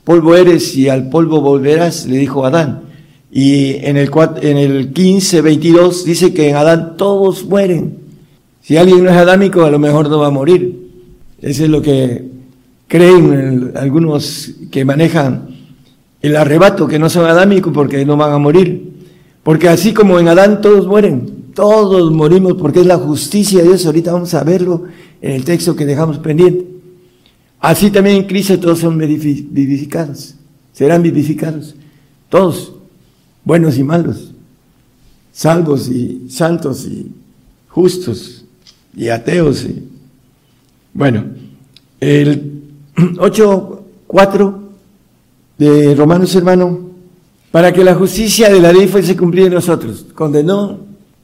polvo 0.06 0.36
eres 0.36 0.78
y 0.78 0.88
al 0.88 1.10
polvo 1.10 1.42
volverás, 1.42 2.06
le 2.06 2.18
dijo 2.18 2.46
Adán. 2.46 2.93
Y 3.36 3.78
en 3.84 3.98
el, 3.98 4.12
en 4.44 4.58
el 4.58 4.94
15, 4.94 5.42
22 5.42 6.06
dice 6.06 6.36
que 6.36 6.50
en 6.50 6.56
Adán 6.56 6.98
todos 6.98 7.44
mueren. 7.46 7.98
Si 8.62 8.78
alguien 8.78 9.04
no 9.04 9.10
es 9.10 9.18
adámico, 9.18 9.64
a 9.64 9.72
lo 9.72 9.80
mejor 9.80 10.08
no 10.08 10.20
va 10.20 10.28
a 10.28 10.30
morir. 10.30 10.92
Eso 11.42 11.64
es 11.64 11.70
lo 11.70 11.82
que 11.82 12.26
creen 12.88 13.72
algunos 13.76 14.52
que 14.70 14.86
manejan 14.86 15.48
el 16.22 16.36
arrebato, 16.36 16.88
que 16.88 17.00
no 17.00 17.10
son 17.10 17.26
adámicos 17.26 17.74
porque 17.74 18.06
no 18.06 18.16
van 18.18 18.34
a 18.34 18.38
morir. 18.38 18.94
Porque 19.42 19.68
así 19.68 19.96
como 19.96 20.20
en 20.20 20.28
Adán 20.28 20.62
todos 20.62 20.86
mueren, 20.86 21.46
todos 21.56 22.12
morimos 22.12 22.54
porque 22.54 22.82
es 22.82 22.86
la 22.86 22.98
justicia 22.98 23.64
de 23.64 23.70
Dios. 23.70 23.86
Ahorita 23.88 24.14
vamos 24.14 24.34
a 24.36 24.44
verlo 24.44 24.84
en 25.24 25.32
el 25.32 25.44
texto 25.44 25.76
que 25.76 25.88
dejamos 25.88 26.20
pendiente. 26.20 26.68
Así 27.60 27.90
también 27.90 28.18
en 28.18 28.24
Cristo 28.26 28.60
todos 28.60 28.78
son 28.78 29.00
vivificados, 29.00 30.36
serán 30.72 31.02
vivificados. 31.02 31.76
Todos, 32.30 32.74
buenos 33.46 33.78
y 33.78 33.84
malos, 33.84 34.32
salvos 35.32 35.90
y 35.90 36.28
santos 36.30 36.86
y 36.86 37.12
justos 37.68 38.46
y 38.96 39.10
ateos. 39.10 39.64
Y... 39.66 39.88
Bueno, 40.94 41.26
el 42.00 42.62
8.4 42.96 44.60
de 45.58 45.96
Romanos 45.96 46.36
hermano 46.36 46.94
para 47.54 47.72
que 47.72 47.84
la 47.84 47.94
justicia 47.94 48.50
de 48.50 48.60
la 48.60 48.74
ley 48.74 48.88
fuese 48.88 49.16
cumplida 49.16 49.46
en 49.46 49.54
nosotros. 49.54 50.08
Condenó 50.16 50.80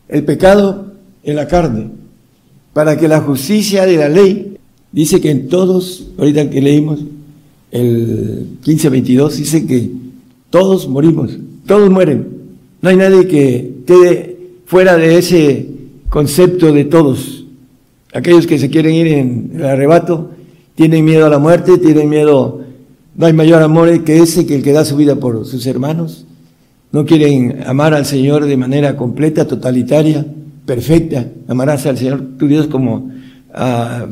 el 0.08 0.23
pecado 0.25 0.93
en 1.23 1.36
la 1.36 1.47
carne, 1.47 1.89
para 2.71 2.95
que 2.97 3.08
la 3.08 3.21
justicia 3.21 3.86
de 3.88 3.97
la 3.97 4.10
ley, 4.10 4.58
dice 4.91 5.19
que 5.19 5.32
en 5.32 5.49
todos, 5.49 6.08
ahorita 6.19 6.49
que 6.51 6.62
leímos 6.62 6.99
el 7.71 8.58
15-22, 8.63 9.32
dice 9.32 9.65
que 9.65 9.91
todos 10.51 10.88
morimos, 10.88 11.32
todos 11.69 11.89
mueren. 11.91 12.27
No 12.82 12.89
hay 12.89 12.97
nadie 12.97 13.27
que 13.27 13.75
quede 13.86 14.38
fuera 14.65 14.97
de 14.97 15.19
ese 15.19 15.67
concepto 16.10 16.73
de 16.73 16.84
todos. 16.86 17.45
Aquellos 18.12 18.47
que 18.47 18.58
se 18.58 18.71
quieren 18.71 18.95
ir 18.95 19.08
en 19.08 19.51
el 19.53 19.65
arrebato 19.65 20.32
tienen 20.73 21.05
miedo 21.05 21.27
a 21.27 21.29
la 21.29 21.38
muerte, 21.38 21.77
tienen 21.77 22.10
miedo 22.10 22.62
no 23.15 23.25
hay 23.27 23.34
mayor 23.34 23.62
amor 23.62 24.03
que 24.03 24.17
ese 24.17 24.47
que 24.47 24.55
el 24.55 24.63
que 24.63 24.71
da 24.71 24.84
su 24.84 24.95
vida 24.95 25.17
por 25.17 25.45
sus 25.45 25.67
hermanos. 25.67 26.25
No 26.91 27.05
quieren 27.05 27.63
amar 27.67 27.93
al 27.93 28.08
Señor 28.08 28.45
de 28.45 28.58
manera 28.58 28.95
completa, 28.97 29.45
totalitaria, 29.45 30.25
perfecta. 30.65 31.27
Amarás 31.47 31.86
al 31.86 31.99
Señor 31.99 32.23
tu 32.39 32.47
Dios 32.47 32.65
como 32.65 33.12
ah, 33.53 34.08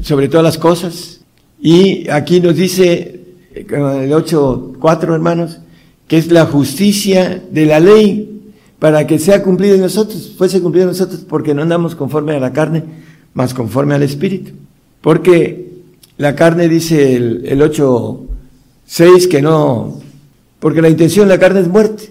sobre 0.00 0.28
todas 0.28 0.44
las 0.44 0.58
cosas. 0.58 1.22
Y 1.60 2.08
aquí 2.08 2.38
nos 2.38 2.54
dice 2.54 3.20
el 3.54 3.66
8.4, 3.66 5.12
hermanos, 5.12 5.58
que 6.08 6.18
es 6.18 6.30
la 6.30 6.46
justicia 6.46 7.42
de 7.50 7.66
la 7.66 7.80
ley 7.80 8.34
para 8.78 9.06
que 9.06 9.18
sea 9.18 9.42
cumplida 9.42 9.74
en 9.74 9.80
nosotros, 9.80 10.34
fuese 10.36 10.60
cumplida 10.60 10.84
en 10.84 10.90
nosotros, 10.90 11.24
porque 11.28 11.54
no 11.54 11.62
andamos 11.62 11.94
conforme 11.94 12.34
a 12.34 12.40
la 12.40 12.52
carne, 12.52 12.84
más 13.32 13.54
conforme 13.54 13.94
al 13.94 14.02
Espíritu. 14.02 14.52
Porque 15.00 15.70
la 16.18 16.34
carne, 16.34 16.68
dice 16.68 17.16
el, 17.16 17.46
el 17.46 17.62
8, 17.62 18.26
6 18.86 19.28
que 19.28 19.40
no, 19.40 20.00
porque 20.60 20.82
la 20.82 20.88
intención 20.88 21.28
de 21.28 21.34
la 21.34 21.40
carne 21.40 21.60
es 21.60 21.68
muerte, 21.68 22.10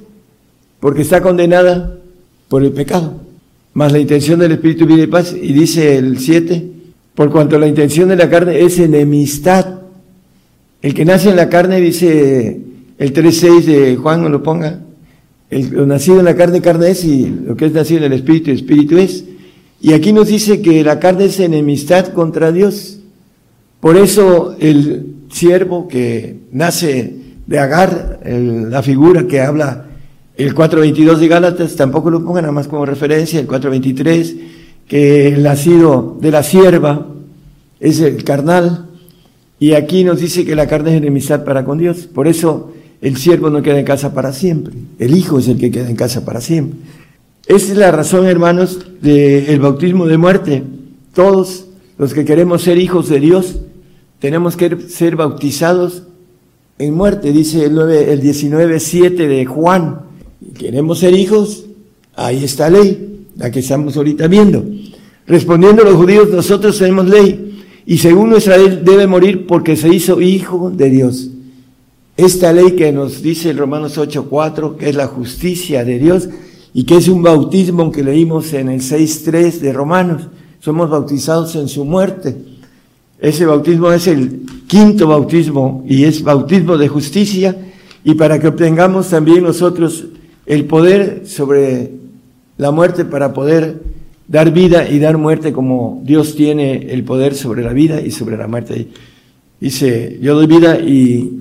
porque 0.79 1.01
está 1.01 1.21
condenada 1.21 1.97
por 2.47 2.63
el 2.63 2.71
pecado. 2.71 3.21
Más 3.73 3.91
la 3.91 3.99
intención 3.99 4.39
del 4.39 4.51
Espíritu 4.51 4.87
y 4.89 5.07
paz. 5.07 5.33
Y 5.33 5.53
dice 5.53 5.97
el 5.97 6.19
7, 6.19 6.71
por 7.15 7.31
cuanto 7.31 7.57
la 7.57 7.67
intención 7.67 8.09
de 8.09 8.15
la 8.15 8.29
carne 8.29 8.59
es 8.61 8.79
enemistad. 8.79 9.81
El 10.81 10.93
que 10.93 11.05
nace 11.05 11.29
en 11.29 11.35
la 11.35 11.49
carne, 11.49 11.79
dice 11.79 12.59
el 13.03 13.11
3.6 13.11 13.65
de 13.65 13.95
Juan, 13.97 14.31
lo 14.31 14.41
ponga, 14.41 14.79
el, 15.49 15.71
lo 15.71 15.85
nacido 15.85 16.19
en 16.19 16.25
la 16.25 16.37
carne, 16.37 16.61
carne 16.61 16.91
es, 16.91 17.03
y 17.03 17.25
lo 17.25 17.57
que 17.57 17.65
es 17.65 17.73
nacido 17.73 17.97
en 17.97 18.05
el 18.05 18.13
Espíritu, 18.13 18.49
Espíritu 18.49 18.97
es. 18.97 19.25
Y 19.81 19.91
aquí 19.91 20.13
nos 20.13 20.29
dice 20.29 20.61
que 20.61 20.85
la 20.85 21.01
carne 21.01 21.25
es 21.25 21.37
enemistad 21.41 22.13
contra 22.13 22.53
Dios. 22.53 22.99
Por 23.81 23.97
eso 23.97 24.55
el 24.57 25.15
siervo 25.29 25.89
que 25.89 26.37
nace 26.53 27.13
de 27.45 27.59
Agar, 27.59 28.21
la 28.23 28.81
figura 28.81 29.27
que 29.27 29.41
habla 29.41 29.87
el 30.37 30.55
4.22 30.55 31.17
de 31.17 31.27
Gálatas, 31.27 31.75
tampoco 31.75 32.09
lo 32.09 32.23
pongan 32.23 32.43
nada 32.43 32.53
más 32.53 32.69
como 32.69 32.85
referencia, 32.85 33.37
el 33.37 33.49
4.23, 33.49 34.35
que 34.87 35.27
el 35.27 35.43
nacido 35.43 36.17
de 36.21 36.31
la 36.31 36.41
sierva 36.41 37.05
es 37.81 37.99
el 37.99 38.23
carnal, 38.23 38.85
y 39.59 39.73
aquí 39.73 40.05
nos 40.05 40.21
dice 40.21 40.45
que 40.45 40.55
la 40.55 40.67
carne 40.67 40.91
es 40.91 40.97
enemistad 40.99 41.43
para 41.43 41.65
con 41.65 41.79
Dios, 41.79 42.07
por 42.07 42.29
eso 42.29 42.71
el 43.03 43.17
siervo 43.17 43.49
no 43.49 43.61
queda 43.61 43.79
en 43.79 43.85
casa 43.85 44.13
para 44.13 44.31
siempre, 44.31 44.73
el 44.97 45.15
hijo 45.15 45.37
es 45.37 45.49
el 45.49 45.57
que 45.57 45.69
queda 45.69 45.89
en 45.89 45.97
casa 45.97 46.23
para 46.23 46.39
siempre. 46.39 46.79
Esa 47.45 47.73
es 47.73 47.77
la 47.77 47.91
razón, 47.91 48.25
hermanos, 48.25 48.79
del 49.01 49.59
bautismo 49.59 50.05
de 50.07 50.17
muerte. 50.17 50.63
Todos 51.13 51.65
los 51.97 52.13
que 52.13 52.23
queremos 52.23 52.61
ser 52.61 52.77
hijos 52.77 53.09
de 53.09 53.19
Dios, 53.19 53.59
tenemos 54.19 54.55
que 54.55 54.87
ser 54.87 55.17
bautizados 55.17 56.03
en 56.79 56.93
muerte, 56.93 57.33
dice 57.33 57.65
el, 57.65 57.75
9, 57.75 58.13
el 58.13 58.21
19.7 58.21 59.27
de 59.27 59.45
Juan. 59.45 59.99
¿Queremos 60.57 60.99
ser 60.99 61.13
hijos? 61.13 61.65
Ahí 62.15 62.45
está 62.45 62.69
ley, 62.69 63.25
la 63.35 63.51
que 63.51 63.59
estamos 63.59 63.97
ahorita 63.97 64.27
viendo. 64.27 64.63
Respondiendo 65.27 65.83
los 65.83 65.95
judíos, 65.95 66.29
nosotros 66.29 66.77
tenemos 66.77 67.09
ley, 67.09 67.63
y 67.85 67.97
según 67.97 68.29
nuestra 68.29 68.57
ley 68.57 68.79
debe 68.81 69.07
morir 69.07 69.45
porque 69.45 69.75
se 69.75 69.93
hizo 69.93 70.21
hijo 70.21 70.71
de 70.71 70.89
Dios. 70.89 71.29
Esta 72.15 72.53
ley 72.53 72.75
que 72.75 72.91
nos 72.91 73.23
dice 73.23 73.49
el 73.49 73.57
Romanos 73.57 73.97
8.4, 73.97 74.75
que 74.75 74.89
es 74.89 74.95
la 74.95 75.07
justicia 75.07 75.83
de 75.83 75.97
Dios, 75.97 76.29
y 76.73 76.83
que 76.83 76.97
es 76.97 77.07
un 77.07 77.23
bautismo 77.23 77.91
que 77.91 78.03
leímos 78.03 78.53
en 78.53 78.69
el 78.69 78.81
6.3 78.81 79.59
de 79.59 79.73
Romanos, 79.73 80.27
somos 80.59 80.89
bautizados 80.89 81.55
en 81.55 81.67
su 81.67 81.85
muerte. 81.85 82.35
Ese 83.19 83.45
bautismo 83.45 83.91
es 83.91 84.07
el 84.07 84.41
quinto 84.67 85.07
bautismo 85.07 85.83
y 85.87 86.03
es 86.03 86.23
bautismo 86.23 86.77
de 86.77 86.87
justicia 86.87 87.55
y 88.03 88.15
para 88.15 88.39
que 88.39 88.47
obtengamos 88.47 89.09
también 89.09 89.43
nosotros 89.43 90.05
el 90.45 90.65
poder 90.65 91.23
sobre 91.25 91.91
la 92.57 92.71
muerte 92.71 93.05
para 93.05 93.33
poder 93.33 93.81
dar 94.27 94.51
vida 94.51 94.89
y 94.89 94.99
dar 94.99 95.17
muerte 95.17 95.53
como 95.53 96.01
Dios 96.03 96.35
tiene 96.35 96.93
el 96.93 97.03
poder 97.03 97.33
sobre 97.35 97.63
la 97.63 97.73
vida 97.73 98.01
y 98.01 98.11
sobre 98.11 98.37
la 98.37 98.47
muerte. 98.47 98.87
Dice, 99.59 100.19
yo 100.21 100.35
doy 100.35 100.47
vida 100.47 100.79
y, 100.79 101.39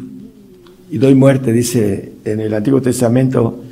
doy 0.98 1.14
muerte, 1.14 1.52
dice 1.52 2.12
en 2.24 2.40
el 2.40 2.54
Antiguo 2.54 2.82
Testamento 2.82 3.62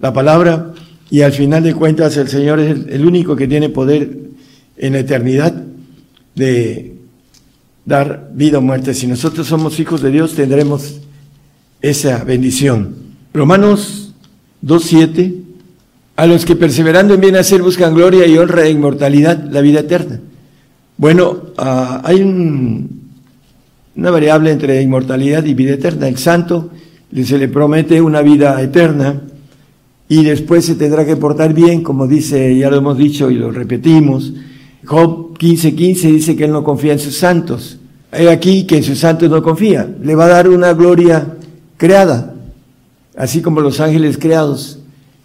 la 0.00 0.12
palabra, 0.12 0.74
y 1.10 1.22
al 1.22 1.32
final 1.32 1.62
de 1.62 1.74
cuentas 1.74 2.16
el 2.16 2.28
Señor 2.28 2.60
es 2.60 2.86
el 2.88 3.06
único 3.06 3.34
que 3.34 3.48
tiene 3.48 3.68
poder 3.68 4.16
en 4.76 4.92
la 4.92 5.00
eternidad 5.00 5.54
de 6.34 6.94
dar 7.84 8.30
vida 8.34 8.58
o 8.58 8.60
muerte. 8.60 8.94
Si 8.94 9.06
nosotros 9.06 9.46
somos 9.46 9.80
hijos 9.80 10.02
de 10.02 10.10
Dios, 10.10 10.34
tendremos 10.34 11.00
esa 11.80 12.22
bendición. 12.24 12.94
Romanos 13.32 14.12
2.7, 14.64 15.34
a 16.16 16.26
los 16.26 16.44
que 16.44 16.56
perseverando 16.56 17.14
en 17.14 17.20
bien 17.20 17.36
hacer 17.36 17.62
buscan 17.62 17.94
gloria 17.94 18.26
y 18.26 18.36
honra 18.36 18.66
e 18.66 18.70
inmortalidad, 18.70 19.42
la 19.50 19.60
vida 19.60 19.80
eterna. 19.80 20.20
Bueno, 20.96 21.52
ah, 21.56 22.02
hay 22.04 22.20
una 23.98 24.12
variable 24.12 24.52
entre 24.52 24.80
inmortalidad 24.80 25.44
y 25.44 25.54
vida 25.54 25.74
eterna. 25.74 26.06
El 26.06 26.18
santo 26.18 26.70
se 27.12 27.36
le 27.36 27.48
promete 27.48 28.00
una 28.00 28.22
vida 28.22 28.62
eterna 28.62 29.22
y 30.08 30.22
después 30.22 30.66
se 30.66 30.76
tendrá 30.76 31.04
que 31.04 31.16
portar 31.16 31.52
bien, 31.52 31.82
como 31.82 32.06
dice, 32.06 32.56
ya 32.56 32.70
lo 32.70 32.76
hemos 32.76 32.96
dicho 32.96 33.28
y 33.28 33.34
lo 33.34 33.50
repetimos. 33.50 34.32
Job 34.84 35.36
15:15 35.36 35.74
15 35.74 36.12
dice 36.12 36.36
que 36.36 36.44
Él 36.44 36.52
no 36.52 36.62
confía 36.62 36.92
en 36.92 37.00
sus 37.00 37.16
santos. 37.16 37.78
Hay 38.12 38.28
aquí 38.28 38.64
que 38.68 38.76
en 38.76 38.84
sus 38.84 39.00
santos 39.00 39.28
no 39.28 39.42
confía. 39.42 39.92
Le 40.00 40.14
va 40.14 40.26
a 40.26 40.28
dar 40.28 40.48
una 40.48 40.72
gloria 40.74 41.34
creada, 41.76 42.34
así 43.16 43.42
como 43.42 43.60
los 43.60 43.80
ángeles 43.80 44.16
creados, 44.16 44.78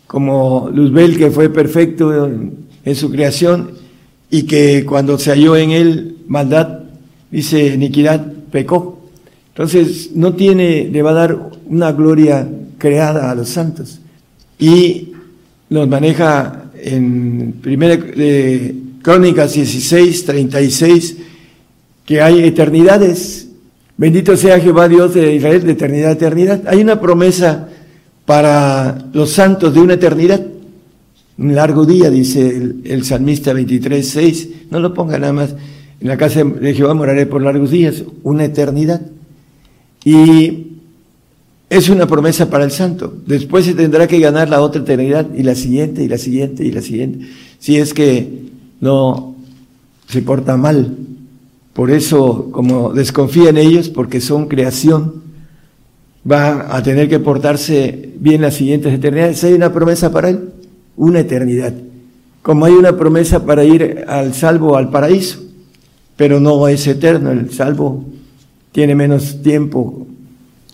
como 0.08 0.72
Luzbel 0.74 1.16
que 1.18 1.30
fue 1.30 1.50
perfecto 1.50 2.28
en 2.28 2.96
su 2.96 3.12
creación 3.12 3.72
y 4.32 4.44
que 4.44 4.84
cuando 4.84 5.20
se 5.20 5.30
halló 5.30 5.56
en 5.56 5.70
él 5.70 6.18
maldad, 6.28 6.80
dice 7.30 7.68
iniquidad, 7.68 8.33
pecó. 8.54 9.00
Entonces 9.50 10.12
no 10.14 10.36
tiene, 10.36 10.88
le 10.92 11.02
va 11.02 11.10
a 11.10 11.14
dar 11.14 11.50
una 11.66 11.92
gloria 11.92 12.48
creada 12.78 13.32
a 13.32 13.36
los 13.36 13.50
santos. 13.50 14.00
Y 14.60 15.12
nos 15.70 15.88
maneja 15.88 16.66
en 16.76 17.56
primera 17.62 17.98
de 17.98 18.76
Crónicas 19.02 19.54
16, 19.54 20.26
36, 20.26 21.18
que 22.06 22.22
hay 22.22 22.44
eternidades. 22.44 23.48
Bendito 23.98 24.38
sea 24.38 24.60
Jehová 24.60 24.88
Dios 24.88 25.16
de 25.16 25.36
Israel 25.36 25.64
de 25.64 25.72
eternidad 25.72 26.10
a 26.10 26.14
eternidad. 26.14 26.62
Hay 26.68 26.80
una 26.80 27.02
promesa 27.02 27.70
para 28.26 29.06
los 29.14 29.32
santos 29.32 29.74
de 29.74 29.80
una 29.80 29.96
eternidad. 29.96 30.46
Un 31.40 31.56
largo 31.56 31.86
día, 31.86 32.12
dice 32.12 32.48
el, 32.48 32.82
el 32.86 33.04
salmista 33.04 33.52
23, 33.52 34.08
6. 34.08 34.50
No 34.70 34.80
lo 34.80 34.94
ponga 34.94 35.18
nada 35.18 35.34
más. 35.34 35.56
En 36.02 36.08
la 36.08 36.18
casa 36.18 36.44
de 36.44 36.74
Jehová 36.74 36.94
moraré 36.94 37.26
por 37.26 37.42
largos 37.42 37.72
días, 37.72 38.04
una 38.24 38.46
eternidad. 38.46 39.02
Y 40.04 40.68
es 41.70 41.90
una 41.90 42.08
promesa 42.08 42.50
para 42.50 42.66
el 42.66 42.72
santo. 42.72 43.14
Después 43.26 43.66
se 43.66 43.74
tendrá 43.74 44.08
que 44.08 44.20
ganar 44.20 44.50
la 44.50 44.62
otra 44.62 44.82
eternidad 44.82 45.28
y 45.34 45.44
la 45.44 45.56
siguiente 45.56 46.04
y 46.04 46.08
la 46.08 46.18
siguiente 46.18 46.64
y 46.66 46.72
la 46.72 46.82
siguiente. 46.82 47.26
Si 47.60 47.78
es 47.78 47.94
que 47.94 48.44
no 48.80 49.36
se 50.08 50.22
porta 50.22 50.58
mal. 50.58 50.98
Por 51.74 51.90
eso, 51.90 52.50
como 52.52 52.94
desconfía 52.94 53.50
en 53.50 53.58
ellos, 53.58 53.90
porque 53.90 54.22
son 54.22 54.48
creación, 54.48 55.24
va 56.30 56.76
a 56.76 56.84
tener 56.84 57.10
que 57.10 57.20
portarse 57.20 58.12
bien 58.20 58.42
las 58.42 58.56
siguientes 58.56 58.94
eternidades. 58.94 59.44
Hay 59.44 59.54
una 59.54 59.74
promesa 59.74 60.12
para 60.12 60.30
él, 60.30 60.50
una 60.96 61.22
eternidad. 61.22 61.74
Como 62.42 62.66
hay 62.66 62.74
una 62.74 62.96
promesa 62.98 63.46
para 63.46 63.64
ir 63.64 64.06
al 64.08 64.34
salvo 64.34 64.78
al 64.78 64.90
paraíso, 64.90 65.43
pero 66.24 66.40
no 66.40 66.70
es 66.70 66.88
eterno. 66.88 67.32
El 67.32 67.52
salvo 67.52 68.06
tiene 68.72 68.96
menos 68.96 69.42
tiempo 69.42 70.08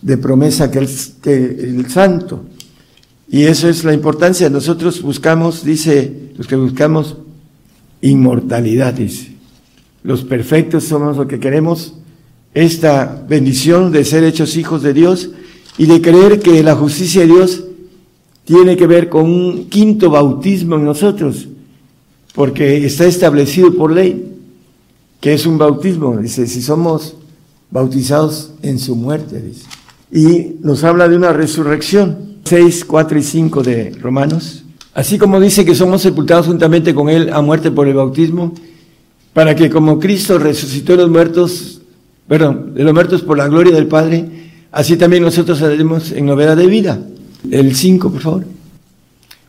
de 0.00 0.16
promesa 0.16 0.70
que 0.70 0.78
el, 0.78 1.90
santo. 1.90 2.44
Y 3.28 3.42
eso 3.42 3.68
es 3.68 3.82
la 3.82 3.92
importancia. 3.92 4.48
Nosotros 4.48 5.02
buscamos, 5.02 5.64
dice, 5.64 6.30
los 6.36 6.46
que 6.46 6.54
buscamos 6.54 7.16
inmortalidad, 8.00 8.94
dice. 8.94 9.32
Los 10.04 10.22
perfectos 10.22 10.84
somos 10.84 11.16
los 11.16 11.26
que 11.26 11.40
queremos 11.40 11.94
esta 12.54 13.20
bendición 13.28 13.90
de 13.90 14.04
ser 14.04 14.22
hechos 14.22 14.56
hijos 14.56 14.84
de 14.84 14.94
Dios 14.94 15.30
y 15.76 15.86
de 15.86 16.00
creer 16.00 16.38
que 16.38 16.62
la 16.62 16.76
justicia 16.76 17.22
de 17.22 17.26
Dios 17.26 17.64
tiene 18.44 18.76
que 18.76 18.86
ver 18.86 19.08
con 19.08 19.24
un 19.24 19.64
quinto 19.68 20.10
bautismo 20.10 20.76
en 20.76 20.84
nosotros, 20.84 21.48
porque 22.36 22.86
está 22.86 23.04
establecido 23.06 23.74
por 23.74 23.90
ley, 23.90 24.30
que 25.20 25.34
es 25.34 25.46
un 25.46 25.58
bautismo, 25.58 26.16
dice, 26.16 26.46
si 26.46 26.62
somos 26.62 27.16
bautizados 27.70 28.52
en 28.62 28.78
su 28.78 28.96
muerte, 28.96 29.40
dice 29.40 29.66
y 30.12 30.56
nos 30.62 30.84
habla 30.84 31.08
de 31.08 31.16
una 31.16 31.32
resurrección. 31.32 32.30
6, 32.44 32.84
4 32.84 33.18
y 33.18 33.22
5 33.22 33.62
de 33.62 33.90
Romanos. 34.00 34.64
Así 34.94 35.18
como 35.18 35.38
dice 35.38 35.64
que 35.64 35.74
somos 35.74 36.02
sepultados 36.02 36.46
juntamente 36.46 36.94
con 36.94 37.08
Él 37.08 37.30
a 37.32 37.40
muerte 37.42 37.70
por 37.70 37.86
el 37.86 37.94
bautismo, 37.94 38.54
para 39.32 39.54
que 39.54 39.70
como 39.70 40.00
Cristo 40.00 40.38
resucitó 40.38 40.92
de 40.92 41.02
los 41.02 41.10
muertos, 41.10 41.80
perdón, 42.26 42.74
de 42.74 42.82
los 42.82 42.92
muertos 42.92 43.22
por 43.22 43.38
la 43.38 43.46
gloria 43.46 43.72
del 43.72 43.86
Padre, 43.86 44.28
así 44.72 44.96
también 44.96 45.22
nosotros 45.22 45.58
seremos 45.58 46.10
en 46.10 46.26
novedad 46.26 46.56
de 46.56 46.66
vida. 46.66 47.00
El 47.50 47.76
5, 47.76 48.10
por 48.10 48.20
favor. 48.20 48.44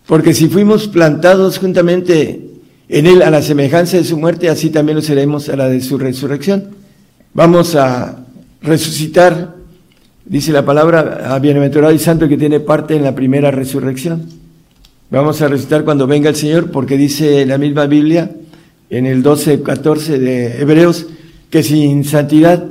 Porque 0.05 0.33
si 0.35 0.47
fuimos 0.47 0.87
plantados 0.87 1.57
juntamente 1.57 2.50
en 2.91 3.07
Él 3.07 3.23
a 3.23 3.31
la 3.31 3.41
semejanza 3.41 3.97
de 3.97 4.03
su 4.03 4.17
muerte, 4.17 4.49
así 4.49 4.69
también 4.69 4.97
lo 4.97 5.01
seremos 5.01 5.49
a 5.49 5.55
la 5.55 5.67
de 5.67 5.81
su 5.81 5.97
resurrección. 5.97 6.69
Vamos 7.33 7.75
a 7.75 8.25
resucitar 8.61 9.61
Dice 10.31 10.53
la 10.53 10.63
palabra, 10.63 11.37
bienaventurado 11.39 11.93
y 11.93 11.99
santo 11.99 12.29
que 12.29 12.37
tiene 12.37 12.61
parte 12.61 12.95
en 12.95 13.03
la 13.03 13.13
primera 13.13 13.51
resurrección. 13.51 14.29
Vamos 15.09 15.41
a 15.41 15.49
recitar 15.49 15.83
cuando 15.83 16.07
venga 16.07 16.29
el 16.29 16.37
Señor, 16.37 16.71
porque 16.71 16.95
dice 16.95 17.45
la 17.45 17.57
misma 17.57 17.85
Biblia, 17.85 18.31
en 18.89 19.07
el 19.07 19.23
12, 19.23 19.61
14 19.61 20.19
de 20.19 20.61
Hebreos, 20.61 21.07
que 21.49 21.63
sin 21.63 22.05
santidad, 22.05 22.63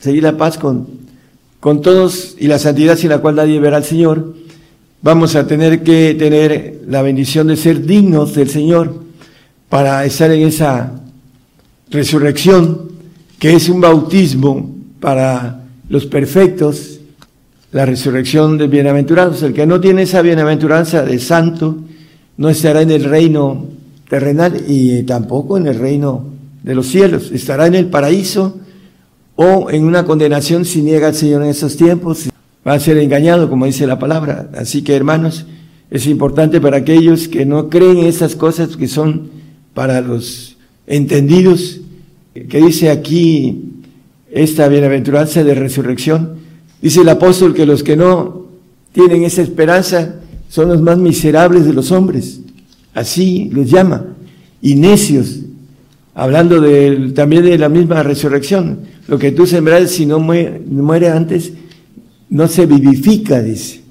seguir 0.00 0.24
la 0.24 0.36
paz 0.36 0.58
con, 0.58 0.88
con 1.60 1.82
todos 1.82 2.34
y 2.36 2.48
la 2.48 2.58
santidad 2.58 2.96
sin 2.96 3.10
la 3.10 3.18
cual 3.18 3.36
nadie 3.36 3.60
verá 3.60 3.76
al 3.76 3.84
Señor, 3.84 4.34
vamos 5.02 5.36
a 5.36 5.46
tener 5.46 5.84
que 5.84 6.16
tener 6.18 6.80
la 6.88 7.02
bendición 7.02 7.46
de 7.46 7.56
ser 7.56 7.86
dignos 7.86 8.34
del 8.34 8.50
Señor 8.50 9.05
para 9.68 10.04
estar 10.04 10.30
en 10.30 10.46
esa 10.46 10.92
resurrección, 11.90 12.90
que 13.38 13.54
es 13.54 13.68
un 13.68 13.80
bautismo 13.80 14.74
para 15.00 15.64
los 15.88 16.06
perfectos, 16.06 17.00
la 17.72 17.84
resurrección 17.84 18.58
de 18.58 18.68
bienaventurados. 18.68 19.42
El 19.42 19.52
que 19.52 19.66
no 19.66 19.80
tiene 19.80 20.02
esa 20.02 20.22
bienaventuranza 20.22 21.02
de 21.02 21.18
santo 21.18 21.76
no 22.36 22.48
estará 22.48 22.82
en 22.82 22.90
el 22.90 23.04
reino 23.04 23.66
terrenal 24.08 24.64
y 24.66 25.02
tampoco 25.02 25.56
en 25.56 25.66
el 25.66 25.78
reino 25.78 26.24
de 26.62 26.74
los 26.74 26.86
cielos. 26.86 27.30
Estará 27.32 27.66
en 27.66 27.74
el 27.74 27.86
paraíso 27.86 28.58
o 29.34 29.70
en 29.70 29.84
una 29.84 30.04
condenación 30.04 30.64
si 30.64 30.82
niega 30.82 31.08
al 31.08 31.14
Señor 31.14 31.42
en 31.42 31.50
esos 31.50 31.76
tiempos. 31.76 32.28
Va 32.66 32.72
a 32.72 32.80
ser 32.80 32.98
engañado, 32.98 33.48
como 33.48 33.66
dice 33.66 33.86
la 33.86 33.98
palabra. 33.98 34.48
Así 34.56 34.82
que, 34.82 34.96
hermanos, 34.96 35.46
es 35.90 36.06
importante 36.06 36.60
para 36.60 36.78
aquellos 36.78 37.28
que 37.28 37.46
no 37.46 37.68
creen 37.68 37.98
en 37.98 38.06
esas 38.06 38.34
cosas 38.34 38.76
que 38.76 38.88
son 38.88 39.35
para 39.76 40.00
los 40.00 40.56
entendidos, 40.86 41.82
que 42.48 42.62
dice 42.62 42.88
aquí 42.88 43.62
esta 44.32 44.68
bienaventuranza 44.68 45.44
de 45.44 45.54
resurrección. 45.54 46.36
Dice 46.80 47.02
el 47.02 47.08
apóstol 47.10 47.52
que 47.52 47.66
los 47.66 47.82
que 47.82 47.94
no 47.94 48.46
tienen 48.92 49.24
esa 49.24 49.42
esperanza 49.42 50.14
son 50.48 50.70
los 50.70 50.80
más 50.80 50.96
miserables 50.96 51.66
de 51.66 51.74
los 51.74 51.92
hombres. 51.92 52.40
Así 52.94 53.50
los 53.52 53.70
llama. 53.70 54.06
Y 54.62 54.76
necios, 54.76 55.40
hablando 56.14 56.58
de, 56.62 57.12
también 57.14 57.44
de 57.44 57.58
la 57.58 57.68
misma 57.68 58.02
resurrección. 58.02 58.78
Lo 59.08 59.18
que 59.18 59.32
tú 59.32 59.46
sembras, 59.46 59.90
si 59.90 60.06
no 60.06 60.18
muere, 60.20 60.58
muere 60.70 61.10
antes, 61.10 61.52
no 62.30 62.48
se 62.48 62.64
vivifica, 62.64 63.42
dice. 63.42 63.82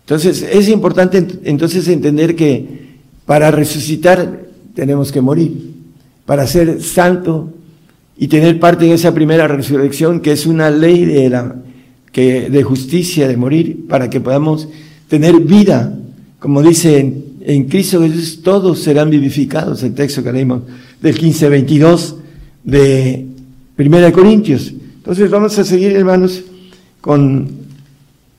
Entonces, 0.00 0.42
es 0.42 0.68
importante 0.68 1.26
entonces 1.44 1.88
entender 1.88 2.36
que 2.36 2.90
para 3.24 3.50
resucitar 3.50 4.49
tenemos 4.74 5.12
que 5.12 5.20
morir. 5.20 5.74
Para 6.26 6.46
ser 6.46 6.82
santo 6.82 7.52
y 8.16 8.28
tener 8.28 8.60
parte 8.60 8.86
en 8.86 8.92
esa 8.92 9.14
primera 9.14 9.48
resurrección, 9.48 10.20
que 10.20 10.32
es 10.32 10.46
una 10.46 10.70
ley 10.70 11.04
de, 11.04 11.30
la, 11.30 11.56
que, 12.12 12.50
de 12.50 12.62
justicia, 12.62 13.26
de 13.26 13.36
morir, 13.36 13.86
para 13.88 14.10
que 14.10 14.20
podamos 14.20 14.68
tener 15.08 15.40
vida. 15.40 15.98
Como 16.38 16.62
dice 16.62 17.14
en, 17.40 17.64
Cristo 17.64 18.02
Jesús, 18.02 18.42
todos 18.42 18.80
serán 18.80 19.10
vivificados, 19.10 19.82
el 19.82 19.94
texto 19.94 20.22
que 20.22 20.32
leímos 20.32 20.62
del 21.00 21.18
15-22 21.18 22.14
de 22.64 23.26
Corintios. 24.12 24.74
Entonces 24.96 25.30
vamos 25.30 25.58
a 25.58 25.64
seguir, 25.64 25.92
hermanos, 25.92 26.42
con 27.00 27.48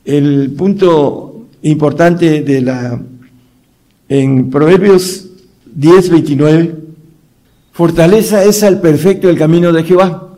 el 0.04 0.52
punto 0.56 1.48
importante 1.62 2.42
de 2.42 2.60
la, 2.60 3.00
en 4.08 4.50
Proverbios 4.50 5.31
10, 5.74 6.10
29, 6.10 6.74
Fortaleza 7.72 8.44
es 8.44 8.62
al 8.62 8.80
perfecto 8.80 9.30
el 9.30 9.38
camino 9.38 9.72
de 9.72 9.82
Jehová. 9.82 10.28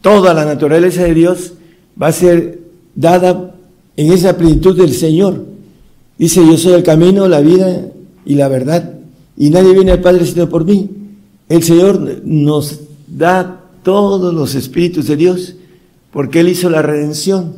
Toda 0.00 0.34
la 0.34 0.44
naturaleza 0.44 1.04
de 1.04 1.14
Dios 1.14 1.54
va 2.00 2.08
a 2.08 2.12
ser 2.12 2.60
dada 2.94 3.54
en 3.96 4.12
esa 4.12 4.36
plenitud 4.36 4.76
del 4.76 4.92
Señor. 4.92 5.46
Dice, 6.18 6.44
yo 6.46 6.56
soy 6.58 6.72
el 6.72 6.82
camino, 6.82 7.28
la 7.28 7.40
vida 7.40 7.86
y 8.26 8.34
la 8.34 8.48
verdad. 8.48 8.94
Y 9.36 9.50
nadie 9.50 9.72
viene 9.72 9.92
al 9.92 10.00
Padre 10.00 10.26
sino 10.26 10.48
por 10.48 10.64
mí. 10.64 10.90
El 11.48 11.62
Señor 11.62 12.22
nos 12.24 12.80
da 13.06 13.60
todos 13.82 14.34
los 14.34 14.54
espíritus 14.54 15.06
de 15.06 15.16
Dios 15.16 15.54
porque 16.10 16.40
Él 16.40 16.48
hizo 16.48 16.68
la 16.68 16.82
redención. 16.82 17.54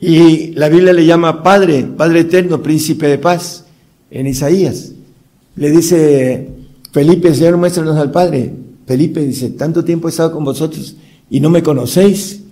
Y 0.00 0.52
la 0.52 0.68
Biblia 0.68 0.92
le 0.92 1.06
llama 1.06 1.42
Padre, 1.42 1.84
Padre 1.84 2.20
eterno, 2.20 2.62
príncipe 2.62 3.06
de 3.06 3.18
paz, 3.18 3.66
en 4.10 4.26
Isaías. 4.26 4.92
Le 5.56 5.70
dice 5.70 6.48
Felipe, 6.92 7.34
Señor, 7.34 7.56
muéstranos 7.56 7.96
al 7.96 8.10
Padre. 8.10 8.52
Felipe 8.86 9.20
dice, 9.20 9.50
tanto 9.50 9.84
tiempo 9.84 10.08
he 10.08 10.10
estado 10.10 10.32
con 10.32 10.44
vosotros 10.44 10.96
y 11.30 11.40
no 11.40 11.50
me 11.50 11.62
conocéis. 11.62 12.42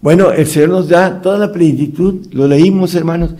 Bueno, 0.00 0.30
el 0.32 0.46
Señor 0.46 0.70
nos 0.70 0.88
da 0.88 1.20
toda 1.20 1.38
la 1.38 1.52
plenitud, 1.52 2.26
lo 2.32 2.46
leímos 2.46 2.94
hermanos, 2.94 3.34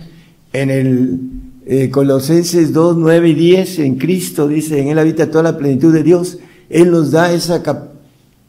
en 0.53 0.69
el 0.69 1.19
eh, 1.65 1.89
Colosenses 1.89 2.73
2, 2.73 2.97
9 2.97 3.29
y 3.29 3.33
10, 3.33 3.79
en 3.79 3.95
Cristo 3.95 4.47
dice, 4.47 4.79
en 4.79 4.89
Él 4.89 4.99
habita 4.99 5.31
toda 5.31 5.43
la 5.43 5.57
plenitud 5.57 5.93
de 5.93 6.03
Dios. 6.03 6.37
Él 6.69 6.91
nos 6.91 7.11
da 7.11 7.31
esa 7.33 7.63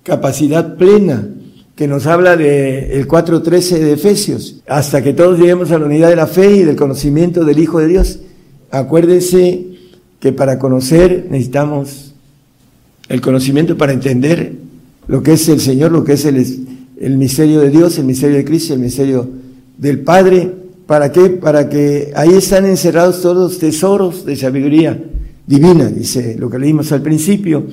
capacidad 0.02 0.76
plena 0.76 1.28
que 1.76 1.86
nos 1.86 2.06
habla 2.06 2.36
de 2.36 2.98
el 2.98 3.08
4.13 3.08 3.78
de 3.78 3.92
Efesios, 3.92 4.62
hasta 4.66 5.02
que 5.02 5.12
todos 5.14 5.38
lleguemos 5.38 5.70
a 5.70 5.78
la 5.78 5.86
unidad 5.86 6.10
de 6.10 6.16
la 6.16 6.26
fe 6.26 6.56
y 6.56 6.62
del 6.64 6.76
conocimiento 6.76 7.44
del 7.44 7.58
Hijo 7.58 7.78
de 7.78 7.88
Dios. 7.88 8.18
Acuérdense 8.70 9.71
que 10.22 10.32
para 10.32 10.56
conocer 10.56 11.26
necesitamos 11.30 12.14
el 13.08 13.20
conocimiento 13.20 13.76
para 13.76 13.92
entender 13.92 14.52
lo 15.08 15.20
que 15.20 15.32
es 15.32 15.48
el 15.48 15.60
Señor, 15.60 15.90
lo 15.90 16.04
que 16.04 16.12
es 16.12 16.24
el, 16.24 16.36
el 17.00 17.18
misterio 17.18 17.58
de 17.58 17.70
Dios, 17.70 17.98
el 17.98 18.04
misterio 18.04 18.36
de 18.36 18.44
Cristo, 18.44 18.72
el 18.72 18.78
misterio 18.78 19.28
del 19.76 19.98
Padre. 19.98 20.48
¿Para 20.86 21.10
qué? 21.10 21.28
Para 21.30 21.68
que 21.68 22.12
ahí 22.14 22.34
están 22.34 22.66
encerrados 22.66 23.20
todos 23.20 23.36
los 23.36 23.58
tesoros 23.58 24.24
de 24.24 24.36
sabiduría 24.36 24.96
divina, 25.44 25.86
dice 25.86 26.36
lo 26.38 26.48
que 26.48 26.60
leímos 26.60 26.92
al 26.92 27.02
principio. 27.02 27.66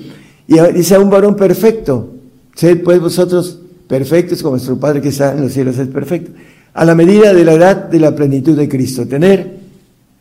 Y 0.47 0.56
dice 0.74 0.95
a 0.95 1.00
un 1.00 1.12
varón 1.12 1.36
perfecto, 1.36 2.16
sed 2.56 2.82
pues 2.82 3.00
vosotros 3.00 3.60
perfectos 3.88 4.41
como 4.41 4.56
nuestro 4.56 4.80
Padre 4.80 5.02
que 5.02 5.10
está 5.10 5.34
en 5.34 5.43
los 5.43 5.54
cielos 5.54 5.78
es 5.78 5.88
perfecto. 5.88 6.32
A 6.74 6.84
la 6.84 6.95
medida 6.95 7.32
de 7.32 7.45
la 7.45 7.54
edad 7.54 7.76
de 7.89 8.00
la 8.00 8.16
plenitud 8.16 8.58
de 8.58 8.68
Cristo. 8.68 9.06
Tener 9.08 9.60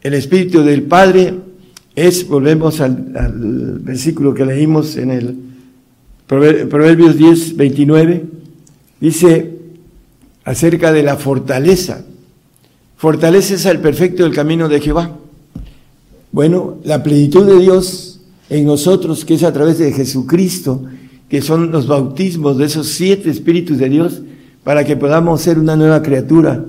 el 0.03 0.12
Espíritu 0.12 0.62
del 0.62 0.83
Padre 0.83 1.48
es, 2.07 2.29
volvemos 2.29 2.81
al, 2.81 3.81
versículo 3.81 4.35
que 4.35 4.45
leímos 4.45 4.97
en 4.97 5.11
el 5.11 5.37
Proverbios 6.27 7.17
10, 7.17 7.57
29, 7.57 8.25
dice 9.01 9.55
acerca 10.45 10.93
de 10.93 11.03
la 11.03 11.17
fortaleza. 11.17 12.05
Fortaleza 12.97 13.55
es 13.55 13.67
al 13.67 13.81
perfecto 13.81 14.25
del 14.25 14.35
camino 14.35 14.69
de 14.69 14.81
Jehová. 14.81 15.17
Bueno, 16.31 16.79
la 16.85 17.03
plenitud 17.03 17.47
de 17.47 17.59
Dios 17.59 18.21
en 18.51 18.67
nosotros, 18.67 19.25
que 19.25 19.35
es 19.35 19.43
a 19.43 19.53
través 19.53 19.79
de 19.79 19.93
Jesucristo, 19.93 20.85
que 21.29 21.43
son 21.43 21.71
los 21.71 21.87
bautismos 21.87 22.59
de 22.59 22.67
esos 22.67 22.89
siete 22.89 23.31
espíritus 23.31 23.79
de 23.79 23.89
Dios, 23.89 24.23
para 24.65 24.85
que 24.85 24.97
podamos 24.97 25.41
ser 25.41 25.59
una 25.59 25.77
nueva 25.77 26.03
criatura 26.03 26.65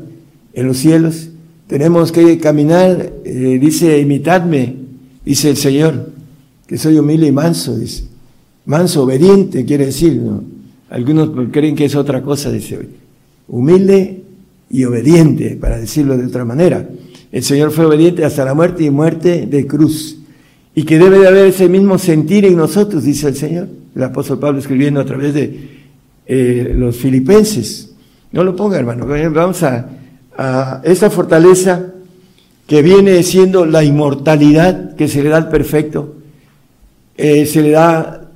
en 0.53 0.67
los 0.67 0.77
cielos. 0.77 1.29
Tenemos 1.67 2.11
que 2.11 2.37
caminar, 2.39 3.11
eh, 3.25 3.59
dice, 3.61 3.99
imitadme, 3.99 4.78
dice 5.29 5.51
el 5.51 5.57
Señor, 5.57 6.09
que 6.65 6.75
soy 6.79 6.97
humilde 6.97 7.27
y 7.27 7.31
manso, 7.31 7.77
dice. 7.77 8.05
Manso, 8.65 9.03
obediente, 9.03 9.63
quiere 9.63 9.85
decir, 9.85 10.15
¿no? 10.15 10.43
Algunos 10.89 11.29
creen 11.51 11.75
que 11.75 11.85
es 11.85 11.93
otra 11.93 12.23
cosa, 12.23 12.51
dice, 12.51 12.79
humilde 13.47 14.23
y 14.71 14.83
obediente, 14.85 15.55
para 15.61 15.77
decirlo 15.77 16.17
de 16.17 16.25
otra 16.25 16.45
manera. 16.45 16.89
El 17.31 17.43
Señor 17.43 17.69
fue 17.69 17.85
obediente 17.85 18.25
hasta 18.25 18.43
la 18.43 18.55
muerte 18.55 18.85
y 18.85 18.89
muerte 18.89 19.45
de 19.45 19.67
cruz. 19.67 20.17
Y 20.73 20.81
que 20.81 20.97
debe 20.97 21.19
de 21.19 21.27
haber 21.27 21.45
ese 21.45 21.69
mismo 21.69 21.99
sentir 21.99 22.45
en 22.45 22.57
nosotros, 22.57 23.03
dice 23.03 23.27
el 23.27 23.35
Señor 23.35 23.67
el 23.95 24.03
apóstol 24.03 24.39
Pablo 24.39 24.57
escribiendo 24.57 24.99
a 24.99 25.05
través 25.05 25.35
de 25.35 25.69
eh, 26.25 26.73
los 26.75 26.95
filipenses. 26.95 27.93
No 28.31 28.43
lo 28.43 28.55
ponga, 28.55 28.79
hermano. 28.79 29.05
Vamos 29.05 29.61
a, 29.61 29.89
a 30.35 30.81
esta 30.83 31.11
fortaleza 31.11 31.93
que 32.69 32.83
viene 32.83 33.23
siendo 33.23 33.65
la 33.65 33.83
inmortalidad 33.83 34.95
que 34.95 35.07
se 35.07 35.23
le 35.23 35.29
da 35.29 35.37
al 35.37 35.49
perfecto, 35.49 36.17
eh, 37.17 37.47
se 37.47 37.63
le 37.63 37.71
da 37.71 38.29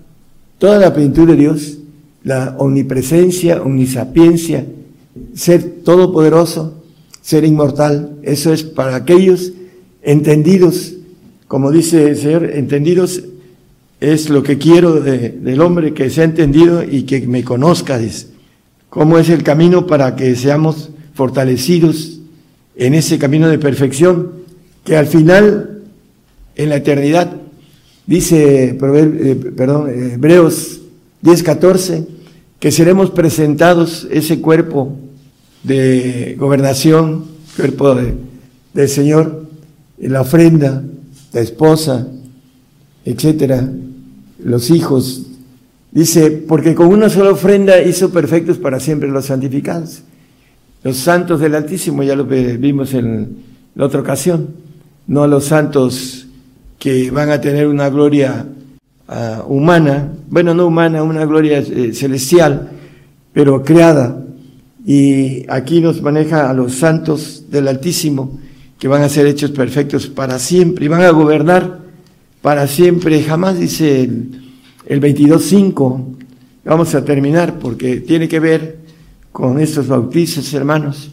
toda 0.58 0.80
la 0.80 0.92
plenitud 0.92 1.28
de 1.28 1.36
Dios, 1.36 1.78
la 2.24 2.56
omnipresencia, 2.58 3.62
omnisapiencia, 3.62 4.66
ser 5.36 5.84
todopoderoso, 5.84 6.84
ser 7.22 7.46
inmortal. 7.46 8.18
Eso 8.24 8.52
es 8.52 8.64
para 8.64 8.96
aquellos 8.96 9.54
entendidos, 10.02 10.94
como 11.48 11.70
dice 11.70 12.10
el 12.10 12.18
Señor, 12.18 12.50
entendidos 12.56 13.26
es 14.00 14.32
lo 14.32 14.42
que 14.42 14.58
quiero 14.58 15.00
del 15.00 15.62
hombre 15.62 15.94
que 15.94 16.10
se 16.10 16.22
ha 16.22 16.24
entendido 16.24 16.84
y 16.84 17.04
que 17.04 17.28
me 17.28 17.44
conozca. 17.44 18.02
¿Cómo 18.90 19.20
es 19.20 19.30
el 19.30 19.44
camino 19.44 19.86
para 19.86 20.16
que 20.16 20.36
seamos 20.36 20.90
fortalecidos 21.14 22.13
en 22.76 22.94
ese 22.94 23.18
camino 23.20 23.50
de 23.50 23.60
perfección? 23.60 24.32
Que 24.84 24.98
al 24.98 25.08
final, 25.08 25.82
en 26.56 26.70
la 26.70 26.78
eternidad, 26.78 27.36
dice 28.06 28.70
eh, 28.70 28.74
perdón, 28.76 29.90
Hebreos 29.90 30.82
10:14, 31.24 32.06
que 32.60 32.72
seremos 32.72 33.12
presentados 33.12 34.08
ese 34.12 34.42
cuerpo 34.42 34.98
de 35.64 36.36
gobernación, 36.38 37.26
cuerpo 37.56 37.96
de, 37.96 38.14
del 38.74 38.90
Señor, 38.90 39.46
la 39.98 40.22
ofrenda, 40.22 40.84
la 41.32 41.42
esposa, 41.42 42.08
etcétera, 43.06 43.70
los 44.44 44.70
hijos. 44.70 45.28
Dice, 45.92 46.32
porque 46.32 46.74
con 46.74 46.88
una 46.88 47.10
sola 47.10 47.32
ofrenda 47.32 47.82
hizo 47.82 48.10
perfectos 48.12 48.58
para 48.58 48.80
siempre 48.80 49.10
los 49.10 49.26
santificados. 49.26 50.02
Los 50.84 50.98
santos 50.98 51.40
del 51.40 51.56
Altísimo, 51.56 52.04
ya 52.04 52.14
lo 52.14 52.26
vimos 52.26 52.94
en 52.94 53.38
la 53.74 53.86
otra 53.86 54.02
ocasión, 54.02 54.50
no 55.08 55.24
a 55.24 55.28
los 55.28 55.46
santos 55.46 56.28
que 56.78 57.10
van 57.10 57.30
a 57.30 57.40
tener 57.40 57.68
una 57.68 57.90
gloria 57.90 58.46
ah, 59.08 59.46
humana, 59.48 60.12
bueno, 60.30 60.54
no 60.54 60.68
humana, 60.68 61.02
una 61.02 61.26
gloria 61.26 61.60
eh, 61.60 61.94
celestial, 61.94 62.70
pero 63.32 63.64
creada. 63.64 64.26
Y 64.86 65.50
aquí 65.50 65.80
nos 65.80 66.02
maneja 66.02 66.50
a 66.50 66.54
los 66.54 66.74
santos 66.74 67.46
del 67.50 67.70
Altísimo, 67.70 68.38
que 68.78 68.90
van 68.90 69.04
a 69.04 69.10
ser 69.10 69.26
hechos 69.26 69.52
perfectos 69.52 70.08
para 70.08 70.38
siempre 70.38 70.84
y 70.84 70.90
van 70.90 71.04
a 71.04 71.12
gobernar 71.12 71.80
para 72.42 72.68
siempre, 72.68 73.24
jamás 73.24 73.58
dice 73.58 74.02
el, 74.02 74.52
el 74.88 75.00
22.5, 75.00 76.04
vamos 76.66 76.94
a 76.94 77.06
terminar 77.06 77.58
porque 77.60 78.02
tiene 78.02 78.28
que 78.28 78.42
ver 78.42 78.83
con 79.34 79.60
estos 79.60 79.88
bautizos, 79.88 80.54
hermanos, 80.54 81.10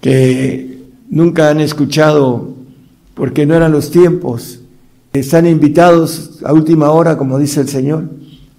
que 0.00 0.80
nunca 1.08 1.48
han 1.48 1.60
escuchado 1.60 2.54
porque 3.14 3.46
no 3.46 3.54
eran 3.54 3.72
los 3.72 3.90
tiempos. 3.90 4.60
Están 5.14 5.46
invitados 5.46 6.40
a 6.44 6.52
última 6.52 6.90
hora, 6.90 7.16
como 7.16 7.38
dice 7.38 7.62
el 7.62 7.68
Señor, 7.68 8.10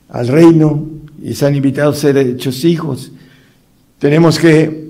al 0.10 0.28
reino 0.28 0.88
y 1.24 1.32
están 1.32 1.56
invitados 1.56 1.98
a 1.98 2.02
ser 2.02 2.18
hechos 2.18 2.66
hijos. 2.66 3.12
Tenemos 4.00 4.40
que 4.40 4.90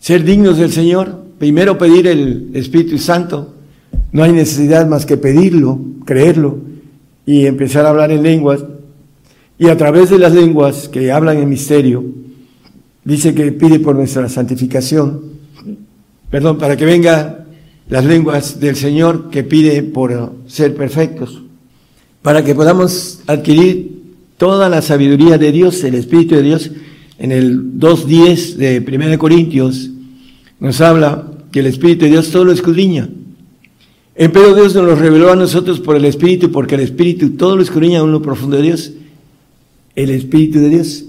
ser 0.00 0.22
dignos 0.22 0.58
del 0.58 0.70
Señor, 0.70 1.18
primero 1.38 1.78
pedir 1.78 2.06
el 2.06 2.50
Espíritu 2.52 2.98
Santo, 2.98 3.54
no 4.12 4.22
hay 4.22 4.32
necesidad 4.32 4.86
más 4.86 5.06
que 5.06 5.16
pedirlo, 5.16 5.80
creerlo 6.04 6.58
y 7.24 7.46
empezar 7.46 7.86
a 7.86 7.90
hablar 7.90 8.12
en 8.12 8.22
lenguas. 8.22 8.64
Y 9.58 9.68
a 9.68 9.76
través 9.78 10.10
de 10.10 10.18
las 10.18 10.34
lenguas 10.34 10.88
que 10.88 11.10
hablan 11.10 11.38
en 11.38 11.48
misterio, 11.48 12.04
dice 13.06 13.34
que 13.34 13.52
pide 13.52 13.80
por 13.80 13.96
nuestra 13.96 14.28
santificación, 14.28 15.22
perdón, 16.30 16.58
para 16.58 16.76
que 16.76 16.84
vengan 16.84 17.46
las 17.88 18.04
lenguas 18.04 18.60
del 18.60 18.76
Señor 18.76 19.30
que 19.30 19.44
pide 19.44 19.82
por 19.82 20.34
ser 20.46 20.74
perfectos, 20.74 21.42
para 22.20 22.44
que 22.44 22.54
podamos 22.54 23.20
adquirir 23.26 24.02
toda 24.36 24.68
la 24.68 24.82
sabiduría 24.82 25.38
de 25.38 25.52
Dios, 25.52 25.82
el 25.84 25.94
Espíritu 25.94 26.34
de 26.34 26.42
Dios. 26.42 26.70
En 27.18 27.32
el 27.32 27.78
2.10 27.78 28.56
de 28.56 28.84
1 28.86 29.18
Corintios 29.18 29.88
nos 30.60 30.82
habla 30.82 31.32
que 31.50 31.60
el 31.60 31.66
Espíritu 31.66 32.04
de 32.04 32.10
Dios 32.10 32.30
todo 32.30 32.44
lo 32.44 32.52
escudriña 32.52 33.08
Empero 34.18 34.54
Dios 34.54 34.74
nos 34.74 34.86
lo 34.86 34.96
reveló 34.96 35.30
a 35.30 35.36
nosotros 35.36 35.78
por 35.78 35.94
el 35.94 36.06
Espíritu, 36.06 36.50
porque 36.50 36.74
el 36.74 36.80
Espíritu 36.80 37.30
todo 37.36 37.54
lo 37.54 37.62
escudriña 37.62 38.00
en 38.00 38.10
lo 38.10 38.22
profundo 38.22 38.56
de 38.56 38.62
Dios. 38.62 38.92
El 39.94 40.08
Espíritu 40.08 40.58
de 40.58 40.70
Dios. 40.70 41.04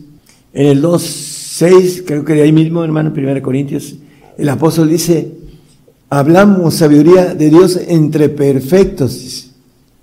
En 0.51 0.67
el 0.67 0.81
2.6, 1.59 2.03
creo 2.05 2.25
que 2.25 2.33
de 2.33 2.43
ahí 2.43 2.51
mismo, 2.51 2.83
hermano, 2.83 3.13
1 3.15 3.41
Corintios, 3.41 3.95
el 4.37 4.49
apóstol 4.49 4.89
dice, 4.89 5.31
hablamos 6.09 6.75
sabiduría 6.75 7.33
de 7.33 7.49
Dios 7.49 7.79
entre 7.87 8.29
perfectos. 8.29 9.51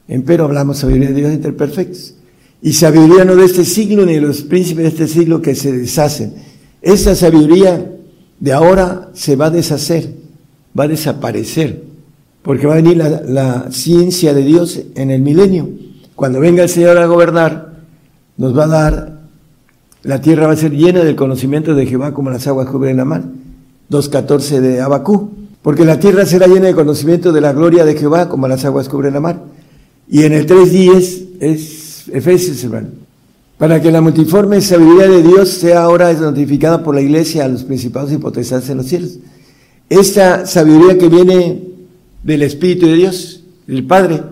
Empero 0.09 0.45
hablamos 0.45 0.79
sabiduría 0.79 1.09
de 1.09 1.15
Dios 1.15 1.33
entre 1.33 1.53
perfectos. 1.53 2.15
Y 2.63 2.73
sabiduría 2.73 3.25
no 3.25 3.37
de 3.37 3.45
este 3.45 3.65
siglo 3.65 4.07
ni 4.07 4.15
de 4.15 4.21
los 4.21 4.43
príncipes 4.43 4.85
de 4.85 4.89
este 4.89 5.09
siglo 5.09 5.43
que 5.43 5.55
se 5.55 5.73
deshacen. 5.73 6.35
Esa 6.83 7.15
sabiduría 7.15 7.93
de 8.41 8.53
ahora 8.53 9.11
se 9.15 9.37
va 9.37 9.47
a 9.47 9.51
deshacer, 9.51 10.15
va 10.79 10.85
a 10.85 10.89
desaparecer 10.89 11.95
porque 12.45 12.67
va 12.67 12.75
a 12.75 12.77
venir 12.77 12.99
la, 12.99 13.71
ciencia 13.71 14.35
de 14.35 14.43
Dios 14.43 14.79
en 14.95 15.11
el 15.11 15.23
milenio. 15.23 15.71
Cuando 16.15 16.41
venga 16.41 16.63
el 16.63 16.69
Señor 16.69 16.99
a 16.99 17.07
gobernar, 17.07 17.73
nos 18.37 18.57
va 18.57 18.65
a 18.65 18.69
dar, 18.69 19.21
la 20.05 20.21
tierra 20.21 20.47
va 20.47 20.53
a 20.53 20.57
ser 20.57 20.73
llena 20.73 21.03
del 21.03 21.17
conocimiento 21.17 21.75
de 21.75 21.87
Jehová 21.87 22.13
como 22.13 22.31
las 22.31 22.47
aguas 22.47 22.69
cubren 22.69 22.99
la 22.99 23.07
mar. 23.07 23.25
2.14 23.91 24.61
de 24.61 24.81
Abacú. 24.83 25.31
Porque 25.63 25.87
la 25.87 25.99
tierra 25.99 26.27
será 26.27 26.47
llena 26.47 26.67
de 26.67 26.75
conocimiento 26.75 27.33
de 27.33 27.41
la 27.41 27.55
gloria 27.55 27.87
de 27.87 27.97
Jehová 27.97 28.29
como 28.29 28.47
las 28.47 28.67
aguas 28.67 28.91
cubren 28.91 29.15
la 29.15 29.21
mar. 29.21 29.43
Y 30.07 30.25
en 30.25 30.35
el 30.35 30.47
3.10 30.47 31.27
es 31.41 32.09
Efesios, 32.13 32.63
hermano. 32.63 32.89
Para 33.57 33.81
que 33.81 33.91
la 33.91 34.03
multiforme 34.03 34.61
sabiduría 34.61 35.09
de 35.09 35.23
Dios 35.23 35.49
sea 35.49 35.85
ahora 35.85 36.13
notificada 36.13 36.83
por 36.83 36.95
la 36.95 37.01
iglesia 37.01 37.47
a 37.47 37.49
los 37.49 37.65
principados 37.65 38.13
y 38.13 38.19
potestades 38.19 38.69
en 38.69 38.77
los 38.77 38.87
cielos. 38.87 39.19
Esta 39.89 40.45
sabiduría 40.45 40.99
que 40.99 41.09
viene 41.09 41.63
del 42.23 42.43
Espíritu 42.43 42.87
de 42.87 42.95
Dios, 42.95 43.43
del 43.67 43.87
Padre, 43.87 44.23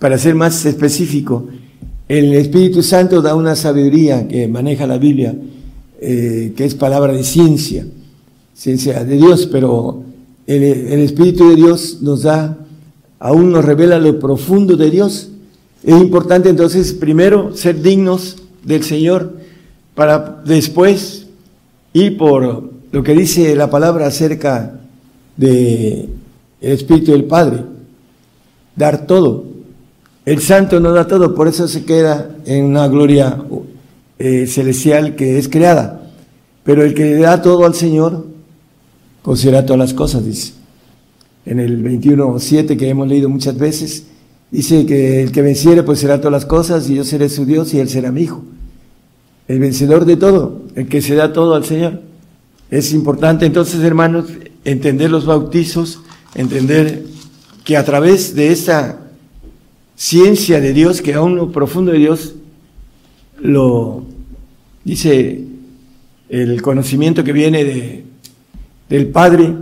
para 0.00 0.18
ser 0.18 0.34
más 0.34 0.64
específico, 0.64 1.46
El 2.08 2.34
Espíritu 2.34 2.82
Santo 2.82 3.22
da 3.22 3.34
una 3.34 3.56
sabiduría 3.56 4.26
que 4.28 4.48
maneja 4.48 4.86
la 4.86 4.98
Biblia, 4.98 5.34
eh, 6.00 6.52
que 6.56 6.64
es 6.64 6.74
palabra 6.74 7.12
de 7.12 7.24
ciencia, 7.24 7.86
ciencia 8.54 9.04
de 9.04 9.16
Dios, 9.16 9.48
pero 9.50 10.02
el, 10.46 10.62
el 10.62 11.00
Espíritu 11.00 11.48
de 11.50 11.56
Dios 11.56 11.98
nos 12.02 12.22
da, 12.22 12.58
aún 13.18 13.52
nos 13.52 13.64
revela 13.64 13.98
lo 13.98 14.18
profundo 14.18 14.76
de 14.76 14.90
Dios. 14.90 15.30
Es 15.82 16.00
importante 16.00 16.48
entonces 16.48 16.92
primero 16.92 17.56
ser 17.56 17.80
dignos 17.80 18.36
del 18.64 18.82
Señor 18.82 19.34
para 19.94 20.42
después 20.44 21.26
ir 21.92 22.16
por 22.16 22.70
lo 22.90 23.02
que 23.02 23.14
dice 23.14 23.54
la 23.56 23.70
palabra 23.70 24.06
acerca 24.06 24.80
de 25.36 26.08
el 26.60 26.72
Espíritu 26.72 27.12
del 27.12 27.24
Padre, 27.24 27.64
dar 28.76 29.06
todo. 29.06 29.51
El 30.24 30.40
Santo 30.40 30.78
no 30.78 30.92
da 30.92 31.06
todo, 31.06 31.34
por 31.34 31.48
eso 31.48 31.66
se 31.66 31.84
queda 31.84 32.30
en 32.46 32.64
una 32.64 32.86
gloria 32.86 33.42
eh, 34.18 34.46
celestial 34.46 35.16
que 35.16 35.38
es 35.38 35.48
creada. 35.48 36.10
Pero 36.62 36.84
el 36.84 36.94
que 36.94 37.04
le 37.04 37.18
da 37.18 37.42
todo 37.42 37.64
al 37.64 37.74
Señor, 37.74 38.24
considera 39.22 39.66
todas 39.66 39.80
las 39.80 39.94
cosas, 39.94 40.24
dice. 40.24 40.52
En 41.44 41.58
el 41.58 41.82
21.7 41.82 42.76
que 42.76 42.88
hemos 42.88 43.08
leído 43.08 43.28
muchas 43.28 43.58
veces, 43.58 44.04
dice 44.52 44.86
que 44.86 45.22
el 45.22 45.32
que 45.32 45.42
venciere 45.42 45.82
pues 45.82 45.98
será 45.98 46.18
todas 46.18 46.32
las 46.32 46.46
cosas 46.46 46.88
y 46.88 46.94
yo 46.94 47.04
seré 47.04 47.28
su 47.28 47.44
Dios 47.44 47.74
y 47.74 47.80
él 47.80 47.88
será 47.88 48.12
mi 48.12 48.22
hijo. 48.22 48.44
El 49.48 49.58
vencedor 49.58 50.04
de 50.04 50.16
todo, 50.16 50.62
el 50.76 50.86
que 50.86 51.02
se 51.02 51.16
da 51.16 51.32
todo 51.32 51.56
al 51.56 51.64
Señor. 51.64 52.00
Es 52.70 52.92
importante 52.92 53.44
entonces, 53.44 53.80
hermanos, 53.80 54.26
entender 54.64 55.10
los 55.10 55.26
bautizos, 55.26 56.00
entender 56.36 57.04
que 57.64 57.76
a 57.76 57.84
través 57.84 58.36
de 58.36 58.52
esta 58.52 59.01
ciencia 60.02 60.60
de 60.60 60.72
Dios, 60.72 61.00
que 61.00 61.14
aún 61.14 61.36
lo 61.36 61.52
profundo 61.52 61.92
de 61.92 61.98
Dios 61.98 62.34
lo 63.40 64.02
dice 64.82 65.44
el 66.28 66.60
conocimiento 66.60 67.22
que 67.22 67.32
viene 67.32 67.62
de, 67.62 68.04
del 68.88 69.06
Padre, 69.06 69.54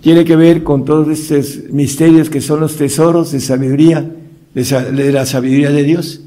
tiene 0.00 0.24
que 0.24 0.36
ver 0.36 0.62
con 0.62 0.84
todos 0.84 1.08
estos 1.08 1.72
misterios 1.72 2.30
que 2.30 2.40
son 2.40 2.60
los 2.60 2.76
tesoros 2.76 3.32
de 3.32 3.40
sabiduría, 3.40 4.08
de, 4.54 5.12
la 5.12 5.26
sabiduría 5.26 5.70
de 5.70 5.82
Dios. 5.82 6.20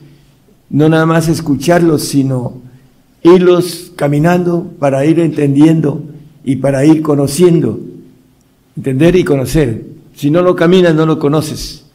No 0.70 0.90
nada 0.90 1.06
más 1.06 1.30
escucharlos, 1.30 2.04
sino 2.04 2.62
irlos 3.24 3.94
caminando 3.96 4.74
para 4.78 5.06
ir 5.06 5.22
entendiendo 5.22 6.04
y 6.44 6.58
para 6.58 6.84
ir 6.84 7.02
conociendo. 7.02 7.80
Entender 8.76 9.16
y 9.16 9.24
conocer. 9.24 9.86
Si 10.16 10.30
no 10.32 10.42
lo 10.42 10.54
caminas, 10.54 10.94
no 10.94 11.06
lo 11.06 11.18
conoces. 11.18 11.87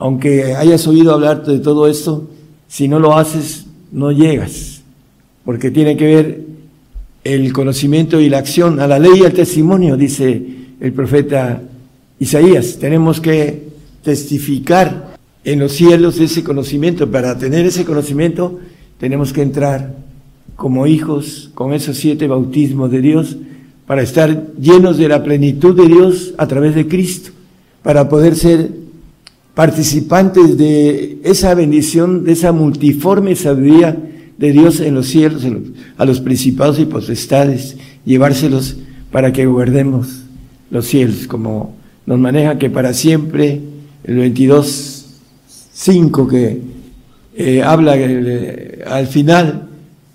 Aunque 0.00 0.54
hayas 0.54 0.86
oído 0.86 1.12
hablar 1.12 1.44
de 1.44 1.58
todo 1.58 1.88
esto, 1.88 2.30
si 2.68 2.86
no 2.86 3.00
lo 3.00 3.18
haces, 3.18 3.66
no 3.90 4.12
llegas. 4.12 4.82
Porque 5.44 5.72
tiene 5.72 5.96
que 5.96 6.04
ver 6.04 6.40
el 7.24 7.52
conocimiento 7.52 8.20
y 8.20 8.28
la 8.28 8.38
acción, 8.38 8.78
a 8.78 8.86
la 8.86 9.00
ley 9.00 9.20
y 9.20 9.24
al 9.24 9.32
testimonio, 9.32 9.96
dice 9.96 10.40
el 10.80 10.92
profeta 10.92 11.62
Isaías. 12.20 12.78
Tenemos 12.78 13.20
que 13.20 13.68
testificar 14.02 15.16
en 15.42 15.58
los 15.58 15.72
cielos 15.72 16.20
ese 16.20 16.44
conocimiento. 16.44 17.10
Para 17.10 17.36
tener 17.36 17.66
ese 17.66 17.84
conocimiento 17.84 18.60
tenemos 18.98 19.32
que 19.32 19.42
entrar 19.42 19.96
como 20.54 20.86
hijos 20.86 21.50
con 21.54 21.72
esos 21.72 21.96
siete 21.96 22.28
bautismos 22.28 22.92
de 22.92 23.00
Dios 23.00 23.36
para 23.86 24.02
estar 24.02 24.46
llenos 24.60 24.96
de 24.96 25.08
la 25.08 25.24
plenitud 25.24 25.74
de 25.74 25.88
Dios 25.88 26.34
a 26.38 26.46
través 26.46 26.74
de 26.76 26.86
Cristo, 26.86 27.30
para 27.82 28.08
poder 28.08 28.36
ser 28.36 28.70
participantes 29.58 30.56
de 30.56 31.18
esa 31.24 31.52
bendición, 31.52 32.22
de 32.22 32.30
esa 32.30 32.52
multiforme 32.52 33.34
sabiduría 33.34 33.98
de 34.36 34.52
Dios 34.52 34.78
en 34.78 34.94
los 34.94 35.08
cielos, 35.08 35.42
a 35.96 36.04
los 36.04 36.20
principados 36.20 36.78
y 36.78 36.84
potestades, 36.84 37.76
llevárselos 38.04 38.76
para 39.10 39.32
que 39.32 39.46
guardemos 39.46 40.20
los 40.70 40.86
cielos, 40.86 41.26
como 41.26 41.74
nos 42.06 42.20
maneja 42.20 42.56
que 42.56 42.70
para 42.70 42.94
siempre, 42.94 43.60
el 44.04 44.32
22.5 44.32 46.28
que 46.28 46.60
eh, 47.34 47.60
habla 47.60 47.96
eh, 47.96 48.84
al 48.86 49.08
final, 49.08 49.70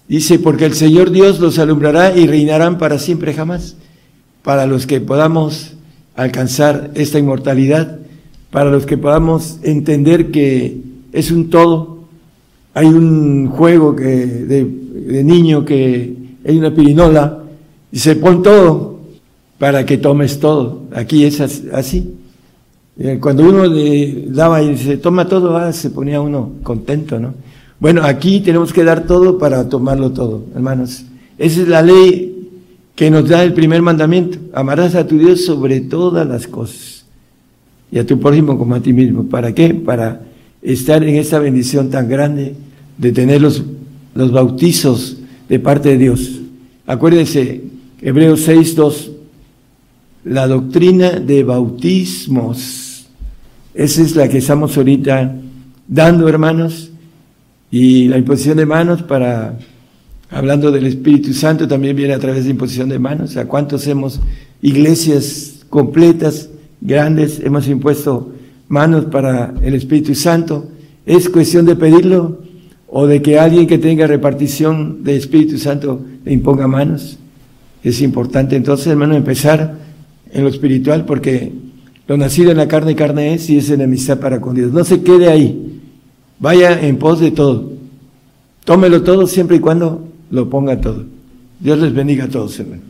dice, 0.07 0.39
porque 0.39 0.63
el 0.63 0.73
Señor 0.73 1.11
Dios 1.11 1.41
los 1.41 1.59
alumbrará 1.59 2.15
y 2.15 2.27
reinarán 2.27 2.77
para 2.77 2.97
siempre 2.97 3.33
jamás, 3.33 3.75
para 4.41 4.65
los 4.67 4.87
que 4.87 5.01
podamos 5.01 5.73
alcanzar 6.15 6.91
esta 6.95 7.19
inmortalidad, 7.19 7.99
para 8.53 8.69
los 8.69 8.85
que 8.85 8.99
podamos 8.99 9.57
entender 9.63 10.29
que 10.29 10.79
es 11.11 11.31
un 11.31 11.49
todo. 11.49 12.03
Hay 12.75 12.85
un 12.85 13.47
juego 13.47 13.95
que, 13.95 14.03
de, 14.05 14.63
de 14.63 15.23
niño 15.23 15.65
que 15.65 16.15
hay 16.45 16.57
una 16.59 16.73
pirinola 16.73 17.39
y 17.91 17.97
se 17.97 18.15
pone 18.15 18.43
todo 18.43 18.99
para 19.57 19.83
que 19.87 19.97
tomes 19.97 20.39
todo. 20.39 20.83
Aquí 20.93 21.25
es 21.25 21.41
así. 21.41 22.13
Eh, 22.99 23.17
cuando 23.19 23.43
uno 23.43 23.65
le 23.65 24.27
daba 24.27 24.61
y 24.61 24.77
se 24.77 24.97
toma 24.97 25.27
todo, 25.27 25.57
ah, 25.57 25.73
se 25.73 25.89
ponía 25.89 26.21
uno 26.21 26.51
contento, 26.61 27.19
¿no? 27.19 27.33
Bueno, 27.79 28.03
aquí 28.03 28.39
tenemos 28.41 28.71
que 28.71 28.83
dar 28.83 29.07
todo 29.07 29.39
para 29.39 29.67
tomarlo 29.67 30.11
todo, 30.11 30.43
hermanos. 30.53 31.05
Esa 31.39 31.61
es 31.63 31.67
la 31.67 31.81
ley 31.81 32.51
que 32.93 33.09
nos 33.09 33.27
da 33.27 33.43
el 33.43 33.53
primer 33.53 33.81
mandamiento. 33.81 34.37
Amarás 34.53 34.93
a 34.93 35.07
tu 35.07 35.17
Dios 35.17 35.43
sobre 35.43 35.81
todas 35.81 36.27
las 36.27 36.45
cosas 36.45 37.02
y 37.93 37.99
a 37.99 38.07
tu 38.07 38.19
prójimo 38.19 38.57
como 38.57 38.73
a 38.73 38.79
ti 38.79 38.91
mismo. 38.91 39.25
¿Para 39.25 39.53
qué? 39.53 39.71
Para 39.71 40.23
estar 40.63 41.03
en 41.03 41.15
esta 41.15 41.37
bendición 41.37 41.91
tan 41.91 42.09
grande 42.09 42.55
de 42.97 43.11
tener 43.11 43.39
los, 43.39 43.63
los 44.15 44.31
bautizos 44.31 45.17
de 45.47 45.59
parte 45.59 45.89
de 45.89 45.97
Dios. 45.99 46.39
Acuérdense, 46.87 47.61
Hebreos 48.01 48.41
6, 48.41 48.75
2, 48.75 49.11
la 50.25 50.47
doctrina 50.47 51.11
de 51.19 51.43
bautismos. 51.43 53.05
Esa 53.75 54.01
es 54.01 54.15
la 54.15 54.27
que 54.27 54.39
estamos 54.39 54.75
ahorita 54.75 55.35
dando, 55.87 56.27
hermanos, 56.27 56.89
y 57.69 58.07
la 58.07 58.17
imposición 58.17 58.57
de 58.57 58.65
manos 58.65 59.03
para, 59.03 59.59
hablando 60.31 60.71
del 60.71 60.87
Espíritu 60.87 61.31
Santo, 61.33 61.67
también 61.67 61.95
viene 61.95 62.15
a 62.15 62.19
través 62.19 62.45
de 62.45 62.49
imposición 62.49 62.89
de 62.89 62.97
manos. 62.97 63.37
¿A 63.37 63.45
cuántos 63.45 63.85
hemos, 63.85 64.19
iglesias 64.63 65.59
completas, 65.69 66.49
grandes, 66.83 67.39
hemos 67.39 67.67
impuesto 67.67 68.33
manos 68.67 69.05
para 69.05 69.53
el 69.61 69.73
Espíritu 69.73 70.13
Santo? 70.13 70.67
¿Es 71.05 71.29
cuestión 71.29 71.65
de 71.65 71.75
pedirlo 71.75 72.39
o 72.87 73.07
de 73.07 73.21
que 73.21 73.39
alguien 73.39 73.65
que 73.65 73.77
tenga 73.77 74.05
repartición 74.05 75.03
de 75.03 75.15
Espíritu 75.15 75.57
Santo 75.57 76.01
le 76.23 76.33
imponga 76.33 76.67
manos? 76.67 77.17
Es 77.83 78.01
importante 78.01 78.55
entonces, 78.55 78.87
hermano, 78.87 79.15
empezar 79.15 79.77
en 80.31 80.43
lo 80.43 80.49
espiritual, 80.49 81.05
porque 81.05 81.51
lo 82.07 82.17
nacido 82.17 82.51
en 82.51 82.57
la 82.57 82.67
carne, 82.67 82.95
carne 82.95 83.33
es 83.33 83.49
y 83.49 83.57
es 83.57 83.69
enemistad 83.69 84.19
para 84.19 84.41
con 84.41 84.55
Dios. 84.55 84.71
No 84.71 84.83
se 84.83 85.01
quede 85.01 85.29
ahí, 85.29 85.81
vaya 86.39 86.81
en 86.85 86.97
pos 86.97 87.19
de 87.19 87.31
todo. 87.31 87.71
Tómelo 88.65 89.03
todo 89.03 89.27
siempre 89.27 89.57
y 89.57 89.59
cuando 89.59 90.07
lo 90.31 90.49
ponga 90.49 90.79
todo. 90.79 91.03
Dios 91.59 91.79
les 91.79 91.93
bendiga 91.93 92.25
a 92.25 92.29
todos, 92.29 92.59
hermano. 92.59 92.81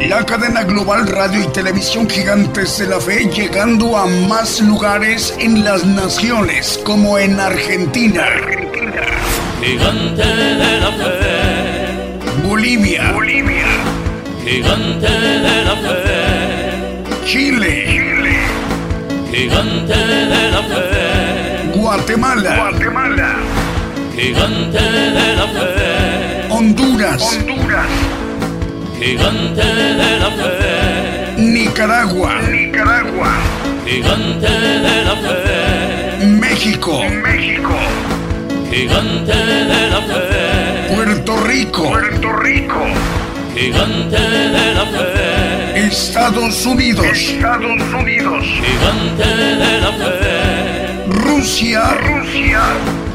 La 0.00 0.24
cadena 0.24 0.62
global 0.64 1.06
radio 1.06 1.42
y 1.42 1.46
televisión 1.48 2.08
gigantes 2.08 2.78
de 2.78 2.86
la 2.86 3.00
fe 3.00 3.28
llegando 3.28 3.96
a 3.96 4.06
más 4.06 4.60
lugares 4.60 5.34
en 5.38 5.64
las 5.64 5.84
naciones 5.84 6.80
como 6.84 7.18
en 7.18 7.40
Argentina. 7.40 8.22
Argentina. 8.24 9.02
Gigante 9.62 10.22
de 10.24 10.80
la 10.80 10.92
fe. 10.92 12.48
Bolivia. 12.48 13.12
Bolivia 13.12 13.66
gigante 14.46 15.10
de 15.10 15.64
la 15.64 15.76
fe. 15.84 17.26
Chile, 17.26 17.84
Chile, 17.90 18.36
gigante 19.32 19.96
de 20.32 20.50
la 20.54 20.62
fe. 20.62 21.78
Guatemala, 21.80 22.56
Guatemala, 22.56 23.34
gigante 24.14 24.82
de 25.18 25.36
la 25.36 25.46
fe. 25.48 26.46
Honduras, 26.48 27.22
Honduras, 27.22 27.90
gigante 29.00 29.64
de 29.64 30.18
la 30.18 30.30
fe. 30.30 31.34
Nicaragua, 31.36 32.40
Nicaragua, 32.42 33.32
gigante 33.86 34.48
de 34.48 35.04
la 35.04 35.16
fe. 35.24 36.26
México, 36.26 37.02
México, 37.22 37.76
gigante 38.70 39.34
de 39.34 39.90
la 39.90 40.00
fe. 40.02 40.94
Puerto 40.94 41.36
Rico, 41.44 41.82
Puerto 41.90 42.32
Rico 42.32 42.82
gigante 43.56 44.18
de 44.18 44.74
la 44.74 44.84
fe. 44.84 45.86
Estados 45.86 46.66
Unidos, 46.66 47.06
Estados 47.06 47.82
Unidos, 47.98 48.44
gigante 48.44 49.28
de 49.62 49.80
la 49.80 49.92
fe. 49.92 51.04
Rusia, 51.08 51.82
Rusia, 51.94 52.62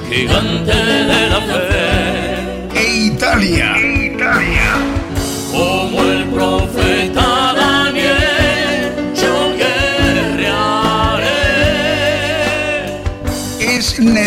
gigante 0.10 0.74
de 0.74 1.30
la 1.30 1.42
fe. 1.50 2.80
E 2.80 2.84
Italia, 3.06 3.78
Italia, 3.78 4.70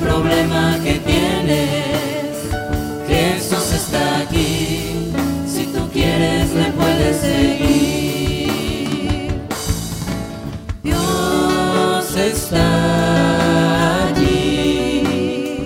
Problema 0.00 0.78
que 0.82 0.94
tienes. 0.98 2.36
Jesús 3.08 3.72
está 3.72 4.20
aquí, 4.20 5.12
si 5.46 5.66
tú 5.66 5.88
quieres 5.92 6.52
le 6.54 6.70
puedes 6.72 7.16
seguir. 7.16 8.52
Dios 10.82 12.16
está 12.16 14.08
allí, 14.08 15.64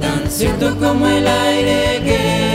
tan 0.00 0.30
cierto 0.30 0.76
como 0.78 1.06
el 1.06 1.26
aire 1.26 2.02
que 2.04 2.45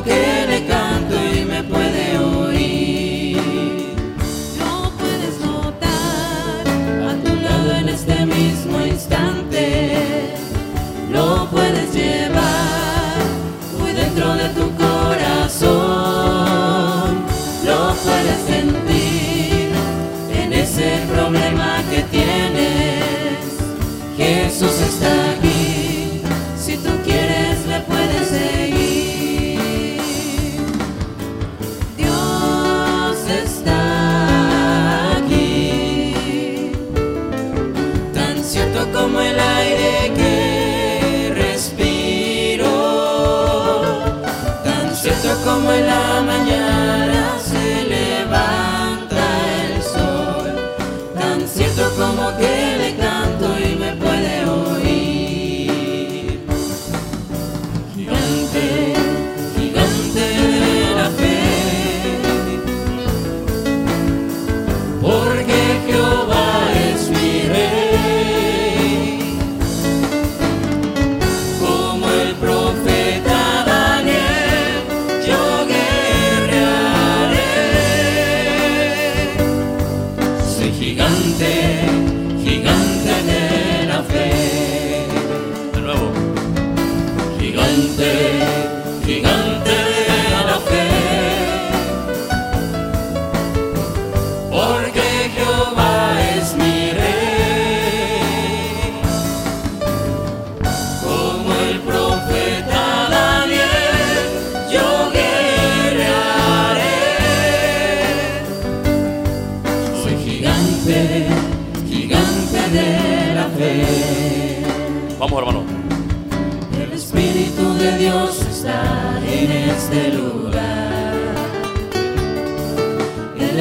como 0.00 0.04
que 0.04 0.69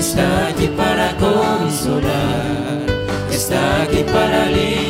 está 0.00 0.48
aquí 0.48 0.68
para 0.68 1.14
consolar, 1.16 2.86
está 3.30 3.82
aquí 3.82 4.02
para 4.04 4.44
aliviar. 4.44 4.89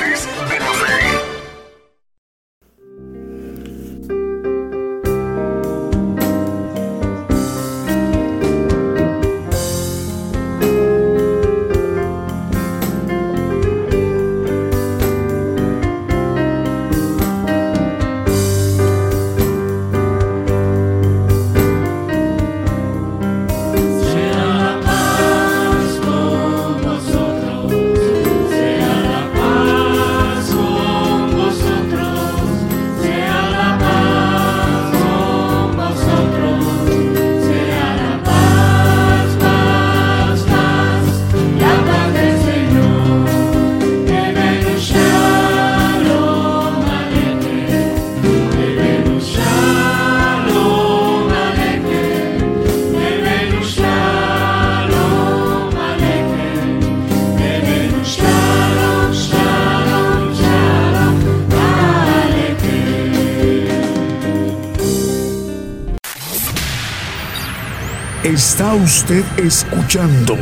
usted 68.91 69.23
escuchando 69.37 70.35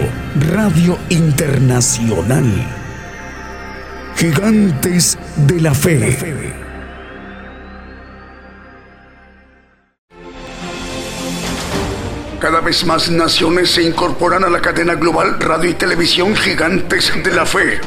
Radio 0.51 0.97
Internacional. 1.09 2.49
Gigantes 4.15 5.19
de 5.35 5.61
la 5.61 5.71
Fe. 5.75 6.55
Cada 12.39 12.61
vez 12.61 12.83
más 12.85 13.11
naciones 13.11 13.69
se 13.69 13.83
incorporan 13.83 14.43
a 14.43 14.49
la 14.49 14.61
cadena 14.61 14.95
global 14.95 15.39
radio 15.39 15.69
y 15.69 15.75
televisión 15.75 16.35
Gigantes 16.35 17.13
de 17.23 17.31
la 17.31 17.45
Fe, 17.45 17.79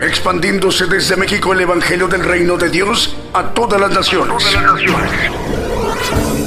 expandiéndose 0.00 0.86
desde 0.86 1.16
México 1.16 1.52
el 1.52 1.60
Evangelio 1.60 2.08
del 2.08 2.24
Reino 2.24 2.56
de 2.56 2.70
Dios 2.70 3.14
a 3.34 3.50
todas 3.50 3.78
las 3.78 3.90
naciones. 3.90 4.42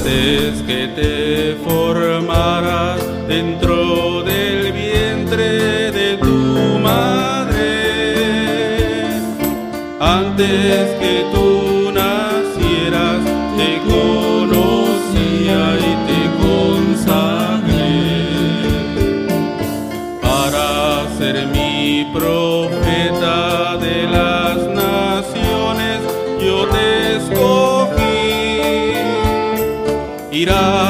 Antes 0.02 0.62
que 0.62 0.88
te 0.96 1.56
formaras 1.62 3.02
dentro 3.28 4.22
del 4.22 4.72
vientre 4.72 5.92
de 5.92 6.16
tu 6.16 6.78
madre, 6.78 7.60
antes 10.00 10.88
que 11.00 11.26
tú 11.34 11.59
mirada. 30.40 30.89